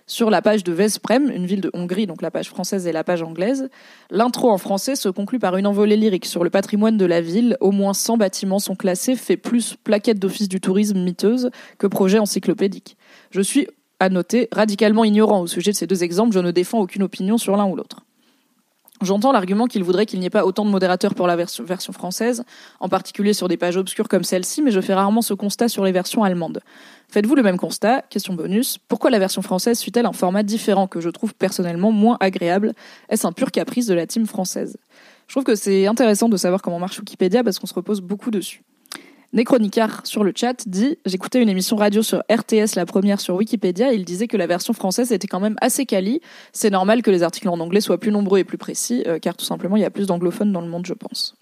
Sur 0.09 0.29
la 0.29 0.41
page 0.41 0.63
de 0.63 0.71
Vesprem, 0.71 1.29
une 1.29 1.45
ville 1.45 1.59
de 1.59 1.69
Hongrie, 1.73 2.07
donc 2.07 2.21
la 2.21 2.31
page 2.31 2.47
française 2.47 2.87
et 2.87 2.93
la 2.93 3.03
page 3.03 3.21
anglaise, 3.21 3.69
l'intro 4.09 4.49
en 4.49 4.57
français 4.57 4.95
se 4.95 5.09
conclut 5.09 5.37
par 5.37 5.57
une 5.57 5.67
envolée 5.67 5.97
lyrique 5.97 6.25
sur 6.25 6.45
le 6.45 6.49
patrimoine 6.49 6.95
de 6.95 7.05
la 7.05 7.19
ville. 7.19 7.57
Au 7.59 7.71
moins 7.71 7.93
100 7.93 8.15
bâtiments 8.15 8.59
sont 8.59 8.77
classés, 8.77 9.17
fait 9.17 9.35
plus 9.35 9.75
plaquette 9.83 10.17
d'office 10.17 10.47
du 10.47 10.61
tourisme 10.61 10.99
miteuse 10.99 11.49
que 11.77 11.87
projet 11.87 12.19
encyclopédique. 12.19 12.95
Je 13.31 13.41
suis, 13.41 13.67
à 13.99 14.07
noter, 14.07 14.47
radicalement 14.53 15.03
ignorant 15.03 15.41
au 15.41 15.47
sujet 15.47 15.71
de 15.71 15.75
ces 15.75 15.87
deux 15.87 16.05
exemples, 16.05 16.33
je 16.33 16.39
ne 16.39 16.51
défends 16.51 16.79
aucune 16.79 17.03
opinion 17.03 17.37
sur 17.37 17.57
l'un 17.57 17.65
ou 17.65 17.75
l'autre. 17.75 18.05
J'entends 19.01 19.31
l'argument 19.31 19.67
qu'il 19.67 19.83
voudrait 19.83 20.07
qu'il 20.07 20.19
n'y 20.19 20.25
ait 20.25 20.31
pas 20.31 20.45
autant 20.45 20.65
de 20.65 20.71
modérateurs 20.71 21.13
pour 21.13 21.27
la 21.27 21.35
version, 21.35 21.63
version 21.63 21.93
française, 21.93 22.43
en 22.79 22.89
particulier 22.89 23.33
sur 23.33 23.47
des 23.47 23.57
pages 23.57 23.77
obscures 23.77 24.07
comme 24.07 24.23
celle-ci, 24.23 24.63
mais 24.63 24.71
je 24.71 24.81
fais 24.81 24.95
rarement 24.95 25.21
ce 25.21 25.35
constat 25.35 25.67
sur 25.67 25.83
les 25.83 25.91
versions 25.91 26.23
allemandes. 26.23 26.61
Faites-vous 27.09 27.35
le 27.35 27.43
même 27.43 27.57
constat 27.57 28.01
Question 28.09 28.33
bonus. 28.33 28.77
Pourquoi 28.87 29.09
la 29.09 29.19
version 29.19 29.41
française 29.41 29.79
suit-elle 29.79 30.05
un 30.05 30.13
format 30.13 30.43
différent 30.43 30.87
que 30.87 30.99
je 30.99 31.09
trouve 31.09 31.33
personnellement 31.33 31.91
moins 31.91 32.17
agréable? 32.19 32.73
Est-ce 33.09 33.25
un 33.25 33.31
pur 33.31 33.51
caprice 33.51 33.87
de 33.87 33.93
la 33.93 34.05
team 34.05 34.25
française? 34.25 34.77
Je 35.27 35.33
trouve 35.33 35.45
que 35.45 35.55
c'est 35.55 35.87
intéressant 35.87 36.27
de 36.27 36.37
savoir 36.37 36.61
comment 36.61 36.79
marche 36.79 36.99
Wikipédia 36.99 37.43
parce 37.43 37.59
qu'on 37.59 37.67
se 37.67 37.73
repose 37.73 38.01
beaucoup 38.01 38.29
dessus. 38.29 38.61
Necronicar 39.33 40.05
sur 40.05 40.23
le 40.23 40.31
chat 40.35 40.67
dit 40.67 40.97
J'écoutais 41.05 41.41
une 41.41 41.49
émission 41.49 41.75
radio 41.75 42.01
sur 42.01 42.23
RTS, 42.31 42.75
la 42.75 42.85
première 42.85 43.19
sur 43.19 43.35
Wikipédia, 43.35 43.91
et 43.91 43.95
il 43.95 44.05
disait 44.05 44.27
que 44.27 44.37
la 44.37 44.47
version 44.47 44.73
française 44.73 45.11
était 45.11 45.27
quand 45.27 45.41
même 45.41 45.55
assez 45.61 45.85
quali. 45.85 46.21
C'est 46.53 46.69
normal 46.69 47.01
que 47.01 47.11
les 47.11 47.23
articles 47.23 47.49
en 47.49 47.59
anglais 47.59 47.81
soient 47.81 47.99
plus 47.99 48.11
nombreux 48.11 48.39
et 48.39 48.45
plus 48.45 48.57
précis, 48.57 49.03
euh, 49.05 49.19
car 49.19 49.35
tout 49.35 49.45
simplement 49.45 49.75
il 49.75 49.81
y 49.81 49.85
a 49.85 49.89
plus 49.89 50.07
d'anglophones 50.07 50.51
dans 50.53 50.61
le 50.61 50.69
monde, 50.69 50.85
je 50.85 50.93
pense. 50.93 51.35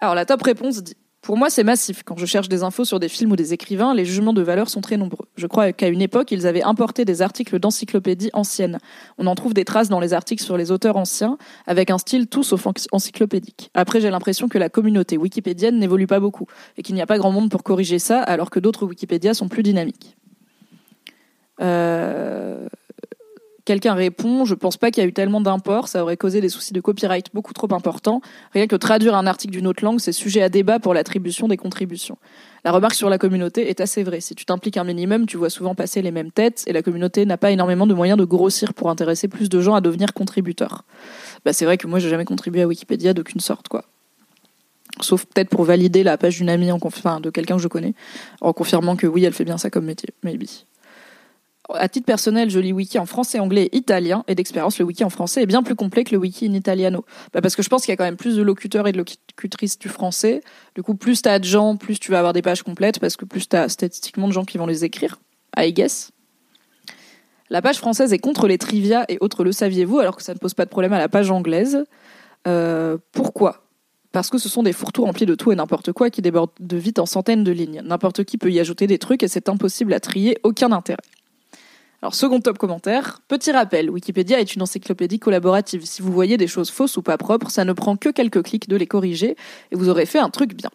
Alors 0.00 0.14
la 0.14 0.24
top 0.24 0.42
réponse 0.42 0.82
dit 0.82 0.96
pour 1.28 1.36
moi, 1.36 1.50
c'est 1.50 1.62
massif. 1.62 2.04
Quand 2.04 2.16
je 2.16 2.24
cherche 2.24 2.48
des 2.48 2.62
infos 2.62 2.86
sur 2.86 2.98
des 2.98 3.10
films 3.10 3.32
ou 3.32 3.36
des 3.36 3.52
écrivains, 3.52 3.92
les 3.92 4.06
jugements 4.06 4.32
de 4.32 4.40
valeur 4.40 4.70
sont 4.70 4.80
très 4.80 4.96
nombreux. 4.96 5.26
Je 5.36 5.46
crois 5.46 5.74
qu'à 5.74 5.88
une 5.88 6.00
époque, 6.00 6.32
ils 6.32 6.46
avaient 6.46 6.62
importé 6.62 7.04
des 7.04 7.20
articles 7.20 7.58
d'encyclopédie 7.58 8.30
anciennes. 8.32 8.78
On 9.18 9.26
en 9.26 9.34
trouve 9.34 9.52
des 9.52 9.66
traces 9.66 9.90
dans 9.90 10.00
les 10.00 10.14
articles 10.14 10.42
sur 10.42 10.56
les 10.56 10.70
auteurs 10.70 10.96
anciens, 10.96 11.36
avec 11.66 11.90
un 11.90 11.98
style 11.98 12.28
tout 12.28 12.44
sauf 12.44 12.66
encyclopédique. 12.92 13.70
Après, 13.74 14.00
j'ai 14.00 14.08
l'impression 14.08 14.48
que 14.48 14.56
la 14.56 14.70
communauté 14.70 15.18
wikipédienne 15.18 15.78
n'évolue 15.78 16.06
pas 16.06 16.18
beaucoup, 16.18 16.46
et 16.78 16.82
qu'il 16.82 16.94
n'y 16.94 17.02
a 17.02 17.06
pas 17.06 17.18
grand 17.18 17.30
monde 17.30 17.50
pour 17.50 17.62
corriger 17.62 17.98
ça, 17.98 18.22
alors 18.22 18.48
que 18.48 18.58
d'autres 18.58 18.86
Wikipédias 18.86 19.34
sont 19.34 19.48
plus 19.48 19.62
dynamiques. 19.62 20.16
Euh... 21.60 22.68
Quelqu'un 23.68 23.92
répond, 23.92 24.46
je 24.46 24.54
pense 24.54 24.78
pas 24.78 24.90
qu'il 24.90 25.02
y 25.02 25.06
a 25.06 25.08
eu 25.10 25.12
tellement 25.12 25.42
d'imports, 25.42 25.88
ça 25.88 26.02
aurait 26.02 26.16
causé 26.16 26.40
des 26.40 26.48
soucis 26.48 26.72
de 26.72 26.80
copyright 26.80 27.26
beaucoup 27.34 27.52
trop 27.52 27.70
importants. 27.74 28.22
Rien 28.54 28.66
que 28.66 28.76
traduire 28.76 29.14
un 29.14 29.26
article 29.26 29.52
d'une 29.52 29.66
autre 29.66 29.84
langue, 29.84 30.00
c'est 30.00 30.12
sujet 30.12 30.40
à 30.40 30.48
débat 30.48 30.78
pour 30.78 30.94
l'attribution 30.94 31.48
des 31.48 31.58
contributions. 31.58 32.16
La 32.64 32.72
remarque 32.72 32.94
sur 32.94 33.10
la 33.10 33.18
communauté 33.18 33.68
est 33.68 33.82
assez 33.82 34.04
vraie. 34.04 34.22
Si 34.22 34.34
tu 34.34 34.46
t'impliques 34.46 34.78
un 34.78 34.84
minimum, 34.84 35.26
tu 35.26 35.36
vois 35.36 35.50
souvent 35.50 35.74
passer 35.74 36.00
les 36.00 36.12
mêmes 36.12 36.30
têtes, 36.30 36.64
et 36.66 36.72
la 36.72 36.80
communauté 36.80 37.26
n'a 37.26 37.36
pas 37.36 37.50
énormément 37.50 37.86
de 37.86 37.92
moyens 37.92 38.18
de 38.18 38.24
grossir 38.24 38.72
pour 38.72 38.88
intéresser 38.88 39.28
plus 39.28 39.50
de 39.50 39.60
gens 39.60 39.74
à 39.74 39.82
devenir 39.82 40.14
contributeurs. 40.14 40.84
Bah, 41.44 41.52
c'est 41.52 41.66
vrai 41.66 41.76
que 41.76 41.86
moi, 41.86 41.98
j'ai 41.98 42.08
jamais 42.08 42.24
contribué 42.24 42.62
à 42.62 42.66
Wikipédia 42.66 43.12
d'aucune 43.12 43.42
sorte, 43.42 43.68
quoi 43.68 43.84
sauf 45.02 45.26
peut-être 45.26 45.50
pour 45.50 45.64
valider 45.64 46.02
la 46.02 46.16
page 46.16 46.38
d'une 46.38 46.48
amie 46.48 46.72
en 46.72 46.78
enfin, 46.82 47.20
de 47.20 47.28
quelqu'un 47.28 47.56
que 47.56 47.62
je 47.62 47.68
connais 47.68 47.94
en 48.40 48.52
confirmant 48.52 48.96
que 48.96 49.06
oui 49.06 49.24
elle 49.24 49.34
fait 49.34 49.44
bien 49.44 49.58
ça 49.58 49.70
comme 49.70 49.84
métier 49.84 50.08
maybe 50.24 50.48
à 51.74 51.88
titre 51.88 52.06
personnel, 52.06 52.50
je 52.50 52.58
lis 52.58 52.72
wiki 52.72 52.98
en 52.98 53.06
français, 53.06 53.38
anglais 53.38 53.68
italien, 53.72 54.24
et 54.26 54.34
d'expérience, 54.34 54.78
le 54.78 54.84
wiki 54.84 55.04
en 55.04 55.10
français 55.10 55.42
est 55.42 55.46
bien 55.46 55.62
plus 55.62 55.74
complet 55.74 56.04
que 56.04 56.12
le 56.12 56.18
wiki 56.18 56.48
en 56.48 56.54
italiano. 56.54 57.04
Bah 57.32 57.40
parce 57.40 57.56
que 57.56 57.62
je 57.62 57.68
pense 57.68 57.82
qu'il 57.82 57.92
y 57.92 57.94
a 57.94 57.96
quand 57.96 58.04
même 58.04 58.16
plus 58.16 58.36
de 58.36 58.42
locuteurs 58.42 58.88
et 58.88 58.92
de 58.92 58.98
locutrices 58.98 59.78
du 59.78 59.88
français. 59.88 60.42
Du 60.74 60.82
coup, 60.82 60.94
plus 60.94 61.22
t'as 61.22 61.38
de 61.38 61.44
gens, 61.44 61.76
plus 61.76 61.98
tu 61.98 62.10
vas 62.10 62.18
avoir 62.18 62.32
des 62.32 62.42
pages 62.42 62.62
complètes, 62.62 62.98
parce 62.98 63.16
que 63.16 63.24
plus 63.24 63.48
t'as 63.48 63.68
statistiquement 63.68 64.28
de 64.28 64.32
gens 64.32 64.44
qui 64.44 64.58
vont 64.58 64.66
les 64.66 64.84
écrire. 64.84 65.18
I 65.56 65.72
guess. 65.72 66.10
La 67.50 67.62
page 67.62 67.78
française 67.78 68.12
est 68.12 68.18
contre 68.18 68.46
les 68.46 68.58
trivia 68.58 69.04
et 69.08 69.18
autres 69.20 69.44
le 69.44 69.52
saviez-vous, 69.52 69.98
alors 69.98 70.16
que 70.16 70.22
ça 70.22 70.34
ne 70.34 70.38
pose 70.38 70.54
pas 70.54 70.64
de 70.64 70.70
problème 70.70 70.92
à 70.92 70.98
la 70.98 71.08
page 71.08 71.30
anglaise. 71.30 71.84
Euh, 72.46 72.98
pourquoi? 73.12 73.64
Parce 74.12 74.30
que 74.30 74.38
ce 74.38 74.48
sont 74.48 74.62
des 74.62 74.72
fourre-tout 74.72 75.04
remplis 75.04 75.26
de 75.26 75.34
tout 75.34 75.52
et 75.52 75.56
n'importe 75.56 75.92
quoi 75.92 76.10
qui 76.10 76.22
débordent 76.22 76.50
de 76.60 76.76
vite 76.76 76.98
en 76.98 77.06
centaines 77.06 77.44
de 77.44 77.52
lignes. 77.52 77.82
N'importe 77.84 78.24
qui 78.24 78.38
peut 78.38 78.50
y 78.50 78.60
ajouter 78.60 78.86
des 78.86 78.98
trucs 78.98 79.22
et 79.22 79.28
c'est 79.28 79.48
impossible 79.48 79.92
à 79.92 80.00
trier, 80.00 80.38
aucun 80.44 80.72
intérêt. 80.72 80.98
Alors, 82.00 82.14
second 82.14 82.40
top 82.40 82.58
commentaire, 82.58 83.20
petit 83.26 83.50
rappel, 83.50 83.90
Wikipédia 83.90 84.38
est 84.38 84.54
une 84.54 84.62
encyclopédie 84.62 85.18
collaborative. 85.18 85.84
Si 85.84 86.00
vous 86.00 86.12
voyez 86.12 86.36
des 86.36 86.46
choses 86.46 86.70
fausses 86.70 86.96
ou 86.96 87.02
pas 87.02 87.18
propres, 87.18 87.50
ça 87.50 87.64
ne 87.64 87.72
prend 87.72 87.96
que 87.96 88.08
quelques 88.10 88.44
clics 88.44 88.68
de 88.68 88.76
les 88.76 88.86
corriger 88.86 89.36
et 89.72 89.76
vous 89.76 89.88
aurez 89.88 90.06
fait 90.06 90.20
un 90.20 90.30
truc 90.30 90.54
bien. 90.54 90.70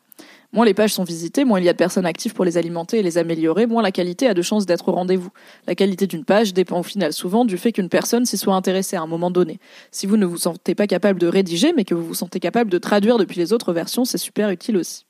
Moins 0.51 0.65
les 0.65 0.73
pages 0.73 0.93
sont 0.93 1.05
visitées, 1.05 1.45
moins 1.45 1.62
il 1.62 1.65
y 1.65 1.69
a 1.69 1.73
de 1.73 1.77
personnes 1.77 2.05
actives 2.05 2.33
pour 2.33 2.43
les 2.43 2.57
alimenter 2.57 2.99
et 2.99 3.03
les 3.03 3.17
améliorer, 3.17 3.67
moins 3.67 3.81
la 3.81 3.91
qualité 3.91 4.27
a 4.27 4.33
de 4.33 4.41
chances 4.41 4.65
d'être 4.65 4.89
au 4.89 4.91
rendez-vous. 4.91 5.31
La 5.65 5.75
qualité 5.75 6.07
d'une 6.07 6.25
page 6.25 6.53
dépend 6.53 6.81
au 6.81 6.83
final 6.83 7.13
souvent 7.13 7.45
du 7.45 7.57
fait 7.57 7.71
qu'une 7.71 7.89
personne 7.89 8.25
s'y 8.25 8.38
soit 8.38 8.53
intéressée 8.53 8.97
à 8.97 9.01
un 9.01 9.07
moment 9.07 9.31
donné. 9.31 9.59
Si 9.91 10.05
vous 10.05 10.17
ne 10.17 10.25
vous 10.25 10.38
sentez 10.38 10.75
pas 10.75 10.88
capable 10.88 11.19
de 11.19 11.27
rédiger, 11.27 11.71
mais 11.73 11.86
que 11.86 11.95
vous 11.95 12.05
vous 12.05 12.13
sentez 12.13 12.41
capable 12.41 12.69
de 12.69 12.77
traduire 12.77 13.17
depuis 13.17 13.39
les 13.39 13.53
autres 13.53 13.71
versions, 13.71 14.03
c'est 14.03 14.17
super 14.17 14.49
utile 14.49 14.75
aussi. 14.75 15.05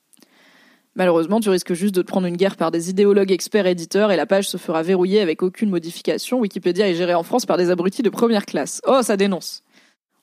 Malheureusement, 0.96 1.40
tu 1.40 1.50
risques 1.50 1.74
juste 1.74 1.96
de 1.96 2.02
te 2.02 2.08
prendre 2.08 2.28
une 2.28 2.38
guerre 2.38 2.56
par 2.56 2.70
des 2.70 2.90
idéologues 2.90 3.32
experts 3.32 3.66
éditeurs 3.66 4.12
et 4.12 4.16
la 4.16 4.26
page 4.26 4.48
se 4.48 4.58
fera 4.58 4.84
verrouiller 4.84 5.22
avec 5.22 5.42
aucune 5.42 5.70
modification. 5.70 6.40
Wikipédia 6.40 6.88
est 6.88 6.96
géré 6.96 7.16
en 7.16 7.24
France 7.24 7.46
par 7.46 7.58
des 7.58 7.72
abrutis 7.72 8.04
de 8.04 8.10
première 8.10 8.46
classe. 8.46 8.80
Oh, 8.86 9.02
ça 9.02 9.18
dénonce. 9.18 9.64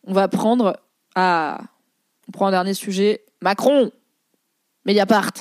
On 0.05 0.13
va 0.13 0.29
prendre 0.29 0.79
à 1.15 1.61
on 2.29 2.33
prend 2.33 2.47
un 2.47 2.53
dernier 2.53 2.75
sujet, 2.75 3.25
Macron. 3.43 3.91
Mediapart. 4.87 5.33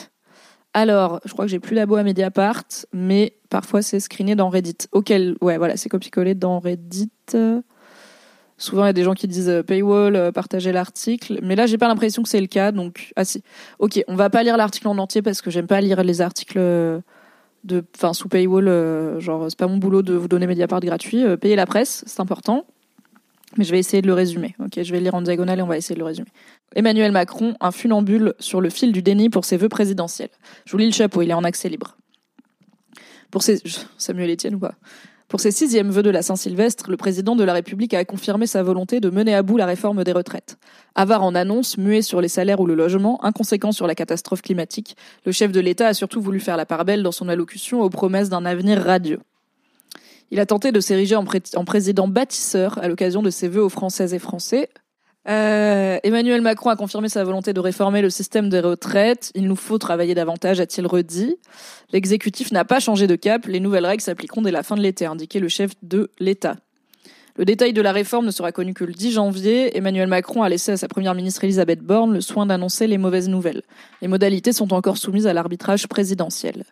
Alors, 0.73 1.19
je 1.23 1.33
crois 1.33 1.45
que 1.45 1.51
j'ai 1.51 1.59
plus 1.59 1.75
d'abo 1.75 1.95
à 1.97 2.03
Mediapart, 2.03 2.63
mais 2.93 3.37
parfois 3.51 3.83
c'est 3.83 3.99
screené 3.99 4.35
dans 4.35 4.49
Reddit. 4.49 4.87
Auquel, 4.91 5.35
ouais, 5.41 5.59
voilà, 5.59 5.77
c'est 5.77 5.87
copié-collé 5.87 6.33
dans 6.33 6.59
Reddit. 6.59 7.11
Souvent, 8.59 8.83
il 8.83 8.87
y 8.87 8.89
a 8.89 8.93
des 8.93 9.03
gens 9.03 9.13
qui 9.13 9.27
disent 9.27 9.49
euh, 9.49 9.63
paywall, 9.63 10.17
euh, 10.17 10.31
partager 10.33 10.73
l'article. 10.73 11.39
Mais 11.41 11.55
là, 11.55 11.65
j'ai 11.65 11.77
pas 11.77 11.87
l'impression 11.87 12.21
que 12.21 12.29
c'est 12.29 12.41
le 12.41 12.47
cas. 12.47 12.73
Donc, 12.73 13.13
ah 13.15 13.23
si. 13.23 13.41
Ok, 13.79 14.03
on 14.09 14.15
va 14.15 14.29
pas 14.29 14.43
lire 14.43 14.57
l'article 14.57 14.89
en 14.89 14.97
entier 14.97 15.21
parce 15.21 15.41
que 15.41 15.49
j'aime 15.49 15.65
pas 15.65 15.79
lire 15.79 16.03
les 16.03 16.19
articles 16.19 16.59
euh, 16.59 16.99
de, 17.63 17.83
enfin, 17.95 18.13
sous 18.13 18.27
paywall. 18.27 19.19
genre, 19.19 19.45
c'est 19.49 19.57
pas 19.57 19.67
mon 19.67 19.77
boulot 19.77 20.01
de 20.01 20.13
vous 20.13 20.27
donner 20.27 20.45
Mediapart 20.45 20.81
gratuit. 20.81 21.23
payer 21.37 21.55
la 21.55 21.65
presse, 21.65 22.03
c'est 22.05 22.19
important. 22.19 22.65
Mais 23.57 23.63
je 23.63 23.71
vais 23.71 23.79
essayer 23.79 24.01
de 24.01 24.07
le 24.07 24.13
résumer. 24.13 24.55
Ok, 24.59 24.83
je 24.83 24.91
vais 24.91 24.99
lire 24.99 25.15
en 25.15 25.21
diagonale 25.21 25.59
et 25.59 25.61
on 25.61 25.67
va 25.67 25.77
essayer 25.77 25.95
de 25.95 25.99
le 25.99 26.05
résumer. 26.05 26.27
Emmanuel 26.75 27.13
Macron, 27.13 27.55
un 27.61 27.71
funambule 27.71 28.33
sur 28.39 28.59
le 28.59 28.69
fil 28.69 28.91
du 28.91 29.01
déni 29.01 29.29
pour 29.29 29.45
ses 29.45 29.55
vœux 29.55 29.69
présidentiels. 29.69 30.29
Je 30.65 30.73
vous 30.73 30.77
lis 30.77 30.85
le 30.85 30.91
chapeau, 30.91 31.21
il 31.21 31.31
est 31.31 31.33
en 31.33 31.45
accès 31.45 31.69
libre. 31.69 31.97
Pour 33.31 33.41
ses... 33.41 33.61
Samuel 33.97 34.29
Etienne 34.31 34.55
ou 34.55 34.59
pas? 34.59 34.75
Pour 35.29 35.39
ses 35.39 35.51
sixièmes 35.51 35.91
vœux 35.91 36.01
de 36.01 36.09
la 36.09 36.23
Saint-Sylvestre, 36.23 36.89
le 36.89 36.97
président 36.97 37.35
de 37.35 37.43
la 37.43 37.53
République 37.53 37.93
a 37.93 38.03
confirmé 38.03 38.47
sa 38.47 38.63
volonté 38.63 38.99
de 38.99 39.11
mener 39.11 39.35
à 39.35 39.43
bout 39.43 39.57
la 39.57 39.67
réforme 39.67 40.03
des 40.03 40.11
retraites. 40.11 40.57
Avare 40.95 41.23
en 41.23 41.35
annonce, 41.35 41.77
muet 41.77 42.01
sur 42.01 42.19
les 42.19 42.27
salaires 42.27 42.59
ou 42.59 42.65
le 42.65 42.73
logement, 42.73 43.23
inconséquent 43.23 43.71
sur 43.71 43.85
la 43.85 43.93
catastrophe 43.93 44.41
climatique, 44.41 44.97
le 45.25 45.31
chef 45.31 45.51
de 45.51 45.59
l'État 45.59 45.87
a 45.87 45.93
surtout 45.93 46.19
voulu 46.19 46.39
faire 46.39 46.57
la 46.57 46.65
part 46.65 46.83
belle 46.83 47.03
dans 47.03 47.11
son 47.11 47.29
allocution 47.29 47.83
aux 47.83 47.91
promesses 47.91 48.29
d'un 48.29 48.43
avenir 48.43 48.81
radieux. 48.81 49.19
Il 50.31 50.39
a 50.39 50.47
tenté 50.47 50.71
de 50.71 50.79
s'ériger 50.79 51.15
en, 51.15 51.25
en, 51.55 51.63
président 51.63 52.07
bâtisseur 52.07 52.79
à 52.79 52.87
l'occasion 52.87 53.21
de 53.21 53.29
ses 53.29 53.49
vœux 53.49 53.63
aux 53.63 53.69
Françaises 53.69 54.15
et 54.15 54.19
Français, 54.19 54.69
euh, 55.27 55.99
Emmanuel 56.03 56.41
Macron 56.41 56.69
a 56.69 56.75
confirmé 56.75 57.09
sa 57.09 57.23
volonté 57.23 57.53
de 57.53 57.59
réformer 57.59 58.01
le 58.01 58.09
système 58.09 58.49
des 58.49 58.61
retraites. 58.61 59.31
Il 59.35 59.47
nous 59.47 59.55
faut 59.55 59.77
travailler 59.77 60.15
davantage, 60.15 60.59
a-t-il 60.59 60.87
redit. 60.87 61.35
L'exécutif 61.91 62.51
n'a 62.51 62.65
pas 62.65 62.79
changé 62.79 63.05
de 63.05 63.15
cap. 63.15 63.45
Les 63.45 63.59
nouvelles 63.59 63.85
règles 63.85 64.01
s'appliqueront 64.01 64.41
dès 64.41 64.51
la 64.51 64.63
fin 64.63 64.75
de 64.75 64.81
l'été, 64.81 65.05
a 65.05 65.11
indiqué 65.11 65.39
le 65.39 65.49
chef 65.49 65.71
de 65.83 66.09
l'État. 66.19 66.55
Le 67.37 67.45
détail 67.45 67.71
de 67.73 67.81
la 67.81 67.91
réforme 67.91 68.25
ne 68.25 68.31
sera 68.31 68.51
connu 68.51 68.73
que 68.73 68.83
le 68.83 68.91
10 68.91 69.11
janvier. 69.11 69.77
Emmanuel 69.77 70.07
Macron 70.07 70.43
a 70.43 70.49
laissé 70.49 70.73
à 70.73 70.77
sa 70.77 70.87
première 70.87 71.15
ministre 71.15 71.43
Elisabeth 71.43 71.79
Borne 71.79 72.13
le 72.13 72.21
soin 72.21 72.45
d'annoncer 72.45 72.87
les 72.87 72.97
mauvaises 72.97 73.29
nouvelles. 73.29 73.61
Les 74.01 74.07
modalités 74.07 74.51
sont 74.51 74.73
encore 74.73 74.97
soumises 74.97 75.27
à 75.27 75.33
l'arbitrage 75.33 75.87
présidentiel. 75.87 76.65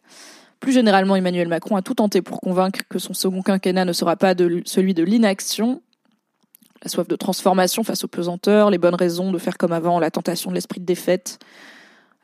Plus 0.60 0.74
généralement, 0.74 1.16
Emmanuel 1.16 1.48
Macron 1.48 1.76
a 1.76 1.82
tout 1.82 1.94
tenté 1.94 2.22
pour 2.22 2.42
convaincre 2.42 2.82
que 2.90 3.00
son 3.00 3.14
second 3.14 3.44
quinquennat 3.44 3.86
ne 3.86 3.94
sera 3.94 4.16
pas 4.16 4.34
celui 4.66 4.94
de 4.94 5.04
l'inaction 5.04 5.82
la 6.84 6.90
soif 6.90 7.08
de 7.08 7.16
transformation 7.16 7.84
face 7.84 8.04
aux 8.04 8.08
pesanteurs, 8.08 8.70
les 8.70 8.78
bonnes 8.78 8.96
raisons 8.96 9.32
de 9.32 9.38
faire 9.38 9.58
comme 9.58 9.72
avant, 9.72 10.00
la 10.00 10.12
tentation 10.12 10.50
de 10.52 10.56
l'esprit 10.56 10.80
de 10.80 10.86
défaite. 10.86 11.40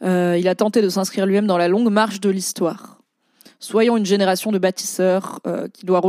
Euh, 0.04 0.38
il 0.40 0.48
a 0.48 0.56
tenté 0.56 0.82
de 0.82 0.90
s'inscrire 0.90 1.26
lui-même 1.26 1.48
dans 1.48 1.58
la 1.58 1.68
longue 1.68 1.90
marche 1.90 2.20
de 2.20 2.30
l'histoire. 2.30 3.00
Soyons 3.60 3.96
une 3.96 4.06
génération 4.06 4.52
de 4.52 4.58
bâtisseurs 4.58 5.40
euh, 5.48 5.68
qui 5.70 5.86
doit 5.86 6.02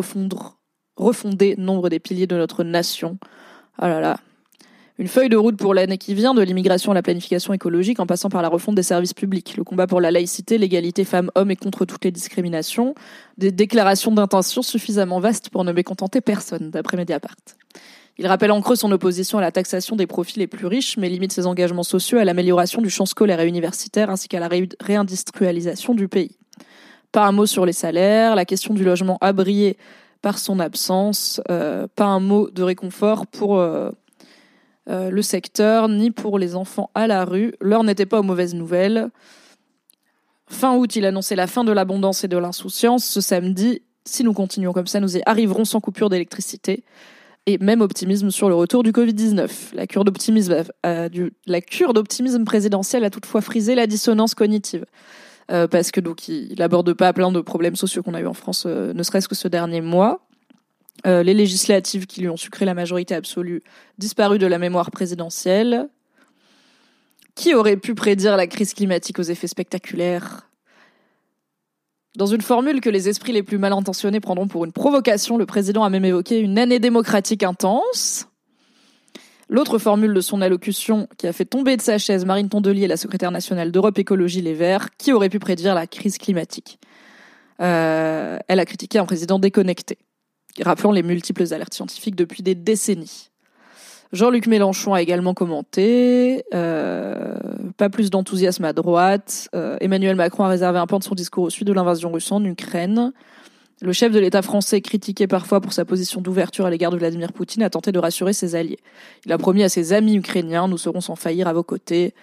refonder 0.97 1.55
nombre 1.57 1.89
des 1.89 2.01
piliers 2.01 2.27
de 2.27 2.37
notre 2.37 2.65
nation. 2.65 3.19
Ah 3.79 4.01
là. 4.01 4.17
Une 4.97 5.09
feuille 5.09 5.29
de 5.29 5.37
route 5.37 5.57
pour 5.57 5.75
l'année 5.75 5.99
qui 5.99 6.15
vient, 6.15 6.35
de 6.35 6.43
l'immigration 6.43 6.93
à 6.93 6.95
la 6.95 7.03
planification 7.03 7.53
écologique, 7.53 7.99
en 7.99 8.07
passant 8.07 8.29
par 8.29 8.43
la 8.43 8.49
refonte 8.49 8.77
des 8.77 8.85
services 8.85 9.13
publics, 9.13 9.57
le 9.57 9.65
combat 9.65 9.89
pour 9.89 10.01
la 10.01 10.13
laïcité, 10.13 10.57
l'égalité 10.57 11.05
femmes-hommes 11.05 11.51
et 11.51 11.57
contre 11.57 11.85
toutes 11.85 12.05
les 12.05 12.13
discriminations, 12.13 12.95
des 13.37 13.51
déclarations 13.51 14.13
d'intention 14.13 14.63
suffisamment 14.63 15.19
vastes 15.19 15.51
pour 15.51 15.65
ne 15.65 15.73
mécontenter 15.73 16.21
personne, 16.21 16.71
d'après 16.71 16.97
Mediapart. 16.97 17.35
Il 18.17 18.27
rappelle 18.29 18.53
en 18.53 18.61
creux 18.61 18.77
son 18.77 18.93
opposition 18.93 19.39
à 19.39 19.41
la 19.41 19.51
taxation 19.51 19.97
des 19.97 20.07
profits 20.07 20.39
les 20.39 20.47
plus 20.47 20.67
riches, 20.67 20.97
mais 20.97 21.09
limite 21.09 21.33
ses 21.33 21.47
engagements 21.47 21.83
sociaux 21.83 22.19
à 22.19 22.25
l'amélioration 22.25 22.81
du 22.81 22.89
champ 22.89 23.07
scolaire 23.07 23.41
et 23.41 23.49
universitaire 23.49 24.09
ainsi 24.09 24.29
qu'à 24.29 24.39
la 24.39 24.49
réindustrialisation 24.81 25.95
du 25.95 26.07
pays. 26.07 26.37
Pas 27.11 27.27
un 27.27 27.33
mot 27.33 27.47
sur 27.47 27.67
les 27.67 27.73
salaires, 27.73 28.37
la 28.37 28.45
question 28.45 28.73
du 28.73 28.85
logement 28.85 29.19
a 29.21 29.33
par 30.23 30.39
son 30.39 30.59
absence, 30.59 31.41
euh, 31.51 31.87
pas 31.97 32.07
un 32.07 32.21
mot 32.21 32.49
de 32.51 32.63
réconfort 32.63 33.27
pour 33.27 33.59
euh, 33.59 33.91
euh, 34.89 35.11
le 35.11 35.23
secteur, 35.23 35.89
ni 35.89 36.11
pour 36.11 36.39
les 36.39 36.57
enfants 36.57 36.91
à 36.95 37.07
la 37.07 37.25
rue. 37.25 37.55
L'heure 37.61 37.85
n'était 37.85 38.07
pas 38.07 38.21
aux 38.21 38.23
mauvaises 38.25 38.55
nouvelles. 38.55 39.11
Fin 40.47 40.77
août, 40.77 40.97
il 40.97 41.05
annonçait 41.05 41.37
la 41.37 41.47
fin 41.47 41.63
de 41.63 41.73
l'abondance 41.73 42.25
et 42.25 42.29
de 42.29 42.39
l'insouciance. 42.39 43.05
Ce 43.05 43.21
samedi, 43.21 43.83
si 44.05 44.25
nous 44.25 44.33
continuons 44.33 44.73
comme 44.73 44.87
ça, 44.87 45.01
nous 45.01 45.17
y 45.17 45.23
arriverons 45.27 45.65
sans 45.65 45.81
coupure 45.81 46.09
d'électricité. 46.09 46.85
Et 47.47 47.59
même 47.59 47.83
optimisme 47.83 48.31
sur 48.31 48.49
le 48.49 48.55
retour 48.55 48.83
du 48.83 48.91
Covid-19. 48.91 49.75
La 49.75 49.87
cure 49.87 50.05
d'optimisme, 50.05 50.65
cure 51.61 51.93
d'optimisme 51.93 52.45
présidentielle 52.45 53.05
a 53.05 53.11
toutefois 53.11 53.43
frisé 53.43 53.75
la 53.75 53.87
dissonance 53.87 54.35
cognitive. 54.35 54.87
Euh, 55.51 55.69
parce 55.69 55.91
que 55.91 56.01
donc 56.01 56.27
il 56.29 56.57
pas 56.95 57.13
plein 57.13 57.31
de 57.31 57.41
problèmes 57.43 57.77
sociaux 57.77 58.03
qu'on 58.03 58.15
a 58.15 58.21
eu 58.21 58.27
en 58.27 58.33
France, 58.33 58.65
euh, 58.67 58.95
ne 58.95 59.03
serait-ce 59.03 59.29
que 59.29 59.35
ce 59.35 59.49
dernier 59.49 59.83
mois. 59.83 60.27
Euh, 61.07 61.23
les 61.23 61.35
législatives 61.35 62.07
qui 62.07 62.23
lui 62.23 62.31
ont 62.31 62.37
sucré 62.37 62.65
la 62.65 62.73
majorité 62.73 63.15
absolue 63.15 63.63
disparu 63.99 64.39
de 64.39 64.47
la 64.47 64.59
mémoire 64.59 64.91
présidentielle. 64.91 65.89
Qui 67.35 67.55
aurait 67.55 67.77
pu 67.77 67.95
prédire 67.95 68.37
la 68.37 68.47
crise 68.47 68.73
climatique 68.75 69.19
aux 69.19 69.25
effets 69.25 69.49
spectaculaires? 69.49 70.49
Dans 72.17 72.27
une 72.27 72.43
formule 72.43 72.81
que 72.81 72.91
les 72.91 73.09
esprits 73.09 73.33
les 73.33 73.43
plus 73.43 73.59
mal 73.59 73.73
intentionnés 73.73 74.21
prendront 74.21 74.47
pour 74.47 74.65
une 74.65 74.71
provocation, 74.71 75.37
le 75.37 75.47
président 75.47 75.83
a 75.83 75.91
même 75.91 76.05
évoqué 76.05 76.39
une 76.39 76.59
année 76.59 76.79
démocratique 76.79 77.43
intense. 77.43 78.29
L'autre 79.49 79.79
formule 79.79 80.15
de 80.15 80.21
son 80.21 80.41
allocution 80.41 81.09
qui 81.19 81.27
a 81.27 81.33
fait 81.33 81.45
tomber 81.45 81.77
de 81.77 81.83
sa 81.83 81.99
chaise 81.99 82.25
Marine 82.25 82.49
Tondelier, 82.49 82.87
la 82.87 82.97
secrétaire 82.97 83.33
nationale 83.33 83.73
d'Europe 83.73 83.99
Écologie 83.99 84.43
Les 84.43 84.55
Verts, 84.55 84.91
qui 84.97 85.13
aurait 85.13 85.29
pu 85.29 85.41
prédire 85.41 85.75
la 85.75 85.89
crise 85.89 86.17
climatique. 86.19 86.79
Euh, 87.61 88.39
elle 88.47 88.61
a 88.61 88.65
critiqué 88.65 88.99
un 88.99 89.07
président 89.07 89.41
déconnecté, 89.41 89.99
rappelant 90.63 90.93
les 90.93 91.03
multiples 91.03 91.53
alertes 91.53 91.75
scientifiques 91.75 92.17
depuis 92.17 92.45
des 92.45 92.55
décennies. 92.55 93.31
Jean-Luc 94.15 94.47
Mélenchon 94.47 94.95
a 94.95 95.03
également 95.03 95.35
commenté, 95.35 96.45
euh, 96.55 97.37
pas 97.77 97.91
plus 97.91 98.11
d'enthousiasme 98.11 98.65
à 98.65 98.73
droite. 98.73 99.49
Euh, 99.57 99.77
Emmanuel 99.81 100.15
Macron 100.15 100.45
a 100.45 100.49
réservé 100.49 100.79
un 100.79 100.87
pan 100.87 101.01
de 101.01 101.05
son 101.05 101.17
discours 101.17 101.43
au 101.43 101.51
suite 101.51 101.67
de 101.67 101.73
l'invasion 101.73 102.13
russe 102.13 102.31
en 102.31 102.43
Ukraine. 102.45 103.13
Le 103.81 103.93
chef 103.93 104.13
de 104.13 104.21
l'État 104.21 104.41
français, 104.41 104.81
critiqué 104.81 105.27
parfois 105.27 105.61
pour 105.61 105.73
sa 105.73 105.85
position 105.85 106.21
d'ouverture 106.21 106.65
à 106.65 106.71
l'égard 106.71 106.93
de 106.93 106.97
Vladimir 106.97 107.33
Poutine, 107.33 107.65
a 107.65 107.71
tenté 107.71 107.91
de 107.91 107.99
rassurer 107.99 108.33
ses 108.33 108.55
alliés. 108.55 108.79
Il 109.27 109.33
a 109.33 109.39
promis 109.39 109.65
à 109.65 109.69
ses 109.69 109.93
amis 109.93 110.15
ukrainiens, 110.15 110.69
nous 110.69 110.79
serons 110.79 111.01
sans 111.01 111.17
faillir 111.17 111.49
à 111.49 111.53
vos 111.53 111.65
côtés. 111.65 112.15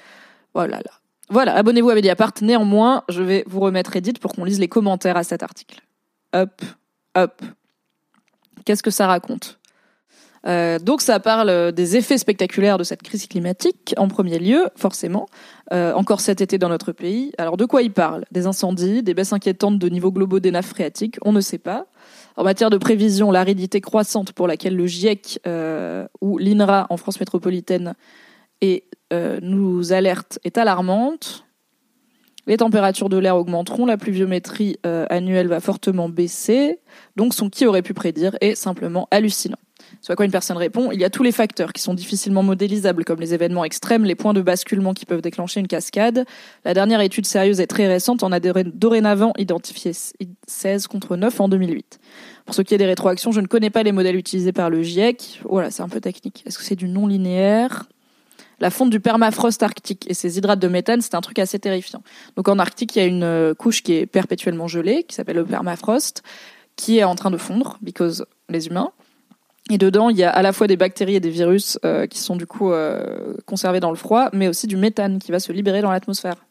Voilà, 0.53 0.77
là. 0.77 0.91
Voilà, 1.29 1.55
abonnez-vous 1.55 1.89
à 1.89 1.95
Mediapart. 1.95 2.33
Néanmoins, 2.41 3.03
je 3.09 3.21
vais 3.21 3.43
vous 3.47 3.59
remettre 3.59 3.97
Edith 3.97 4.19
pour 4.19 4.31
qu'on 4.31 4.45
lise 4.45 4.59
les 4.59 4.69
commentaires 4.69 5.17
à 5.17 5.23
cet 5.23 5.43
article. 5.43 5.81
Hop, 6.33 6.61
hop. 7.15 7.41
Qu'est-ce 8.63 8.83
que 8.83 8.91
ça 8.91 9.07
raconte? 9.07 9.60
Euh, 10.47 10.79
donc 10.79 11.01
ça 11.01 11.19
parle 11.19 11.71
des 11.71 11.97
effets 11.97 12.17
spectaculaires 12.17 12.77
de 12.77 12.83
cette 12.83 13.03
crise 13.03 13.27
climatique 13.27 13.93
en 13.97 14.07
premier 14.07 14.39
lieu, 14.39 14.67
forcément, 14.75 15.27
euh, 15.71 15.93
encore 15.93 16.21
cet 16.21 16.41
été 16.41 16.57
dans 16.57 16.69
notre 16.69 16.91
pays. 16.91 17.31
Alors 17.37 17.57
de 17.57 17.65
quoi 17.65 17.81
il 17.81 17.91
parle? 17.91 18.25
Des 18.31 18.47
incendies, 18.47 19.03
des 19.03 19.13
baisses 19.13 19.33
inquiétantes 19.33 19.77
de 19.77 19.89
niveau 19.89 20.11
globaux 20.11 20.39
des 20.39 20.51
nappes 20.51 20.65
phréatiques, 20.65 21.17
on 21.23 21.31
ne 21.31 21.41
sait 21.41 21.59
pas. 21.59 21.85
En 22.37 22.43
matière 22.43 22.69
de 22.69 22.77
prévision, 22.77 23.29
l'aridité 23.29 23.81
croissante 23.81 24.31
pour 24.31 24.47
laquelle 24.47 24.75
le 24.75 24.87
GIEC 24.87 25.39
euh, 25.45 26.07
ou 26.21 26.37
l'INRA 26.37 26.87
en 26.89 26.97
France 26.97 27.19
métropolitaine 27.19 27.93
nous 29.41 29.91
alerte 29.91 30.39
est 30.43 30.57
alarmante. 30.57 31.45
Les 32.47 32.57
températures 32.57 33.09
de 33.09 33.17
l'air 33.17 33.35
augmenteront, 33.35 33.85
la 33.85 33.97
pluviométrie 33.97 34.77
annuelle 34.83 35.47
va 35.47 35.59
fortement 35.59 36.09
baisser, 36.09 36.79
donc 37.15 37.33
son 37.33 37.49
qui 37.49 37.65
aurait 37.65 37.81
pu 37.81 37.93
prédire 37.93 38.37
est 38.39 38.55
simplement 38.55 39.07
hallucinant. 39.11 39.57
Ce 39.99 40.11
à 40.11 40.15
quoi 40.15 40.25
une 40.25 40.31
personne 40.31 40.57
répond, 40.57 40.91
il 40.91 40.99
y 40.99 41.03
a 41.03 41.09
tous 41.09 41.23
les 41.23 41.31
facteurs 41.31 41.73
qui 41.73 41.81
sont 41.81 41.93
difficilement 41.93 42.43
modélisables, 42.43 43.03
comme 43.03 43.19
les 43.19 43.33
événements 43.33 43.65
extrêmes, 43.65 44.05
les 44.05 44.15
points 44.15 44.33
de 44.33 44.41
basculement 44.41 44.93
qui 44.93 45.05
peuvent 45.05 45.21
déclencher 45.21 45.59
une 45.59 45.67
cascade. 45.67 46.25
La 46.65 46.73
dernière 46.73 47.01
étude 47.01 47.25
sérieuse 47.25 47.59
et 47.59 47.67
très 47.67 47.87
récente 47.87 48.23
en 48.23 48.31
a 48.31 48.39
dorénavant 48.39 49.33
identifié 49.37 49.91
16 50.47 50.87
contre 50.87 51.17
9 51.17 51.41
en 51.41 51.49
2008. 51.49 51.99
Pour 52.45 52.55
ce 52.55 52.61
qui 52.61 52.73
est 52.73 52.77
des 52.77 52.85
rétroactions, 52.85 53.31
je 53.31 53.41
ne 53.41 53.47
connais 53.47 53.69
pas 53.69 53.83
les 53.83 53.91
modèles 53.91 54.15
utilisés 54.15 54.53
par 54.53 54.69
le 54.69 54.81
GIEC. 54.81 55.41
Voilà, 55.45 55.71
c'est 55.71 55.83
un 55.83 55.89
peu 55.89 56.01
technique. 56.01 56.43
Est-ce 56.45 56.57
que 56.57 56.63
c'est 56.63 56.75
du 56.75 56.87
non 56.87 57.07
linéaire 57.07 57.85
la 58.61 58.69
fonte 58.69 58.91
du 58.91 58.99
permafrost 58.99 59.63
arctique 59.63 60.05
et 60.07 60.13
ses 60.13 60.37
hydrates 60.37 60.59
de 60.59 60.67
méthane, 60.67 61.01
c'est 61.01 61.15
un 61.15 61.21
truc 61.21 61.39
assez 61.39 61.57
terrifiant. 61.57 62.03
Donc 62.35 62.47
en 62.47 62.59
Arctique, 62.59 62.95
il 62.95 62.99
y 62.99 63.01
a 63.01 63.05
une 63.05 63.23
euh, 63.23 63.55
couche 63.55 63.81
qui 63.81 63.93
est 63.93 64.05
perpétuellement 64.05 64.67
gelée, 64.67 65.03
qui 65.03 65.15
s'appelle 65.15 65.37
le 65.37 65.45
permafrost, 65.45 66.21
qui 66.75 66.99
est 66.99 67.03
en 67.03 67.15
train 67.15 67.31
de 67.31 67.37
fondre, 67.37 67.79
because 67.81 68.23
les 68.49 68.67
humains. 68.67 68.91
Et 69.69 69.77
dedans, 69.77 70.09
il 70.09 70.17
y 70.17 70.23
a 70.23 70.29
à 70.29 70.41
la 70.41 70.53
fois 70.53 70.67
des 70.67 70.77
bactéries 70.77 71.15
et 71.15 71.19
des 71.19 71.29
virus 71.29 71.77
euh, 71.85 72.07
qui 72.07 72.19
sont 72.19 72.35
du 72.35 72.45
coup 72.45 72.71
euh, 72.71 73.35
conservés 73.45 73.79
dans 73.79 73.91
le 73.91 73.95
froid, 73.95 74.29
mais 74.33 74.47
aussi 74.47 74.67
du 74.67 74.75
méthane 74.75 75.19
qui 75.19 75.31
va 75.31 75.39
se 75.39 75.51
libérer 75.51 75.81
dans 75.81 75.91
l'atmosphère. 75.91 76.45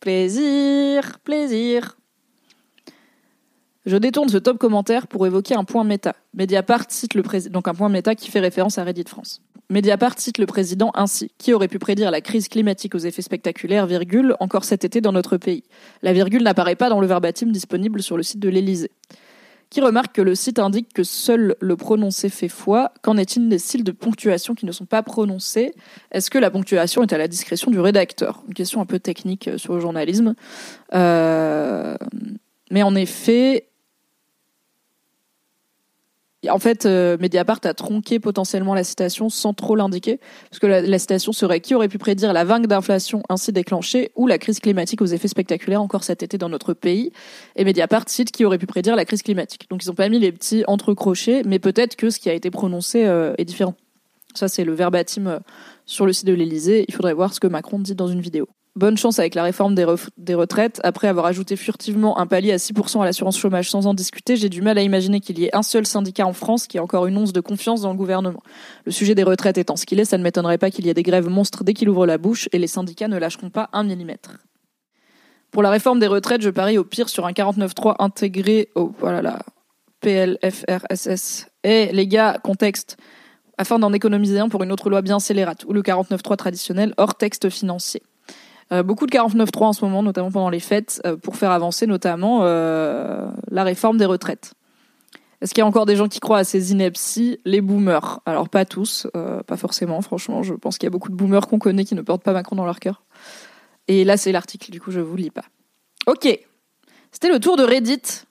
Plaisir, 0.00 1.18
plaisir. 1.22 1.96
Je 3.84 3.96
détourne 3.96 4.28
ce 4.28 4.38
top 4.38 4.58
commentaire 4.58 5.06
pour 5.06 5.26
évoquer 5.26 5.54
un 5.54 5.64
point 5.64 5.84
méta. 5.84 6.14
Mediapart 6.34 6.84
cite 6.88 7.14
le 7.14 7.22
président, 7.22 7.52
donc 7.52 7.68
un 7.68 7.74
point 7.74 7.88
méta 7.88 8.14
qui 8.14 8.30
fait 8.30 8.40
référence 8.40 8.78
à 8.78 8.84
Reddit 8.84 9.04
France. 9.06 9.40
Mediapart 9.70 10.18
cite 10.18 10.38
le 10.38 10.46
président 10.46 10.90
ainsi. 10.94 11.30
Qui 11.38 11.52
aurait 11.52 11.68
pu 11.68 11.78
prédire 11.78 12.10
la 12.10 12.20
crise 12.20 12.48
climatique 12.48 12.94
aux 12.94 12.98
effets 12.98 13.22
spectaculaires, 13.22 13.86
virgule, 13.86 14.34
encore 14.40 14.64
cet 14.64 14.84
été 14.84 15.00
dans 15.00 15.12
notre 15.12 15.36
pays 15.36 15.62
La 16.02 16.12
virgule 16.12 16.42
n'apparaît 16.42 16.76
pas 16.76 16.88
dans 16.88 17.00
le 17.00 17.06
verbatim 17.06 17.50
disponible 17.50 18.02
sur 18.02 18.16
le 18.16 18.22
site 18.22 18.40
de 18.40 18.48
l'Élysée 18.48 18.90
qui 19.70 19.80
remarque 19.80 20.14
que 20.14 20.22
le 20.22 20.34
site 20.34 20.58
indique 20.58 20.92
que 20.92 21.02
seul 21.02 21.56
le 21.60 21.76
prononcé 21.76 22.28
fait 22.28 22.48
foi. 22.48 22.92
Qu'en 23.02 23.16
est-il 23.16 23.48
des 23.48 23.58
styles 23.58 23.84
de 23.84 23.92
ponctuation 23.92 24.54
qui 24.54 24.66
ne 24.66 24.72
sont 24.72 24.86
pas 24.86 25.02
prononcés? 25.02 25.74
Est-ce 26.10 26.30
que 26.30 26.38
la 26.38 26.50
ponctuation 26.50 27.02
est 27.02 27.12
à 27.12 27.18
la 27.18 27.28
discrétion 27.28 27.70
du 27.70 27.78
rédacteur? 27.78 28.42
Une 28.48 28.54
question 28.54 28.80
un 28.80 28.86
peu 28.86 28.98
technique 28.98 29.48
euh, 29.48 29.58
sur 29.58 29.74
le 29.74 29.80
journalisme. 29.80 30.34
Euh, 30.94 31.96
mais 32.70 32.82
en 32.82 32.94
effet, 32.94 33.67
en 36.48 36.58
fait, 36.60 36.86
euh, 36.86 37.16
Mediapart 37.18 37.58
a 37.64 37.74
tronqué 37.74 38.20
potentiellement 38.20 38.74
la 38.74 38.84
citation 38.84 39.28
sans 39.28 39.54
trop 39.54 39.74
l'indiquer, 39.74 40.20
parce 40.50 40.60
que 40.60 40.66
la, 40.68 40.98
citation 40.98 41.32
serait 41.32 41.60
qui 41.60 41.74
aurait 41.74 41.88
pu 41.88 41.98
prédire 41.98 42.32
la 42.32 42.44
vague 42.44 42.66
d'inflation 42.66 43.22
ainsi 43.28 43.52
déclenchée 43.52 44.12
ou 44.14 44.28
la 44.28 44.38
crise 44.38 44.60
climatique 44.60 45.02
aux 45.02 45.06
effets 45.06 45.26
spectaculaires 45.26 45.82
encore 45.82 46.04
cet 46.04 46.22
été 46.22 46.38
dans 46.38 46.48
notre 46.48 46.74
pays. 46.74 47.10
Et 47.56 47.64
Mediapart 47.64 48.08
cite 48.08 48.30
qui 48.30 48.44
aurait 48.44 48.58
pu 48.58 48.66
prédire 48.66 48.94
la 48.94 49.04
crise 49.04 49.22
climatique. 49.22 49.66
Donc 49.68 49.84
ils 49.84 49.88
n'ont 49.88 49.94
pas 49.94 50.08
mis 50.08 50.20
les 50.20 50.30
petits 50.30 50.62
entrecrochés, 50.68 51.42
mais 51.44 51.58
peut-être 51.58 51.96
que 51.96 52.08
ce 52.08 52.20
qui 52.20 52.30
a 52.30 52.34
été 52.34 52.50
prononcé 52.52 53.04
euh, 53.04 53.34
est 53.36 53.44
différent. 53.44 53.74
Ça, 54.34 54.46
c'est 54.46 54.64
le 54.64 54.74
verbatim 54.74 55.26
euh, 55.26 55.38
sur 55.86 56.06
le 56.06 56.12
site 56.12 56.26
de 56.26 56.34
l'Elysée. 56.34 56.84
Il 56.86 56.94
faudrait 56.94 57.14
voir 57.14 57.34
ce 57.34 57.40
que 57.40 57.48
Macron 57.48 57.80
dit 57.80 57.96
dans 57.96 58.06
une 58.06 58.20
vidéo. 58.20 58.48
Bonne 58.78 58.96
chance 58.96 59.18
avec 59.18 59.34
la 59.34 59.42
réforme 59.42 59.74
des, 59.74 60.34
retraites. 60.34 60.80
Après 60.84 61.08
avoir 61.08 61.26
ajouté 61.26 61.56
furtivement 61.56 62.20
un 62.20 62.28
palier 62.28 62.52
à 62.52 62.58
6% 62.58 63.02
à 63.02 63.04
l'assurance 63.04 63.36
chômage 63.36 63.68
sans 63.68 63.88
en 63.88 63.92
discuter, 63.92 64.36
j'ai 64.36 64.48
du 64.48 64.62
mal 64.62 64.78
à 64.78 64.82
imaginer 64.82 65.18
qu'il 65.18 65.40
y 65.40 65.46
ait 65.46 65.56
un 65.56 65.64
seul 65.64 65.84
syndicat 65.84 66.24
en 66.24 66.32
France 66.32 66.68
qui 66.68 66.76
ait 66.76 66.80
encore 66.80 67.06
une 67.06 67.16
once 67.16 67.32
de 67.32 67.40
confiance 67.40 67.80
dans 67.80 67.90
le 67.90 67.96
gouvernement. 67.96 68.40
Le 68.84 68.92
sujet 68.92 69.16
des 69.16 69.24
retraites 69.24 69.58
étant 69.58 69.74
ce 69.74 69.84
qu'il 69.84 69.98
est, 69.98 70.04
ça 70.04 70.16
ne 70.16 70.22
m'étonnerait 70.22 70.58
pas 70.58 70.70
qu'il 70.70 70.86
y 70.86 70.90
ait 70.90 70.94
des 70.94 71.02
grèves 71.02 71.28
monstres 71.28 71.64
dès 71.64 71.74
qu'il 71.74 71.88
ouvre 71.88 72.06
la 72.06 72.18
bouche 72.18 72.48
et 72.52 72.58
les 72.60 72.68
syndicats 72.68 73.08
ne 73.08 73.18
lâcheront 73.18 73.50
pas 73.50 73.68
un 73.72 73.82
millimètre. 73.82 74.38
Pour 75.50 75.64
la 75.64 75.70
réforme 75.70 75.98
des 75.98 76.06
retraites, 76.06 76.42
je 76.42 76.50
parie 76.50 76.78
au 76.78 76.84
pire 76.84 77.08
sur 77.08 77.26
un 77.26 77.32
49.3 77.32 77.96
intégré 77.98 78.68
au 78.76 78.92
voilà 79.00 79.22
la 79.22 79.40
PLFRSS. 80.02 81.48
Et 81.64 81.86
les 81.86 82.06
gars, 82.06 82.38
contexte 82.44 82.96
afin 83.56 83.80
d'en 83.80 83.92
économiser 83.92 84.38
un 84.38 84.48
pour 84.48 84.62
une 84.62 84.70
autre 84.70 84.88
loi 84.88 85.02
bien 85.02 85.18
scélérate, 85.18 85.64
ou 85.64 85.72
le 85.72 85.82
49.3 85.82 86.36
traditionnel 86.36 86.94
hors 86.96 87.16
texte 87.16 87.50
financier. 87.50 88.02
Euh, 88.72 88.82
beaucoup 88.82 89.06
de 89.06 89.10
49.3 89.10 89.64
en 89.64 89.72
ce 89.72 89.84
moment, 89.84 90.02
notamment 90.02 90.30
pendant 90.30 90.50
les 90.50 90.60
fêtes, 90.60 91.00
euh, 91.06 91.16
pour 91.16 91.36
faire 91.36 91.50
avancer 91.50 91.86
notamment 91.86 92.40
euh, 92.42 93.28
la 93.50 93.64
réforme 93.64 93.96
des 93.96 94.04
retraites. 94.04 94.54
Est-ce 95.40 95.54
qu'il 95.54 95.62
y 95.62 95.64
a 95.64 95.66
encore 95.66 95.86
des 95.86 95.96
gens 95.96 96.08
qui 96.08 96.20
croient 96.20 96.38
à 96.38 96.44
ces 96.44 96.72
inepties? 96.72 97.38
Les 97.44 97.60
boomers. 97.60 98.20
Alors 98.26 98.48
pas 98.48 98.64
tous, 98.64 99.06
pas 99.46 99.56
forcément, 99.56 100.02
franchement. 100.02 100.42
Je 100.42 100.52
pense 100.52 100.78
qu'il 100.78 100.86
y 100.86 100.88
a 100.88 100.90
beaucoup 100.90 101.10
de 101.10 101.14
boomers 101.14 101.46
qu'on 101.46 101.60
connaît 101.60 101.84
qui 101.84 101.94
ne 101.94 102.02
portent 102.02 102.24
pas 102.24 102.32
Macron 102.32 102.56
dans 102.56 102.64
leur 102.64 102.80
cœur. 102.80 103.04
Et 103.86 104.04
là, 104.04 104.16
c'est 104.16 104.32
l'article, 104.32 104.72
du 104.72 104.80
coup, 104.80 104.90
je 104.90 104.98
vous 104.98 105.14
lis 105.14 105.30
pas. 105.30 105.44
Ok, 106.08 106.26
c'était 107.12 107.28
le 107.28 107.38
tour 107.38 107.56
de 107.56 107.62
Reddit. 107.62 108.24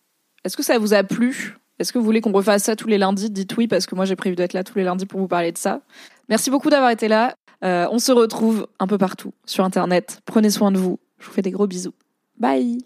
Est-ce 0.44 0.58
que 0.58 0.64
ça 0.64 0.78
vous 0.80 0.94
a 0.94 1.04
plu? 1.04 1.58
Est-ce 1.80 1.94
que 1.94 1.98
vous 1.98 2.04
voulez 2.04 2.20
qu'on 2.20 2.34
refasse 2.34 2.64
ça 2.64 2.76
tous 2.76 2.90
les 2.90 2.98
lundis? 2.98 3.30
Dites 3.30 3.56
oui, 3.56 3.68
parce 3.68 3.86
que 3.86 3.96
moi 3.96 4.04
j'ai 4.04 4.18
prévu 4.18 4.36
d'être 4.36 4.54
là 4.54 4.66
tous 4.66 4.78
les 4.78 4.84
lundis 4.84 5.06
pour 5.06 5.20
vous 5.20 5.28
parler 5.30 5.54
de 5.54 5.58
ça. 5.58 5.82
Merci 6.28 6.50
beaucoup 6.50 6.70
d'avoir 6.70 6.90
été 6.90 7.08
là. 7.08 7.36
Euh, 7.64 7.88
on 7.92 8.00
se 8.00 8.12
retrouve 8.12 8.68
un 8.80 8.88
peu 8.88 8.98
partout 8.98 9.34
sur 9.46 9.64
Internet. 9.64 10.22
Prenez 10.26 10.50
soin 10.50 10.72
de 10.72 10.78
vous. 10.78 11.00
Je 11.20 11.28
vous 11.28 11.34
fais 11.34 11.42
des 11.42 11.52
gros 11.52 11.68
bisous. 11.68 11.94
Bye 12.40 12.80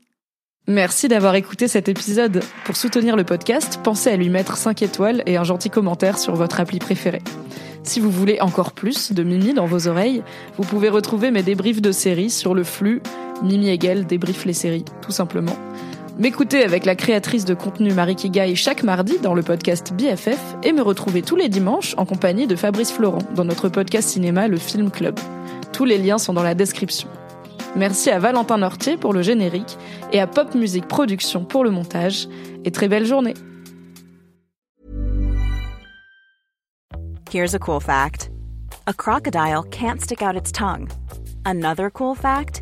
Merci 0.67 1.07
d'avoir 1.07 1.35
écouté 1.35 1.67
cet 1.67 1.89
épisode. 1.89 2.41
Pour 2.65 2.77
soutenir 2.77 3.15
le 3.15 3.23
podcast, 3.23 3.79
pensez 3.83 4.11
à 4.11 4.15
lui 4.15 4.29
mettre 4.29 4.55
5 4.55 4.81
étoiles 4.83 5.23
et 5.25 5.37
un 5.37 5.43
gentil 5.43 5.69
commentaire 5.69 6.17
sur 6.17 6.35
votre 6.35 6.59
appli 6.59 6.79
préférée. 6.79 7.21
Si 7.83 7.99
vous 7.99 8.11
voulez 8.11 8.39
encore 8.41 8.73
plus 8.73 9.11
de 9.11 9.23
Mimi 9.23 9.53
dans 9.53 9.65
vos 9.65 9.87
oreilles, 9.87 10.23
vous 10.57 10.63
pouvez 10.63 10.89
retrouver 10.89 11.31
mes 11.31 11.41
débriefs 11.41 11.81
de 11.81 11.91
séries 11.91 12.29
sur 12.29 12.53
le 12.53 12.63
flux 12.63 13.01
Mimi 13.43 13.69
Égale 13.69 14.05
débrief 14.05 14.45
les 14.45 14.53
séries, 14.53 14.85
tout 15.01 15.11
simplement. 15.11 15.55
M'écouter 16.21 16.63
avec 16.63 16.85
la 16.85 16.93
créatrice 16.93 17.45
de 17.45 17.55
contenu 17.55 17.93
Marie 17.93 18.15
Kigai 18.15 18.53
chaque 18.53 18.83
mardi 18.83 19.17
dans 19.17 19.33
le 19.33 19.41
podcast 19.41 19.91
BFF 19.91 20.55
et 20.61 20.71
me 20.71 20.83
retrouver 20.83 21.23
tous 21.23 21.35
les 21.35 21.49
dimanches 21.49 21.95
en 21.97 22.05
compagnie 22.05 22.45
de 22.45 22.55
Fabrice 22.55 22.91
Florent 22.91 23.23
dans 23.33 23.43
notre 23.43 23.69
podcast 23.69 24.07
cinéma 24.07 24.47
Le 24.47 24.57
Film 24.57 24.91
Club. 24.91 25.19
Tous 25.73 25.83
les 25.83 25.97
liens 25.97 26.19
sont 26.19 26.33
dans 26.33 26.43
la 26.43 26.53
description. 26.53 27.09
Merci 27.75 28.11
à 28.11 28.19
Valentin 28.19 28.59
Nortier 28.59 28.97
pour 28.97 29.13
le 29.13 29.23
générique 29.23 29.79
et 30.11 30.19
à 30.19 30.27
Pop 30.27 30.53
Music 30.53 30.87
Production 30.87 31.43
pour 31.43 31.63
le 31.63 31.71
montage. 31.71 32.27
Et 32.65 32.69
très 32.69 32.87
belle 32.87 33.07
journée 33.07 33.33
Here's 37.33 37.55
a 37.55 37.59
cool 37.59 37.81
fact 37.81 38.29
a 38.85 38.93
crocodile 38.93 39.63
can't 39.71 39.99
stick 39.99 40.21
out 40.21 40.35
its 40.35 40.51
tongue. 40.51 40.87
Another 41.45 41.89
cool 41.89 42.15
fact 42.15 42.61